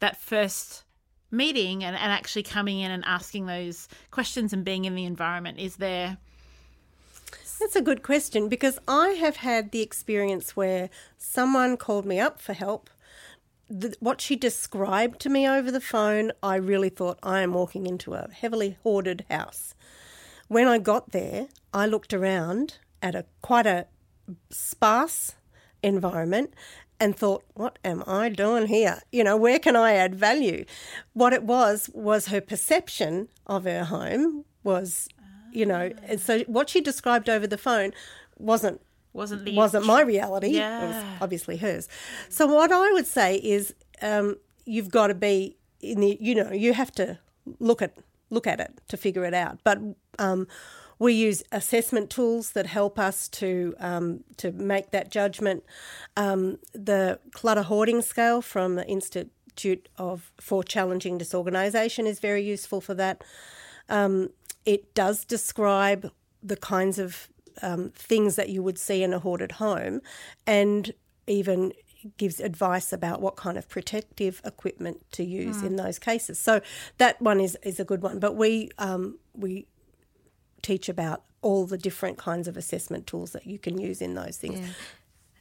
that 0.00 0.20
first 0.20 0.84
meeting 1.30 1.84
and, 1.84 1.96
and 1.96 2.12
actually 2.12 2.42
coming 2.42 2.80
in 2.80 2.90
and 2.90 3.04
asking 3.04 3.46
those 3.46 3.88
questions 4.10 4.52
and 4.52 4.64
being 4.64 4.84
in 4.84 4.94
the 4.94 5.04
environment? 5.04 5.58
Is 5.58 5.76
there 5.76 6.18
That's 7.60 7.76
a 7.76 7.82
good 7.82 8.02
question 8.02 8.48
because 8.48 8.78
I 8.86 9.10
have 9.10 9.36
had 9.36 9.72
the 9.72 9.82
experience 9.82 10.56
where 10.56 10.90
someone 11.16 11.76
called 11.76 12.06
me 12.06 12.20
up 12.20 12.40
for 12.40 12.52
help. 12.52 12.88
The, 13.68 13.94
what 14.00 14.20
she 14.20 14.36
described 14.36 15.20
to 15.20 15.28
me 15.28 15.46
over 15.46 15.70
the 15.70 15.80
phone, 15.80 16.32
I 16.42 16.54
really 16.56 16.88
thought 16.88 17.18
I 17.22 17.40
am 17.40 17.52
walking 17.52 17.86
into 17.86 18.14
a 18.14 18.28
heavily 18.30 18.78
hoarded 18.82 19.26
house. 19.28 19.74
When 20.46 20.66
I 20.66 20.78
got 20.78 21.10
there, 21.12 21.48
I 21.74 21.84
looked 21.86 22.14
around 22.14 22.78
at 23.02 23.14
a 23.14 23.26
quite 23.42 23.66
a 23.66 23.86
sparse 24.50 25.34
environment 25.82 26.54
and 27.00 27.16
thought, 27.16 27.44
what 27.54 27.78
am 27.84 28.02
I 28.06 28.28
doing 28.28 28.66
here? 28.66 29.00
You 29.12 29.24
know, 29.24 29.36
where 29.36 29.58
can 29.58 29.76
I 29.76 29.92
add 29.92 30.14
value? 30.14 30.64
What 31.12 31.32
it 31.32 31.44
was 31.44 31.88
was 31.94 32.26
her 32.26 32.40
perception 32.40 33.28
of 33.46 33.64
her 33.64 33.84
home 33.84 34.44
was, 34.64 35.08
you 35.52 35.64
know, 35.64 35.92
and 36.04 36.20
so 36.20 36.40
what 36.40 36.68
she 36.68 36.80
described 36.80 37.28
over 37.28 37.46
the 37.46 37.58
phone 37.58 37.92
wasn't 38.36 38.80
wasn't 39.12 39.44
the 39.44 39.54
wasn't 39.54 39.86
my 39.86 40.02
reality. 40.02 40.58
It 40.58 40.86
was 40.86 41.04
obviously 41.20 41.56
hers. 41.56 41.88
So 42.28 42.46
what 42.46 42.70
I 42.72 42.92
would 42.92 43.06
say 43.06 43.36
is, 43.36 43.74
um, 44.02 44.36
you've 44.64 44.90
got 44.90 45.08
to 45.08 45.14
be 45.14 45.56
in 45.80 46.00
the. 46.00 46.16
You 46.20 46.34
know, 46.34 46.52
you 46.52 46.72
have 46.72 46.92
to 46.92 47.18
look 47.58 47.80
at 47.82 47.94
look 48.30 48.46
at 48.46 48.60
it 48.60 48.80
to 48.88 48.96
figure 48.96 49.24
it 49.24 49.34
out. 49.34 49.58
But 49.64 49.78
um, 50.18 50.46
we 50.98 51.12
use 51.12 51.42
assessment 51.52 52.10
tools 52.10 52.52
that 52.52 52.66
help 52.66 52.98
us 52.98 53.28
to 53.28 53.74
um, 53.78 54.24
to 54.36 54.52
make 54.52 54.90
that 54.90 55.10
judgment. 55.10 55.64
Um, 56.16 56.58
the 56.72 57.20
clutter 57.32 57.62
hoarding 57.62 58.02
scale 58.02 58.42
from 58.42 58.74
the 58.74 58.86
Institute 58.86 59.88
of 59.96 60.32
for 60.40 60.64
Challenging 60.64 61.18
Disorganisation 61.18 62.06
is 62.06 62.20
very 62.20 62.42
useful 62.42 62.80
for 62.80 62.94
that. 62.94 63.22
Um, 63.88 64.30
it 64.64 64.94
does 64.94 65.24
describe 65.24 66.10
the 66.42 66.56
kinds 66.56 66.98
of 66.98 67.28
um, 67.62 67.90
things 67.94 68.36
that 68.36 68.48
you 68.48 68.62
would 68.62 68.78
see 68.78 69.02
in 69.02 69.12
a 69.12 69.18
hoarded 69.18 69.52
home 69.52 70.00
and 70.46 70.92
even 71.26 71.72
gives 72.16 72.38
advice 72.38 72.92
about 72.92 73.20
what 73.20 73.36
kind 73.36 73.58
of 73.58 73.68
protective 73.68 74.40
equipment 74.44 75.04
to 75.10 75.24
use 75.24 75.62
in 75.62 75.76
those 75.76 75.98
cases. 75.98 76.38
So 76.38 76.60
that 76.98 77.20
one 77.20 77.40
is, 77.40 77.56
is 77.62 77.80
a 77.80 77.84
good 77.84 78.02
one. 78.02 78.18
But 78.18 78.36
we 78.36 78.70
um, 78.78 79.18
we 79.34 79.66
teach 80.62 80.88
about 80.88 81.22
all 81.42 81.66
the 81.66 81.78
different 81.78 82.18
kinds 82.18 82.48
of 82.48 82.56
assessment 82.56 83.06
tools 83.06 83.32
that 83.32 83.46
you 83.46 83.58
can 83.58 83.78
use 83.78 84.02
in 84.02 84.14
those 84.14 84.36
things. 84.36 84.58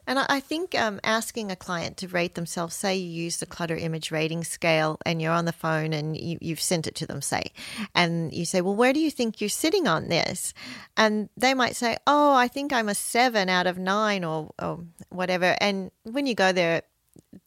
And 0.10 0.20
I 0.20 0.40
think 0.40 0.74
um, 0.74 1.02
asking 1.04 1.52
a 1.52 1.58
client 1.58 1.98
to 1.98 2.08
rate 2.08 2.36
themselves, 2.36 2.74
say 2.74 2.96
you 2.96 3.24
use 3.24 3.38
the 3.38 3.46
clutter 3.46 3.76
image 3.76 4.10
rating 4.10 4.46
scale 4.46 4.98
and 5.06 5.22
you're 5.22 5.34
on 5.34 5.44
the 5.44 5.52
phone 5.52 5.92
and 5.92 6.16
you, 6.16 6.38
you've 6.40 6.62
sent 6.62 6.88
it 6.88 6.96
to 6.96 7.06
them, 7.06 7.22
say, 7.22 7.52
and 7.94 8.34
you 8.34 8.46
say, 8.46 8.62
Well, 8.62 8.74
where 8.74 8.94
do 8.94 9.02
you 9.02 9.12
think 9.12 9.42
you're 9.42 9.50
sitting 9.50 9.86
on 9.86 10.08
this? 10.08 10.54
And 10.96 11.28
they 11.36 11.54
might 11.54 11.76
say, 11.76 11.98
Oh, 12.08 12.34
I 12.34 12.48
think 12.48 12.72
I'm 12.72 12.88
a 12.88 12.96
seven 12.96 13.50
out 13.50 13.68
of 13.68 13.78
nine 13.78 14.24
or, 14.24 14.52
or 14.62 14.80
whatever. 15.10 15.58
And 15.60 15.92
when 16.04 16.26
you 16.26 16.36
go 16.36 16.54
there, 16.54 16.84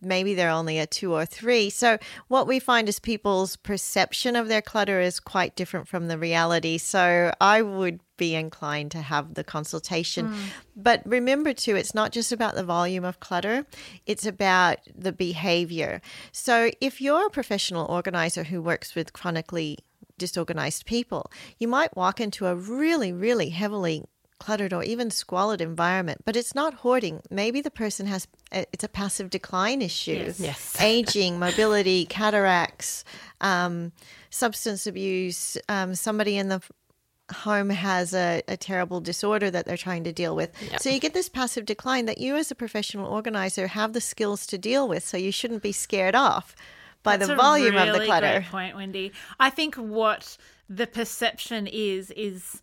maybe 0.00 0.34
they're 0.34 0.50
only 0.50 0.78
a 0.78 0.86
two 0.86 1.12
or 1.12 1.26
three. 1.26 1.70
So 1.70 1.98
what 2.28 2.46
we 2.46 2.58
find 2.58 2.88
is 2.88 2.98
people's 2.98 3.56
perception 3.56 4.36
of 4.36 4.48
their 4.48 4.62
clutter 4.62 5.00
is 5.00 5.20
quite 5.20 5.56
different 5.56 5.88
from 5.88 6.08
the 6.08 6.18
reality. 6.18 6.78
So 6.78 7.32
I 7.40 7.62
would 7.62 8.00
be 8.16 8.34
inclined 8.34 8.90
to 8.92 9.00
have 9.00 9.34
the 9.34 9.44
consultation. 9.44 10.26
Hmm. 10.26 10.40
But 10.76 11.02
remember 11.06 11.54
too, 11.54 11.74
it's 11.74 11.94
not 11.94 12.12
just 12.12 12.32
about 12.32 12.54
the 12.54 12.64
volume 12.64 13.04
of 13.04 13.18
clutter, 13.20 13.66
it's 14.06 14.26
about 14.26 14.78
the 14.94 15.12
behavior. 15.12 16.02
So 16.30 16.70
if 16.80 17.00
you're 17.00 17.26
a 17.26 17.30
professional 17.30 17.86
organizer 17.86 18.44
who 18.44 18.60
works 18.60 18.94
with 18.94 19.14
chronically 19.14 19.78
disorganized 20.18 20.84
people, 20.84 21.30
you 21.58 21.66
might 21.66 21.96
walk 21.96 22.20
into 22.20 22.46
a 22.46 22.54
really, 22.54 23.12
really 23.12 23.48
heavily 23.48 24.04
cluttered 24.40 24.72
or 24.72 24.82
even 24.82 25.10
squalid 25.10 25.60
environment, 25.60 26.22
but 26.24 26.34
it's 26.34 26.54
not 26.54 26.74
hoarding. 26.74 27.20
Maybe 27.30 27.60
the 27.60 27.70
person 27.70 28.06
has 28.06 28.26
it's 28.50 28.82
a 28.82 28.88
passive 28.88 29.30
decline 29.30 29.82
issue. 29.82 30.32
Yes. 30.38 30.76
Aging, 30.80 31.38
mobility, 31.38 32.06
cataracts, 32.06 33.04
um, 33.40 33.92
substance 34.30 34.86
abuse. 34.86 35.56
Um, 35.68 35.94
somebody 35.94 36.36
in 36.36 36.48
the 36.48 36.60
home 37.32 37.70
has 37.70 38.12
a, 38.12 38.42
a 38.48 38.56
terrible 38.56 39.00
disorder 39.00 39.50
that 39.50 39.66
they're 39.66 39.76
trying 39.76 40.02
to 40.04 40.12
deal 40.12 40.34
with. 40.34 40.50
So 40.80 40.90
you 40.90 40.98
get 40.98 41.14
this 41.14 41.28
passive 41.28 41.64
decline 41.64 42.06
that 42.06 42.18
you, 42.18 42.34
as 42.36 42.50
a 42.50 42.56
professional 42.56 43.06
organizer, 43.06 43.68
have 43.68 43.92
the 43.92 44.00
skills 44.00 44.46
to 44.48 44.58
deal 44.58 44.88
with. 44.88 45.06
So 45.06 45.16
you 45.16 45.30
shouldn't 45.30 45.62
be 45.62 45.72
scared 45.72 46.16
off 46.16 46.56
by 47.02 47.16
That's 47.16 47.28
the 47.28 47.36
volume 47.36 47.76
of 47.76 47.96
the 47.96 48.04
clutter. 48.04 48.44
Point, 48.50 48.76
Wendy. 48.76 49.12
I 49.38 49.50
think 49.50 49.76
what 49.76 50.36
the 50.68 50.86
perception 50.86 51.66
is 51.66 52.10
is 52.12 52.60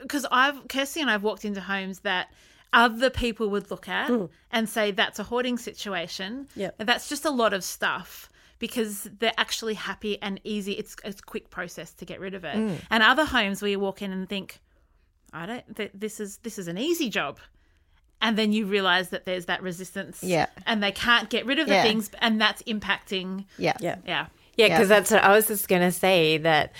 because 0.00 0.26
I've 0.30 0.68
Kirsty 0.68 1.00
and 1.00 1.10
I've 1.10 1.22
walked 1.22 1.44
into 1.44 1.60
homes 1.60 2.00
that 2.00 2.28
other 2.72 3.08
people 3.08 3.48
would 3.50 3.70
look 3.70 3.88
at 3.88 4.10
mm. 4.10 4.28
and 4.50 4.68
say 4.68 4.90
that's 4.90 5.18
a 5.18 5.22
hoarding 5.24 5.56
situation. 5.58 6.48
Yep. 6.56 6.74
And 6.80 6.88
that's 6.88 7.08
just 7.08 7.24
a 7.24 7.30
lot 7.30 7.54
of 7.54 7.62
stuff 7.62 8.28
because 8.58 9.08
they're 9.18 9.32
actually 9.38 9.74
happy 9.74 10.20
and 10.20 10.40
easy. 10.44 10.72
It's 10.72 10.96
it's 11.04 11.20
a 11.20 11.24
quick 11.24 11.50
process 11.50 11.92
to 11.94 12.04
get 12.04 12.20
rid 12.20 12.34
of 12.34 12.44
it. 12.44 12.56
Mm. 12.56 12.78
And 12.90 13.02
other 13.02 13.24
homes 13.24 13.62
where 13.62 13.70
you 13.70 13.78
walk 13.78 14.02
in 14.02 14.12
and 14.12 14.28
think, 14.28 14.60
I 15.32 15.46
don't. 15.46 15.76
Th- 15.76 15.90
this 15.94 16.20
is 16.20 16.38
this 16.38 16.58
is 16.58 16.68
an 16.68 16.78
easy 16.78 17.08
job. 17.08 17.38
And 18.20 18.38
then 18.38 18.52
you 18.52 18.64
realize 18.64 19.10
that 19.10 19.26
there's 19.26 19.46
that 19.46 19.62
resistance, 19.62 20.22
Yeah. 20.22 20.46
and 20.64 20.82
they 20.82 20.92
can't 20.92 21.28
get 21.28 21.44
rid 21.44 21.58
of 21.58 21.66
the 21.66 21.74
Yeah. 21.74 21.82
things, 21.82 22.10
and 22.20 22.40
that's 22.40 22.62
impacting, 22.62 23.44
Yeah. 23.58 23.76
Yeah. 23.80 23.96
yeah, 24.06 24.26
Yeah, 24.56 24.66
Yeah. 24.66 24.68
because 24.68 24.88
that's 24.88 25.10
what 25.10 25.22
I 25.22 25.34
was 25.34 25.48
just 25.48 25.68
going 25.68 25.82
to 25.82 25.92
say 25.92 26.38
that 26.38 26.72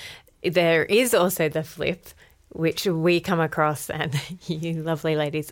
there 0.42 0.84
is 0.84 1.12
also 1.12 1.50
the 1.50 1.62
flip, 1.62 2.08
which 2.54 2.86
we 2.86 3.20
come 3.20 3.40
across, 3.40 3.90
and 3.90 4.18
you 4.46 4.82
lovely 4.82 5.16
ladies 5.16 5.50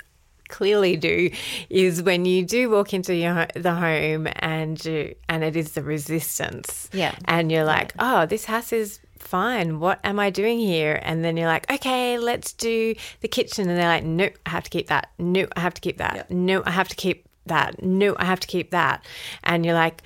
clearly 0.48 0.96
do, 0.96 1.30
is 1.70 2.02
when 2.02 2.24
you 2.24 2.44
do 2.44 2.70
walk 2.70 2.92
into 2.92 3.14
your, 3.14 3.46
the 3.54 3.74
home 3.74 4.28
and 4.36 4.84
you, 4.84 5.14
and 5.28 5.42
it 5.42 5.56
is 5.56 5.72
the 5.72 5.82
resistance. 5.82 6.90
Yeah. 6.92 7.14
And 7.24 7.50
you're 7.50 7.64
like, 7.64 7.94
oh, 7.98 8.26
this 8.26 8.44
house 8.44 8.72
is 8.72 9.00
fine. 9.18 9.80
What 9.80 9.98
am 10.04 10.18
I 10.20 10.30
doing 10.30 10.58
here? 10.58 11.00
And 11.02 11.24
then 11.24 11.36
you're 11.36 11.48
like, 11.48 11.70
okay, 11.70 12.18
let's 12.18 12.52
do 12.52 12.94
the 13.20 13.28
kitchen. 13.28 13.68
And 13.68 13.78
they're 13.78 13.88
like, 13.88 14.04
no, 14.04 14.28
I 14.46 14.50
have 14.50 14.64
to 14.64 14.70
keep 14.70 14.88
that. 14.88 15.10
No, 15.18 15.46
I 15.56 15.60
have 15.60 15.74
to 15.74 15.80
keep 15.80 15.98
that. 15.98 16.30
No, 16.30 16.62
I 16.66 16.70
have 16.70 16.88
to 16.88 16.96
keep 16.96 17.26
that. 17.46 17.82
No, 17.82 18.14
I 18.18 18.24
have 18.24 18.40
to 18.40 18.46
keep 18.46 18.70
that. 18.70 19.04
And 19.42 19.64
you're 19.64 19.74
like, 19.74 20.02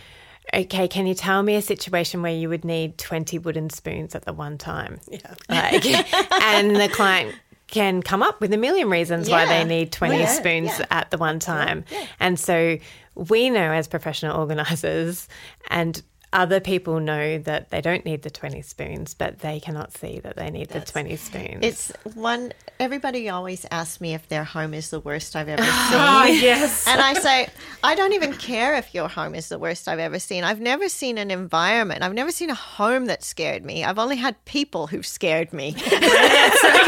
okay, 0.54 0.88
can 0.88 1.06
you 1.06 1.14
tell 1.14 1.42
me 1.42 1.54
a 1.56 1.62
situation 1.62 2.22
where 2.22 2.32
you 2.34 2.48
would 2.48 2.64
need 2.64 2.98
20 2.98 3.38
wooden 3.38 3.70
spoons 3.70 4.14
at 4.14 4.24
the 4.24 4.32
one 4.32 4.58
time? 4.58 5.00
Yeah. 5.08 5.34
Like, 5.48 5.84
and 6.42 6.76
the 6.76 6.88
client 6.88 7.34
can 7.68 8.00
come 8.02 8.22
up 8.22 8.40
with 8.40 8.52
a 8.52 8.56
million 8.56 8.88
reasons 8.88 9.28
why 9.28 9.44
they 9.46 9.64
need 9.64 9.90
20 9.92 10.18
Yeah. 10.18 10.26
spoons 10.26 10.70
Yeah. 10.78 10.86
at 10.90 11.10
the 11.10 11.18
one 11.18 11.38
time. 11.40 11.84
And 12.20 12.38
so 12.38 12.78
we 13.16 13.50
know 13.50 13.72
as 13.72 13.88
professional 13.88 14.36
organisers 14.38 15.26
and 15.68 16.00
other 16.32 16.60
people 16.60 17.00
know 17.00 17.38
that 17.38 17.70
they 17.70 17.80
don't 17.80 18.04
need 18.04 18.22
the 18.22 18.28
20 18.30 18.60
spoons, 18.60 19.14
but 19.14 19.38
they 19.38 19.58
cannot 19.58 19.92
see 19.96 20.18
that 20.20 20.36
they 20.36 20.50
need 20.50 20.68
the 20.68 20.80
20 20.80 21.16
spoons. 21.16 21.58
It's 21.62 21.92
one. 22.14 22.52
Everybody 22.78 23.28
always 23.30 23.64
asks 23.70 24.00
me 24.00 24.12
if 24.12 24.28
their 24.28 24.44
home 24.44 24.74
is 24.74 24.90
the 24.90 25.00
worst 25.00 25.34
I've 25.34 25.48
ever 25.48 25.62
seen. 25.62 25.72
Oh, 25.72 26.24
yes. 26.24 26.86
And 26.86 27.00
I 27.00 27.14
say, 27.14 27.48
I 27.84 27.94
don't 27.94 28.12
even 28.14 28.32
care 28.32 28.74
if 28.76 28.94
your 28.94 29.08
home 29.08 29.34
is 29.34 29.48
the 29.48 29.58
worst 29.58 29.86
I've 29.86 29.98
ever 29.98 30.18
seen. 30.18 30.42
I've 30.44 30.60
never 30.60 30.88
seen 30.88 31.18
an 31.18 31.30
environment. 31.30 32.02
I've 32.02 32.14
never 32.14 32.32
seen 32.32 32.50
a 32.50 32.54
home 32.54 33.06
that 33.06 33.22
scared 33.22 33.64
me. 33.64 33.84
I've 33.84 33.98
only 33.98 34.16
had 34.16 34.42
people 34.44 34.86
who've 34.88 35.06
scared 35.06 35.52
me. 35.52 35.74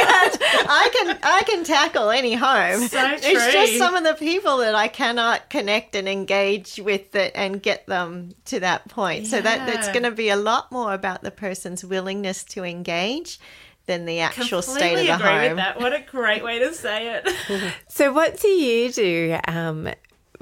I 0.01 0.89
can 0.93 1.19
I 1.23 1.43
can 1.47 1.65
tackle 1.65 2.11
any 2.11 2.35
home. 2.35 2.89
So 2.89 2.99
It's 3.15 3.53
just 3.53 3.79
some 3.79 3.95
of 3.95 4.05
the 4.05 4.15
people 4.15 4.59
that 4.59 4.75
I 4.75 4.89
cannot 4.89 5.51
connect 5.51 5.95
and 5.95 6.09
engage 6.09 6.81
with 6.83 7.15
it 7.15 7.33
and 7.35 7.63
get 7.63 7.87
them 7.87 8.35
to 8.47 8.61
that 8.61 8.89
point. 8.89 9.27
So 9.29 9.41
that 9.41 9.69
it's 9.69 9.87
Yeah. 9.87 9.93
going 9.93 10.03
to 10.05 10.11
be 10.11 10.29
a 10.31 10.37
lot 10.37 10.71
more 10.73 10.95
about 10.95 11.23
the 11.23 11.31
person's 11.31 11.85
willingness 11.85 12.45
to 12.45 12.65
engage 12.65 13.39
than 13.87 14.05
the 14.05 14.21
actual 14.21 14.63
state 14.63 14.95
of 14.99 15.07
the 15.07 15.15
agree 15.15 15.27
home. 15.29 15.43
with 15.49 15.57
that. 15.57 15.79
What 15.81 15.93
a 15.95 16.01
great 16.01 16.43
way 16.45 16.59
to 16.59 16.75
say 16.75 17.15
it. 17.15 17.73
So, 17.89 18.13
what 18.13 18.39
do 18.39 18.49
you 18.49 18.93
do 18.93 19.39
um, 19.49 19.89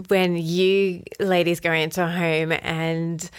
when 0.09 0.37
you 0.37 1.03
ladies 1.19 1.61
go 1.61 1.73
into 1.73 2.05
a 2.05 2.11
home 2.11 2.53
and 2.53 3.31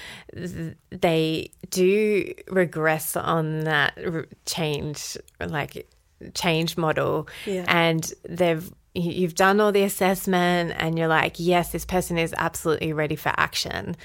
they 0.90 1.52
do 1.70 2.34
regress 2.50 3.16
on 3.16 3.62
that 3.66 3.98
change, 4.46 5.18
like 5.40 5.88
change 6.34 6.78
model, 6.78 7.28
Yeah. 7.46 7.66
and 7.68 8.12
they've 8.28 8.70
you- 8.96 9.12
you've 9.12 9.36
done 9.36 9.60
all 9.62 9.72
the 9.72 9.84
assessment, 9.84 10.74
and 10.78 10.98
you're 10.98 11.08
like, 11.08 11.36
yes, 11.38 11.72
this 11.72 11.86
person 11.86 12.18
is 12.18 12.34
absolutely 12.36 12.94
ready 12.94 13.16
for 13.16 13.32
action, 13.38 13.96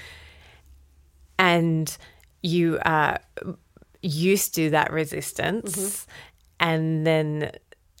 and 1.39 1.97
you 2.43 2.77
are 2.85 3.19
used 4.03 4.53
to 4.55 4.69
that 4.69 4.91
resistance, 4.91 5.75
mm-hmm. 5.75 6.11
and 6.59 7.07
then 7.07 7.51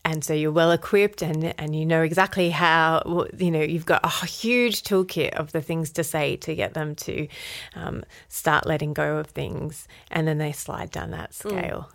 and 0.05 0.23
so 0.23 0.33
you're 0.33 0.51
well 0.51 0.71
equipped 0.71 1.21
and 1.21 1.53
and 1.57 1.75
you 1.75 1.85
know 1.85 2.01
exactly 2.01 2.49
how 2.49 3.27
you 3.37 3.51
know 3.51 3.61
you've 3.61 3.85
got 3.85 4.03
a 4.03 4.25
huge 4.25 4.83
toolkit 4.83 5.31
of 5.31 5.51
the 5.51 5.61
things 5.61 5.91
to 5.91 6.03
say 6.03 6.35
to 6.35 6.55
get 6.55 6.73
them 6.73 6.95
to 6.95 7.27
um, 7.75 8.03
start 8.27 8.65
letting 8.65 8.93
go 8.93 9.17
of 9.17 9.27
things 9.27 9.87
and 10.11 10.27
then 10.27 10.37
they 10.37 10.51
slide 10.51 10.91
down 10.91 11.11
that 11.11 11.33
scale 11.33 11.89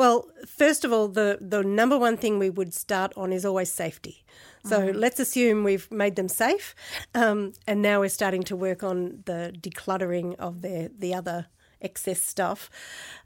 Well, 0.00 0.30
first 0.46 0.86
of 0.86 0.94
all, 0.94 1.08
the, 1.08 1.36
the 1.42 1.62
number 1.62 1.98
one 1.98 2.16
thing 2.16 2.38
we 2.38 2.48
would 2.48 2.72
start 2.72 3.12
on 3.18 3.34
is 3.34 3.44
always 3.44 3.70
safety. 3.70 4.24
So 4.64 4.92
let's 4.94 5.20
assume 5.20 5.62
we've 5.62 5.90
made 5.90 6.16
them 6.16 6.28
safe, 6.28 6.74
um, 7.14 7.52
and 7.66 7.82
now 7.82 8.00
we're 8.00 8.08
starting 8.08 8.42
to 8.44 8.56
work 8.56 8.82
on 8.82 9.22
the 9.26 9.54
decluttering 9.58 10.36
of 10.38 10.62
their 10.62 10.88
the 10.88 11.12
other 11.14 11.48
excess 11.82 12.20
stuff. 12.20 12.70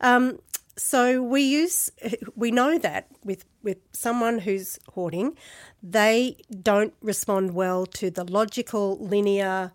Um, 0.00 0.40
so 0.76 1.22
we 1.22 1.42
use 1.42 1.90
we 2.34 2.50
know 2.50 2.78
that 2.78 3.08
with 3.24 3.44
with 3.62 3.78
someone 3.92 4.38
who's 4.38 4.78
hoarding, 4.92 5.36
they 5.82 6.36
don't 6.62 6.94
respond 7.00 7.54
well 7.54 7.86
to 7.86 8.10
the 8.10 8.24
logical, 8.24 8.98
linear. 8.98 9.72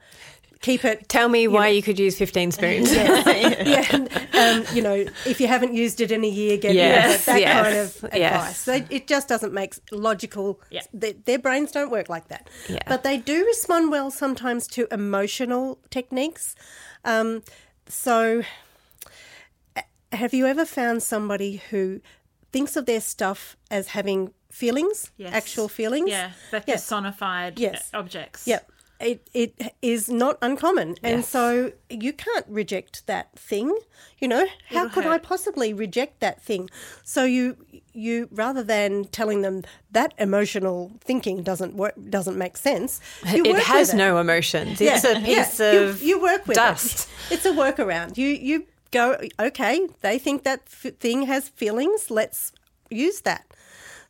Keep 0.62 0.84
it 0.84 1.08
tell 1.08 1.30
me 1.30 1.48
why 1.48 1.70
you 1.70 1.82
could 1.82 1.98
use 1.98 2.18
15 2.18 2.52
spoons 2.52 2.94
yeah, 2.94 3.88
um, 4.34 4.66
you 4.76 4.82
know, 4.82 5.06
if 5.26 5.40
you 5.40 5.48
haven't 5.48 5.74
used 5.74 6.02
it 6.02 6.12
in 6.12 6.22
a 6.26 6.28
year, 6.28 6.58
get 6.58 6.76
rid 6.76 7.06
of 7.06 7.22
it. 7.22 7.26
That 7.26 7.40
yes, 7.40 7.64
kind 7.64 7.78
of 7.78 8.14
yes. 8.14 8.34
advice. 8.34 8.58
So 8.58 8.86
it 8.94 9.08
just 9.08 9.30
doesn't 9.30 9.54
make 9.54 9.76
logical. 9.90 10.60
Yeah. 10.70 10.82
Their, 10.94 11.14
their 11.14 11.40
brains 11.40 11.72
don't 11.72 11.90
work 11.90 12.10
like 12.10 12.28
that. 12.28 12.50
Yeah. 12.68 12.80
But 12.88 13.04
they 13.04 13.18
do 13.18 13.46
respond 13.46 13.90
well 13.90 14.12
sometimes 14.12 14.68
to 14.68 14.86
emotional 14.92 15.80
techniques. 15.92 16.56
Um, 17.06 17.44
so, 17.88 18.44
have 20.12 20.34
you 20.34 20.46
ever 20.48 20.66
found 20.66 21.04
somebody 21.04 21.62
who 21.70 22.02
thinks 22.52 22.76
of 22.76 22.86
their 22.86 23.02
stuff 23.02 23.56
as 23.70 23.90
having 23.90 24.34
feelings, 24.52 25.12
Yes. 25.18 25.34
actual 25.34 25.68
feelings? 25.68 26.10
Yeah, 26.10 26.32
they're 26.52 26.64
Yeah. 26.66 26.76
personified 26.76 27.60
Yes. 27.60 27.90
objects. 27.94 28.48
Yep. 28.48 28.72
It, 29.00 29.30
it 29.34 29.76
is 29.82 30.10
not 30.10 30.38
uncommon. 30.42 30.98
And 31.02 31.20
Yes. 31.20 31.30
so 31.30 31.72
you 31.90 32.12
can't 32.12 32.46
reject 32.50 33.08
that 33.08 33.30
thing. 33.40 33.74
You 34.20 34.28
know, 34.28 34.46
how 34.72 34.86
It'll 34.86 34.90
could 34.90 35.06
I 35.06 35.18
possibly 35.20 35.74
reject 35.74 36.20
that 36.20 36.42
thing? 36.42 36.70
So 37.06 37.24
you 37.24 37.56
you 37.94 38.28
rather 38.32 38.62
than 38.64 39.06
telling 39.06 39.42
them 39.42 39.64
that 39.92 40.14
emotional 40.18 40.92
thinking 41.02 41.44
doesn't 41.44 41.76
work 41.76 41.94
doesn't 42.10 42.38
make 42.38 42.58
sense, 42.58 43.00
you 43.34 43.46
it 43.46 43.54
work 43.54 43.64
has 43.64 43.88
with 43.90 43.96
no 43.96 44.18
emotions 44.18 44.82
it's 44.82 45.04
Yeah, 45.06 45.12
a 45.12 45.22
piece 45.22 45.60
yeah. 45.60 45.72
You- 45.72 45.80
of 45.84 46.02
you, 46.02 46.20
work 46.22 46.46
with 46.48 46.56
dust 46.56 47.08
It. 47.30 47.36
It's 47.36 47.46
a 47.46 47.52
workaround. 47.52 48.18
You 48.18 48.28
you 48.28 48.66
go 48.92 49.18
okay. 49.40 49.88
They 50.02 50.20
think 50.20 50.44
that 50.44 50.62
f- 50.68 50.94
thing 51.00 51.24
has 51.24 51.50
feelings. 51.50 52.10
Let's 52.10 52.52
use 52.90 53.22
that. 53.22 53.46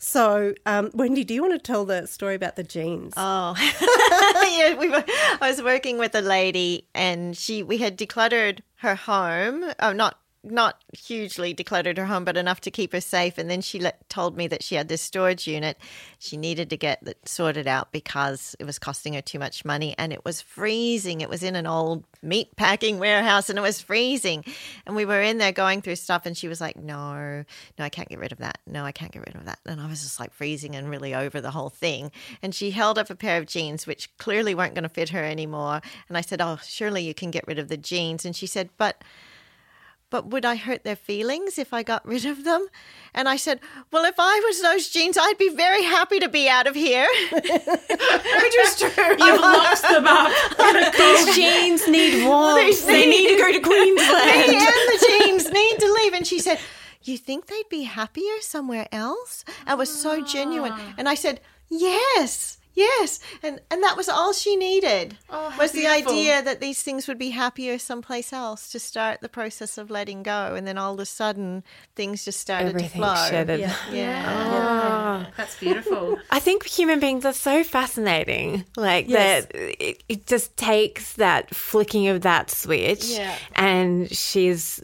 So, 0.02 0.54
um, 0.66 0.92
Wendy, 0.94 1.26
do 1.26 1.34
you 1.34 1.42
want 1.42 1.54
to 1.54 1.60
tell 1.60 1.84
the 1.84 2.08
story 2.08 2.34
about 2.34 2.56
the 2.56 2.64
jeans? 2.64 3.14
Oh, 3.18 3.54
yeah. 4.58 4.78
We 4.78 4.90
were, 4.90 5.04
I 5.42 5.50
was 5.50 5.62
working 5.62 5.98
with 5.98 6.16
a 6.16 6.22
lady, 6.22 6.88
and 6.96 7.36
she 7.36 7.64
we 7.64 7.78
had 7.80 7.98
decluttered 7.98 8.62
her 8.78 8.96
home. 8.96 9.66
Oh, 9.82 9.92
not 9.92 10.20
not 10.44 10.82
hugely 10.98 11.54
decluttered 11.54 11.98
her 11.98 12.06
home, 12.06 12.24
but 12.24 12.38
enough 12.38 12.62
to 12.62 12.72
keep 12.72 12.94
her 12.94 13.02
safe. 13.02 13.38
And 13.38 13.50
then 13.50 13.62
she 13.62 13.80
let, 13.80 14.08
told 14.10 14.38
me 14.38 14.48
that 14.48 14.64
she 14.64 14.76
had 14.76 14.88
this 14.88 15.02
storage 15.02 15.48
unit. 15.48 15.78
She 16.18 16.38
needed 16.38 16.70
to 16.70 16.78
get 16.78 17.04
that 17.04 17.28
sorted 17.28 17.68
out 17.68 17.92
because 17.92 18.56
it 18.60 18.64
was 18.64 18.80
costing 18.80 19.14
her 19.14 19.22
too 19.22 19.40
much 19.40 19.66
money, 19.66 19.96
and 19.98 20.14
it 20.14 20.24
was 20.24 20.42
freezing. 20.42 21.22
It 21.22 21.30
was 21.30 21.44
in 21.44 21.56
an 21.56 21.68
old 21.68 22.06
meat 22.22 22.56
packing 22.56 23.00
warehouse, 23.00 23.50
and 23.50 23.60
it 23.60 23.62
was 23.62 23.82
freezing. 23.82 24.46
And 24.86 24.96
we 24.96 25.06
were 25.06 25.22
in 25.22 25.38
there 25.40 25.52
going 25.52 25.82
through 25.82 25.98
stuff, 25.98 26.26
and 26.26 26.38
she 26.38 26.48
was 26.48 26.62
like, 26.62 26.78
"No, 26.78 27.44
no, 27.78 27.86
I 27.86 27.90
can't 27.90 28.10
get 28.10 28.20
rid 28.20 28.32
of 28.32 28.38
that. 28.40 28.60
No, 28.66 28.86
I 28.86 28.92
can't 28.92 29.12
get 29.12 29.26
rid 29.26 29.36
of 29.36 29.46
that." 29.46 29.60
And 29.66 29.82
I 29.82 29.88
was 29.88 30.02
just 30.02 30.20
like 30.20 30.34
freezing 30.34 30.76
and 30.76 30.90
really 30.90 31.14
over 31.14 31.42
the 31.42 31.52
whole 31.52 31.70
thing. 31.70 32.12
And 32.42 32.56
she 32.56 32.72
held 32.72 32.98
up 32.98 33.10
a 33.10 33.16
pair 33.16 33.38
of 33.38 33.46
jeans, 33.46 33.86
which 33.86 34.16
clearly 34.18 34.56
weren't 34.56 34.76
going 34.76 34.84
to 34.84 34.90
fit 34.90 35.10
her 35.10 35.24
anymore. 35.24 35.82
And 36.08 36.18
I 36.18 36.22
said, 36.22 36.42
"Oh, 36.42 36.60
surely 36.64 37.04
you 37.04 37.14
can 37.14 37.32
get 37.32 37.48
rid 37.48 37.60
of 37.60 37.68
the 37.68 37.78
jeans." 37.78 38.26
And 38.26 38.36
she 38.36 38.48
said, 38.48 38.70
"But." 38.78 39.04
But 40.10 40.28
would 40.28 40.44
I 40.44 40.56
hurt 40.56 40.84
their 40.84 40.96
feelings 40.96 41.60
if 41.60 41.72
I 41.74 41.84
got 41.84 42.06
rid 42.06 42.26
of 42.26 42.44
them? 42.44 42.68
And 43.14 43.30
I 43.30 43.36
said, 43.38 43.60
Well, 43.92 44.06
if 44.06 44.16
I 44.18 44.42
was 44.46 44.62
those 44.62 44.90
jeans, 44.90 45.18
I'd 45.20 45.38
be 45.38 45.50
very 45.50 45.84
happy 45.84 46.20
to 46.20 46.30
be 46.30 46.50
out 46.50 46.68
of 46.68 46.76
here. 46.76 47.08
Which 47.32 48.56
was 48.58 48.80
true. 48.80 49.16
You've 49.20 49.42
locked 49.42 49.82
them 49.84 50.08
up. 50.08 50.32
these 50.98 51.36
jeans 51.36 51.88
need 51.88 52.26
warmth 52.26 52.86
They 52.86 52.94
they 52.94 53.06
need 53.10 53.30
to 53.30 53.38
go 53.38 53.52
to 53.52 53.60
Me 53.60 53.64
queensland 53.64 54.56
and 54.56 54.66
the 54.66 55.20
jeans 55.26 55.52
need 55.52 55.80
to 55.80 55.94
leave. 55.94 56.14
And 56.14 56.26
she 56.26 56.40
said, 56.40 56.60
You 57.04 57.18
think 57.18 57.48
they'd 57.48 57.70
be 57.70 57.84
happier 57.84 58.42
somewhere 58.42 58.88
else? 58.92 59.44
I 59.66 59.76
was 59.76 59.90
so 59.94 60.24
genuine. 60.24 60.74
Ah. 60.76 60.94
And 60.98 61.08
I 61.10 61.16
said, 61.16 61.42
Yes. 61.70 62.59
Yes, 62.76 63.20
and 63.44 63.60
and 63.72 63.84
that 63.84 63.98
was 63.98 64.08
all 64.08 64.32
she 64.32 64.56
needed 64.56 65.18
Oh, 65.30 65.50
how 65.50 65.60
was 65.60 65.72
the 65.72 65.88
idea 65.88 66.42
that 66.42 66.62
these 66.62 66.82
things 66.82 67.08
would 67.08 67.18
be 67.18 67.32
happier 67.32 67.78
someplace 67.78 68.32
else 68.32 68.70
to 68.72 68.80
start 68.80 69.22
the 69.22 69.28
process 69.30 69.78
of 69.78 69.90
letting 69.90 70.24
go, 70.24 70.56
and 70.56 70.66
then 70.68 70.78
all 70.78 70.94
of 70.94 71.00
a 71.00 71.06
sudden 71.06 71.64
things 71.96 72.24
just 72.24 72.40
started 72.40 72.70
everything 72.70 73.02
to 73.02 73.08
flow. 73.08 73.28
shedded 73.30 73.60
Yeah. 73.60 73.76
Yeah. 73.92 74.24
Ah. 74.28 75.32
That's 75.36 75.58
beautiful. 75.60 76.20
I 76.32 76.40
think 76.40 76.66
human 76.66 77.00
beings 77.00 77.26
are 77.26 77.34
so 77.34 77.64
fascinating. 77.64 78.66
Like 78.78 79.10
Yes. 79.10 79.46
that, 79.48 79.56
it, 79.56 80.04
it 80.08 80.26
just 80.28 80.56
takes 80.56 81.14
that 81.14 81.54
flicking 81.54 82.08
of 82.08 82.22
that 82.22 82.50
switch, 82.52 83.06
Yeah. 83.06 83.36
and 83.56 84.10
she's 84.16 84.82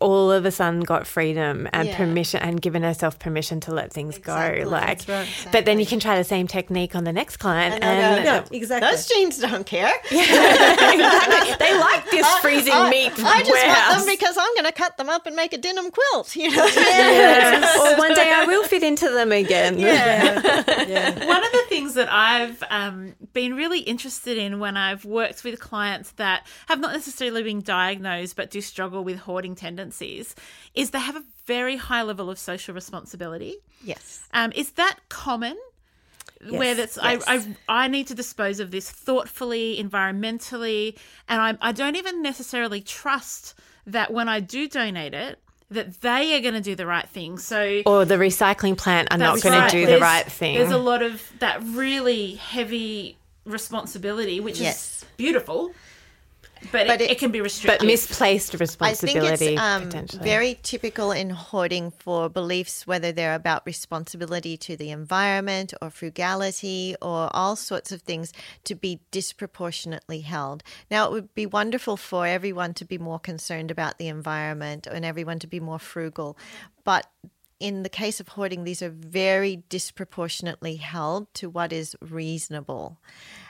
all 0.00 0.32
of 0.32 0.46
a 0.46 0.50
sudden 0.50 0.80
got 0.80 1.06
freedom 1.06 1.68
and 1.72 1.88
Yeah. 1.88 1.96
permission 1.98 2.40
and 2.42 2.60
given 2.62 2.82
herself 2.82 3.18
permission 3.18 3.60
to 3.60 3.72
let 3.74 3.92
things 3.92 4.16
Exactly. 4.16 4.64
go. 4.64 4.70
Like, 4.70 5.04
That's 5.04 5.08
right. 5.08 5.52
but 5.52 5.66
then 5.66 5.78
you 5.78 5.84
can 5.86 6.00
try 6.00 6.16
the 6.16 6.24
same 6.24 6.46
technique 6.46 6.94
on 6.96 7.04
the 7.04 7.12
next 7.12 7.36
client, 7.36 7.74
I 7.74 7.78
know, 7.78 7.84
and 8.16 8.24
yeah, 8.24 8.44
exactly. 8.52 8.88
Those 8.90 9.06
jeans 9.06 9.38
don't 9.38 9.66
care. 9.66 9.92
exactly, 10.10 11.54
they 11.58 11.78
like 11.78 12.10
this 12.10 12.26
freezing 12.38 12.72
I, 12.72 12.90
meat 12.90 13.12
I 13.18 13.40
just 13.40 13.50
warehouse. 13.50 13.88
want 13.90 14.06
them 14.06 14.14
because 14.16 14.36
I'm 14.38 14.54
going 14.54 14.64
to 14.66 14.72
cut 14.72 14.96
them 14.96 15.08
up 15.08 15.26
and 15.26 15.36
make 15.36 15.52
a 15.52 15.58
denim 15.58 15.90
quilt. 15.90 16.34
You 16.36 16.50
know. 16.56 16.66
Yeah. 16.76 17.76
or 17.80 17.98
one 17.98 18.14
day 18.14 18.32
I 18.32 18.44
will 18.46 18.64
fit 18.64 18.82
into 18.82 19.08
them 19.10 19.32
again. 19.32 19.76
Yeah. 19.86 21.26
One 21.26 21.44
of 21.44 21.52
the 21.52 21.64
things 21.68 21.94
that 21.94 22.10
I've 22.12 22.62
um, 22.70 23.14
been 23.32 23.54
really 23.54 23.80
interested 23.80 24.38
in 24.38 24.58
when 24.58 24.76
I've 24.76 25.04
worked 25.04 25.42
with 25.44 25.58
clients 25.60 26.12
that 26.12 26.46
have 26.68 26.80
not 26.80 26.92
necessarily 26.92 27.42
been 27.42 27.60
diagnosed 27.60 28.36
but 28.36 28.50
do 28.50 28.60
struggle 28.60 29.02
with 29.04 29.18
hoarding 29.18 29.54
tendencies 29.66 30.34
is 30.74 30.90
they 30.90 31.00
have 31.10 31.16
a 31.16 31.24
very 31.46 31.76
high 31.76 32.02
level 32.10 32.28
of 32.30 32.38
social 32.38 32.74
responsibility. 32.74 33.54
Yes. 33.82 34.04
Um, 34.32 34.52
is 34.54 34.68
that 34.72 34.96
common? 35.08 35.56
Where 36.50 36.74
that's 36.74 36.98
I, 36.98 37.18
I 37.26 37.36
I 37.84 37.88
need 37.88 38.06
to 38.08 38.14
dispose 38.14 38.60
of 38.60 38.70
this 38.70 38.90
thoughtfully, 38.90 39.66
environmentally, 39.82 40.96
and 41.28 41.38
I 41.46 41.68
I 41.68 41.72
don't 41.72 41.96
even 41.96 42.20
necessarily 42.22 42.80
trust 42.82 43.54
that 43.86 44.12
when 44.12 44.28
I 44.28 44.40
do 44.40 44.68
donate 44.68 45.14
it 45.14 45.38
that 45.70 46.00
they 46.00 46.36
are 46.36 46.40
going 46.40 46.54
to 46.54 46.60
do 46.60 46.74
the 46.76 46.86
right 46.86 47.08
thing. 47.08 47.38
So 47.38 47.82
Or 47.86 48.04
the 48.04 48.16
recycling 48.16 48.76
plant 48.76 49.08
are 49.10 49.18
not 49.18 49.42
going 49.42 49.54
to 49.54 49.60
right. 49.60 49.70
do 49.70 49.86
the 49.86 49.98
right 49.98 50.26
thing. 50.26 50.54
There's 50.58 50.70
a 50.70 50.78
lot 50.78 51.02
of 51.02 51.20
that 51.40 51.60
really 51.64 52.34
heavy 52.34 53.16
responsibility, 53.44 54.38
which 54.40 54.60
Yes. 54.60 54.76
is 55.02 55.04
beautiful, 55.16 55.72
but, 56.72 56.86
But 56.86 57.00
it, 57.00 57.00
it- 57.02 57.10
it 57.12 57.18
can 57.18 57.30
be 57.30 57.40
restricted. 57.40 57.80
but 57.80 57.86
misplaced 57.86 58.54
responsibility. 58.54 59.20
I 59.22 59.36
think 59.36 59.52
responsibility 59.52 59.54
it's 59.54 59.62
um, 59.62 59.82
potentially. 59.84 60.24
very 60.24 60.58
typical 60.62 61.12
in 61.12 61.30
hoarding 61.30 61.90
for 61.90 62.28
beliefs, 62.28 62.86
whether 62.86 63.12
they're 63.12 63.34
about 63.34 63.64
responsibility 63.66 64.56
to 64.58 64.76
the 64.76 64.90
environment 64.90 65.74
or 65.80 65.90
frugality 65.90 66.94
or 67.02 67.30
all 67.34 67.56
sorts 67.56 67.92
of 67.92 68.02
things, 68.02 68.32
to 68.64 68.74
be 68.74 69.00
disproportionately 69.10 70.20
held. 70.20 70.62
Now, 70.90 71.06
it 71.06 71.12
would 71.12 71.34
be 71.34 71.46
wonderful 71.46 71.96
for 71.96 72.26
everyone 72.26 72.74
to 72.74 72.84
be 72.84 72.98
more 72.98 73.18
concerned 73.18 73.70
about 73.70 73.98
the 73.98 74.08
environment 74.08 74.86
and 74.86 75.04
everyone 75.04 75.38
to 75.40 75.46
be 75.46 75.60
more 75.60 75.78
frugal. 75.78 76.36
But 76.84 77.06
in 77.58 77.82
the 77.82 77.88
case 77.88 78.20
of 78.20 78.28
hoarding, 78.28 78.64
these 78.64 78.82
are 78.82 78.90
very 78.90 79.62
disproportionately 79.68 80.76
held 80.76 81.32
to 81.34 81.48
what 81.48 81.72
is 81.72 81.96
reasonable. 82.02 82.98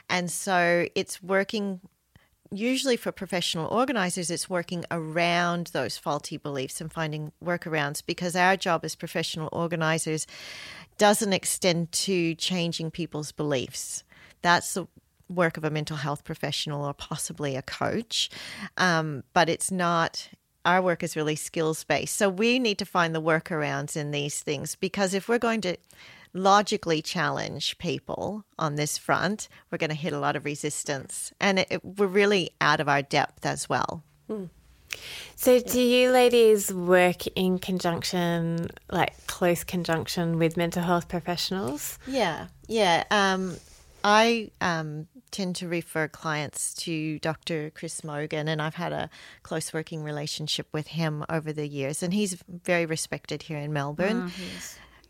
And 0.09 0.31
so 0.31 0.87
it's 0.95 1.21
working 1.21 1.81
usually 2.51 2.97
for 2.97 3.11
professional 3.11 3.67
organizers, 3.67 4.29
it's 4.29 4.49
working 4.49 4.85
around 4.91 5.67
those 5.67 5.97
faulty 5.97 6.37
beliefs 6.37 6.81
and 6.81 6.91
finding 6.91 7.31
workarounds 7.43 8.03
because 8.05 8.35
our 8.35 8.55
job 8.55 8.83
as 8.83 8.95
professional 8.95 9.49
organizers 9.51 10.27
doesn't 10.97 11.33
extend 11.33 11.91
to 11.91 12.35
changing 12.35 12.91
people's 12.91 13.31
beliefs. 13.31 14.03
That's 14.41 14.73
the 14.73 14.87
work 15.29 15.57
of 15.57 15.63
a 15.63 15.69
mental 15.69 15.97
health 15.97 16.23
professional 16.23 16.85
or 16.85 16.93
possibly 16.93 17.55
a 17.55 17.61
coach, 17.61 18.29
um, 18.77 19.23
but 19.33 19.49
it's 19.49 19.71
not. 19.71 20.29
Our 20.65 20.81
work 20.81 21.01
is 21.01 21.15
really 21.15 21.37
skills 21.37 21.85
based. 21.85 22.17
So 22.17 22.27
we 22.27 22.59
need 22.59 22.77
to 22.79 22.85
find 22.85 23.15
the 23.15 23.21
workarounds 23.21 23.95
in 23.95 24.11
these 24.11 24.41
things 24.41 24.75
because 24.75 25.13
if 25.13 25.29
we're 25.29 25.37
going 25.37 25.61
to 25.61 25.77
logically 26.37 27.01
challenge 27.01 27.77
people 27.77 28.45
on 28.57 28.75
this 28.75 28.97
front, 28.97 29.49
we're 29.71 29.77
going 29.77 29.89
to 29.89 29.95
hit 29.95 30.13
a 30.13 30.19
lot 30.19 30.35
of 30.35 30.45
resistance. 30.45 31.33
And 31.39 31.59
it, 31.59 31.67
it- 31.69 31.83
we're 31.85 32.07
really 32.07 32.51
out 32.61 32.79
of 32.79 32.87
our 32.87 33.01
depth 33.01 33.45
as 33.45 33.67
well. 33.67 34.03
So, 35.35 35.59
do 35.59 35.79
you 35.81 36.11
ladies 36.11 36.73
work 36.73 37.27
in 37.35 37.59
conjunction, 37.59 38.69
like 38.89 39.13
close 39.27 39.63
conjunction 39.63 40.37
with 40.39 40.57
mental 40.57 40.83
health 40.83 41.07
professionals? 41.07 41.99
Yeah, 42.07 42.47
yeah. 42.67 43.03
Um, 43.11 43.57
I 44.03 44.51
um, 44.61 45.07
tend 45.31 45.55
to 45.57 45.67
refer 45.67 46.07
clients 46.07 46.73
to 46.75 47.19
Dr. 47.19 47.69
Chris 47.75 48.03
Mogan, 48.03 48.47
and 48.47 48.61
I've 48.61 48.75
had 48.75 48.91
a 48.93 49.09
close 49.43 49.73
working 49.73 50.03
relationship 50.03 50.67
with 50.71 50.87
him 50.87 51.25
over 51.29 51.51
the 51.53 51.67
years, 51.67 52.01
and 52.01 52.13
he's 52.13 52.37
very 52.47 52.85
respected 52.85 53.43
here 53.43 53.57
in 53.57 53.71
Melbourne. 53.73 54.31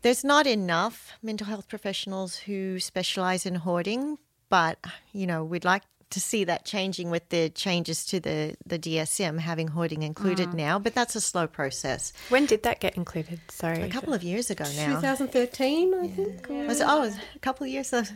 There's 0.02 0.24
not 0.24 0.46
enough 0.46 1.12
mental 1.22 1.46
health 1.46 1.68
professionals 1.68 2.36
who 2.38 2.78
specialize 2.78 3.44
in 3.46 3.56
hoarding, 3.56 4.18
but 4.48 4.78
you 5.12 5.26
know, 5.26 5.44
we'd 5.44 5.64
like 5.64 5.82
to 6.10 6.20
see 6.20 6.44
that 6.44 6.64
changing 6.64 7.10
with 7.10 7.28
the 7.28 7.50
changes 7.50 8.04
to 8.06 8.18
the, 8.18 8.56
the 8.64 8.78
DSM 8.78 9.38
having 9.40 9.68
hoarding 9.68 10.02
included 10.02 10.48
mm. 10.48 10.54
now, 10.54 10.78
but 10.78 10.94
that's 10.94 11.14
a 11.14 11.20
slow 11.20 11.46
process. 11.46 12.14
When 12.30 12.46
did 12.46 12.62
that 12.62 12.80
get 12.80 12.96
included? 12.96 13.40
Sorry. 13.50 13.82
A 13.82 13.90
couple 13.90 14.14
of 14.14 14.22
years 14.22 14.50
ago 14.50 14.64
now. 14.76 15.00
2013, 15.00 15.94
I 15.94 16.08
think. 16.08 16.48
Was 16.48 16.80
it, 16.80 16.86
oh, 16.88 16.98
it 16.98 17.00
was 17.00 17.16
a 17.34 17.38
couple 17.40 17.66
of 17.66 17.72
years. 17.72 17.90
Time 17.90 18.06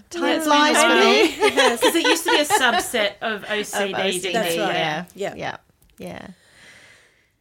flies 0.41 0.83
for 0.83 0.95
me. 0.95 1.35
Because 1.51 1.83
it 1.83 2.07
used 2.07 2.25
to 2.25 2.31
be 2.31 2.41
a 2.41 2.45
subset 2.45 3.15
of 3.21 3.43
OCD. 3.45 3.95
OCD, 3.95 4.33
That's 4.33 4.57
right. 4.57 4.75
yeah. 4.75 5.05
Yeah. 5.15 5.35
Yeah. 5.35 5.57
Yeah. 5.99 6.29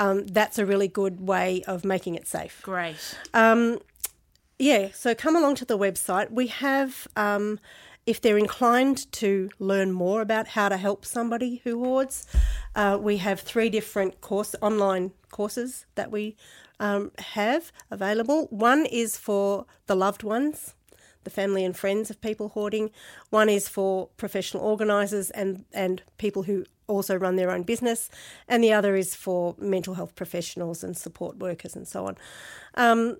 um, 0.00 0.26
that's 0.26 0.58
a 0.58 0.66
really 0.66 0.88
good 0.88 1.20
way 1.20 1.62
of 1.68 1.84
making 1.84 2.16
it 2.16 2.26
safe. 2.26 2.60
Great. 2.62 2.96
Yeah, 4.60 4.88
so 4.92 5.14
come 5.14 5.36
along 5.36 5.54
to 5.54 5.64
the 5.64 5.78
website. 5.78 6.30
We 6.30 6.48
have, 6.48 7.08
um, 7.16 7.58
if 8.04 8.20
they're 8.20 8.36
inclined 8.36 9.10
to 9.12 9.48
learn 9.58 9.90
more 9.90 10.20
about 10.20 10.48
how 10.48 10.68
to 10.68 10.76
help 10.76 11.06
somebody 11.06 11.62
who 11.64 11.82
hoards, 11.82 12.26
uh, 12.76 12.98
we 13.00 13.16
have 13.16 13.40
three 13.40 13.70
different 13.70 14.20
course 14.20 14.54
online 14.60 15.12
courses 15.30 15.86
that 15.94 16.10
we 16.10 16.36
um, 16.78 17.10
have 17.18 17.72
available. 17.90 18.48
One 18.50 18.84
is 18.84 19.16
for 19.16 19.64
the 19.86 19.94
loved 19.94 20.22
ones, 20.22 20.74
the 21.24 21.30
family 21.30 21.64
and 21.64 21.74
friends 21.74 22.10
of 22.10 22.20
people 22.20 22.50
hoarding. 22.50 22.90
One 23.30 23.48
is 23.48 23.66
for 23.66 24.08
professional 24.18 24.62
organisers 24.62 25.30
and 25.30 25.64
and 25.72 26.02
people 26.18 26.42
who 26.42 26.66
also 26.86 27.16
run 27.16 27.36
their 27.36 27.50
own 27.50 27.62
business, 27.62 28.10
and 28.46 28.62
the 28.62 28.74
other 28.74 28.94
is 28.94 29.14
for 29.14 29.54
mental 29.58 29.94
health 29.94 30.14
professionals 30.14 30.84
and 30.84 30.98
support 30.98 31.38
workers 31.38 31.74
and 31.74 31.88
so 31.88 32.06
on. 32.06 32.18
Um, 32.74 33.16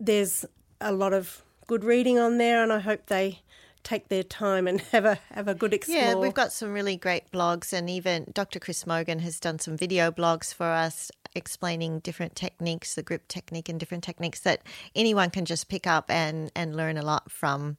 there's 0.00 0.44
a 0.80 0.92
lot 0.92 1.12
of 1.12 1.42
good 1.66 1.84
reading 1.84 2.18
on 2.18 2.38
there, 2.38 2.62
and 2.62 2.72
I 2.72 2.80
hope 2.80 3.06
they 3.06 3.42
take 3.84 4.08
their 4.08 4.22
time 4.22 4.66
and 4.66 4.80
have 4.92 5.04
a 5.04 5.18
have 5.32 5.48
a 5.48 5.54
good 5.54 5.72
explore. 5.72 5.98
Yeah, 5.98 6.14
we've 6.14 6.34
got 6.34 6.52
some 6.52 6.72
really 6.72 6.96
great 6.96 7.30
blogs, 7.30 7.72
and 7.72 7.88
even 7.88 8.30
Dr. 8.32 8.58
Chris 8.58 8.86
Mogan 8.86 9.20
has 9.20 9.40
done 9.40 9.58
some 9.58 9.76
video 9.76 10.10
blogs 10.10 10.52
for 10.52 10.66
us 10.66 11.10
explaining 11.34 12.00
different 12.00 12.34
techniques, 12.34 12.94
the 12.94 13.02
grip 13.02 13.28
technique, 13.28 13.68
and 13.68 13.78
different 13.78 14.04
techniques 14.04 14.40
that 14.40 14.62
anyone 14.94 15.30
can 15.30 15.44
just 15.44 15.68
pick 15.68 15.86
up 15.86 16.10
and, 16.10 16.50
and 16.54 16.76
learn 16.76 16.96
a 16.96 17.02
lot 17.02 17.30
from. 17.30 17.76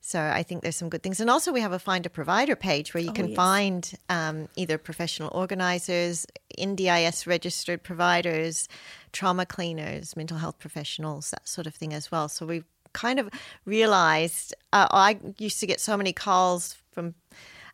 So 0.00 0.20
I 0.20 0.42
think 0.42 0.62
there's 0.62 0.76
some 0.76 0.90
good 0.90 1.02
things. 1.02 1.18
And 1.18 1.30
also, 1.30 1.50
we 1.50 1.62
have 1.62 1.72
a 1.72 1.78
find 1.78 2.04
a 2.04 2.10
provider 2.10 2.56
page 2.56 2.92
where 2.92 3.02
you 3.02 3.10
can 3.10 3.28
yes. 3.28 3.36
find 3.36 3.92
um, 4.10 4.48
either 4.54 4.76
professional 4.76 5.30
organisers, 5.32 6.26
NDIS 6.58 7.26
registered 7.26 7.82
providers, 7.82 8.68
trauma 9.14 9.46
cleaners, 9.46 10.16
mental 10.16 10.36
health 10.36 10.58
professionals, 10.58 11.30
that 11.30 11.48
sort 11.48 11.66
of 11.66 11.74
thing 11.74 11.94
as 11.94 12.10
well. 12.10 12.28
So 12.28 12.44
we've 12.44 12.66
kind 12.92 13.18
of 13.18 13.30
realized 13.64 14.54
uh, 14.72 14.88
I 14.90 15.18
used 15.38 15.60
to 15.60 15.66
get 15.66 15.80
so 15.80 15.96
many 15.96 16.12
calls 16.12 16.76
from 16.92 17.14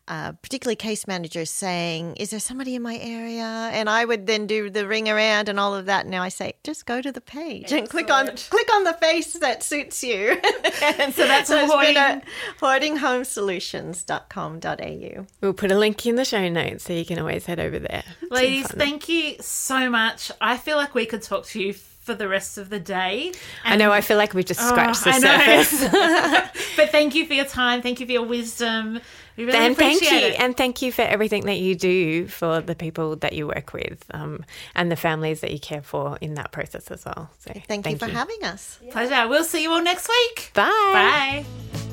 uh, 0.07 0.33
particularly 0.33 0.75
case 0.75 1.07
managers 1.07 1.49
saying, 1.49 2.15
Is 2.17 2.31
there 2.31 2.39
somebody 2.39 2.75
in 2.75 2.81
my 2.81 2.97
area? 2.97 3.43
And 3.43 3.89
I 3.89 4.05
would 4.05 4.27
then 4.27 4.47
do 4.47 4.69
the 4.69 4.87
ring 4.87 5.09
around 5.09 5.49
and 5.49 5.59
all 5.59 5.75
of 5.75 5.85
that. 5.85 6.07
Now 6.07 6.23
I 6.23 6.29
say, 6.29 6.53
just 6.63 6.85
go 6.85 7.01
to 7.01 7.11
the 7.11 7.21
page 7.21 7.71
and 7.71 7.89
click 7.89 8.11
on 8.11 8.27
click 8.49 8.73
on 8.73 8.83
the 8.83 8.93
face 8.93 9.33
that 9.33 9.63
suits 9.63 10.03
you. 10.03 10.37
and 10.83 10.91
so 11.15 11.27
that's 11.27 11.49
it's 11.49 11.61
been 11.61 11.69
hoarding- 11.69 11.97
at 11.97 12.23
hoardinghomesolutions.com.au. 12.59 15.25
We'll 15.41 15.53
put 15.53 15.71
a 15.71 15.77
link 15.77 16.05
in 16.05 16.15
the 16.15 16.25
show 16.25 16.49
notes 16.49 16.83
so 16.85 16.93
you 16.93 17.05
can 17.05 17.19
always 17.19 17.45
head 17.45 17.59
over 17.59 17.79
there. 17.79 18.03
Ladies, 18.29 18.67
thank 18.67 19.07
you 19.09 19.35
so 19.39 19.89
much. 19.89 20.31
I 20.41 20.57
feel 20.57 20.77
like 20.77 20.93
we 20.95 21.05
could 21.05 21.21
talk 21.21 21.45
to 21.47 21.61
you 21.61 21.73
for 22.01 22.13
the 22.15 22.27
rest 22.27 22.57
of 22.57 22.69
the 22.69 22.79
day. 22.79 23.31
I 23.63 23.77
know, 23.77 23.91
I 23.91 24.01
feel 24.01 24.17
like 24.17 24.33
we've 24.33 24.45
just 24.45 24.59
Oh, 24.61 24.67
scratched 24.69 25.03
the 25.03 25.11
I 25.11 25.19
know. 25.19 25.63
surface. 25.63 26.51
but 26.75 26.89
thank 26.89 27.15
you 27.15 27.25
for 27.25 27.33
your 27.33 27.45
time. 27.45 27.81
Thank 27.81 27.99
you 27.99 28.05
for 28.05 28.11
your 28.11 28.25
wisdom. 28.25 28.99
We 29.37 29.45
really 29.45 29.57
and 29.59 29.77
thank 29.77 30.01
appreciate 30.01 30.21
you. 30.21 30.27
it. 30.33 30.39
And 30.39 30.57
thank 30.57 30.81
you 30.81 30.91
for 30.91 31.03
everything 31.03 31.45
that 31.45 31.59
you 31.59 31.75
do 31.75 32.27
for 32.27 32.59
the 32.59 32.75
people 32.75 33.15
that 33.17 33.33
you 33.33 33.47
work 33.47 33.71
with 33.71 34.03
um, 34.11 34.43
and 34.75 34.91
the 34.91 34.95
families 34.97 35.41
that 35.41 35.51
you 35.51 35.59
care 35.59 35.81
for 35.81 36.17
in 36.19 36.33
that 36.35 36.51
process 36.51 36.91
as 36.91 37.05
well. 37.05 37.29
So 37.39 37.53
Thank, 37.67 37.87
you 37.87 37.97
for 37.97 38.07
having 38.07 38.43
us. 38.43 38.79
Pleasure. 38.91 39.27
We'll 39.29 39.43
see 39.45 39.63
you 39.63 39.71
all 39.71 39.81
next 39.81 40.09
week. 40.09 40.51
Bye. 40.53 41.45
Bye. 41.73 41.90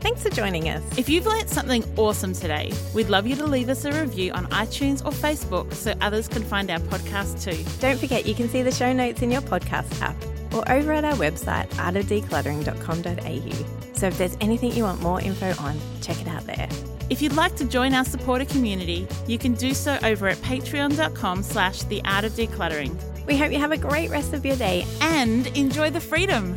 Thanks 0.00 0.22
for 0.22 0.30
joining 0.30 0.68
us. 0.68 0.82
If 0.96 1.08
you've 1.08 1.26
learnt 1.26 1.48
something 1.48 1.84
awesome 1.96 2.32
today, 2.32 2.72
we'd 2.94 3.08
love 3.08 3.26
you 3.26 3.34
to 3.36 3.44
leave 3.44 3.68
us 3.68 3.84
a 3.84 3.92
review 3.92 4.32
on 4.32 4.46
iTunes 4.46 5.04
or 5.04 5.10
Facebook 5.10 5.72
so 5.74 5.92
others 6.00 6.28
can 6.28 6.42
find 6.44 6.70
our 6.70 6.78
podcast 6.78 7.42
too. 7.42 7.64
Don't 7.80 7.98
forget 7.98 8.24
you 8.24 8.34
can 8.34 8.48
see 8.48 8.62
the 8.62 8.70
show 8.70 8.92
notes 8.92 9.22
in 9.22 9.30
your 9.30 9.42
podcast 9.42 10.00
app 10.00 10.14
or 10.54 10.68
over 10.70 10.92
at 10.92 11.04
our 11.04 11.14
website 11.14 11.66
artofdecluttering.com.au. 11.70 13.94
So 13.94 14.06
if 14.06 14.16
there's 14.18 14.36
anything 14.40 14.72
you 14.72 14.84
want 14.84 15.02
more 15.02 15.20
info 15.20 15.52
on, 15.60 15.78
check 16.00 16.20
it 16.20 16.28
out 16.28 16.46
there. 16.46 16.68
If 17.10 17.20
you'd 17.20 17.32
like 17.34 17.56
to 17.56 17.64
join 17.64 17.92
our 17.94 18.04
supporter 18.04 18.44
community, 18.44 19.08
you 19.26 19.38
can 19.38 19.54
do 19.54 19.74
so 19.74 19.98
over 20.04 20.28
at 20.28 20.36
patreon.com 20.38 21.42
slash 21.42 21.82
the 21.84 22.00
art 22.04 22.24
of 22.24 22.32
decluttering 22.32 22.94
We 23.26 23.36
hope 23.36 23.50
you 23.50 23.58
have 23.58 23.72
a 23.72 23.78
great 23.78 24.10
rest 24.10 24.32
of 24.32 24.46
your 24.46 24.56
day. 24.56 24.86
and 25.00 25.46
enjoy 25.56 25.90
the 25.90 26.00
freedom. 26.00 26.56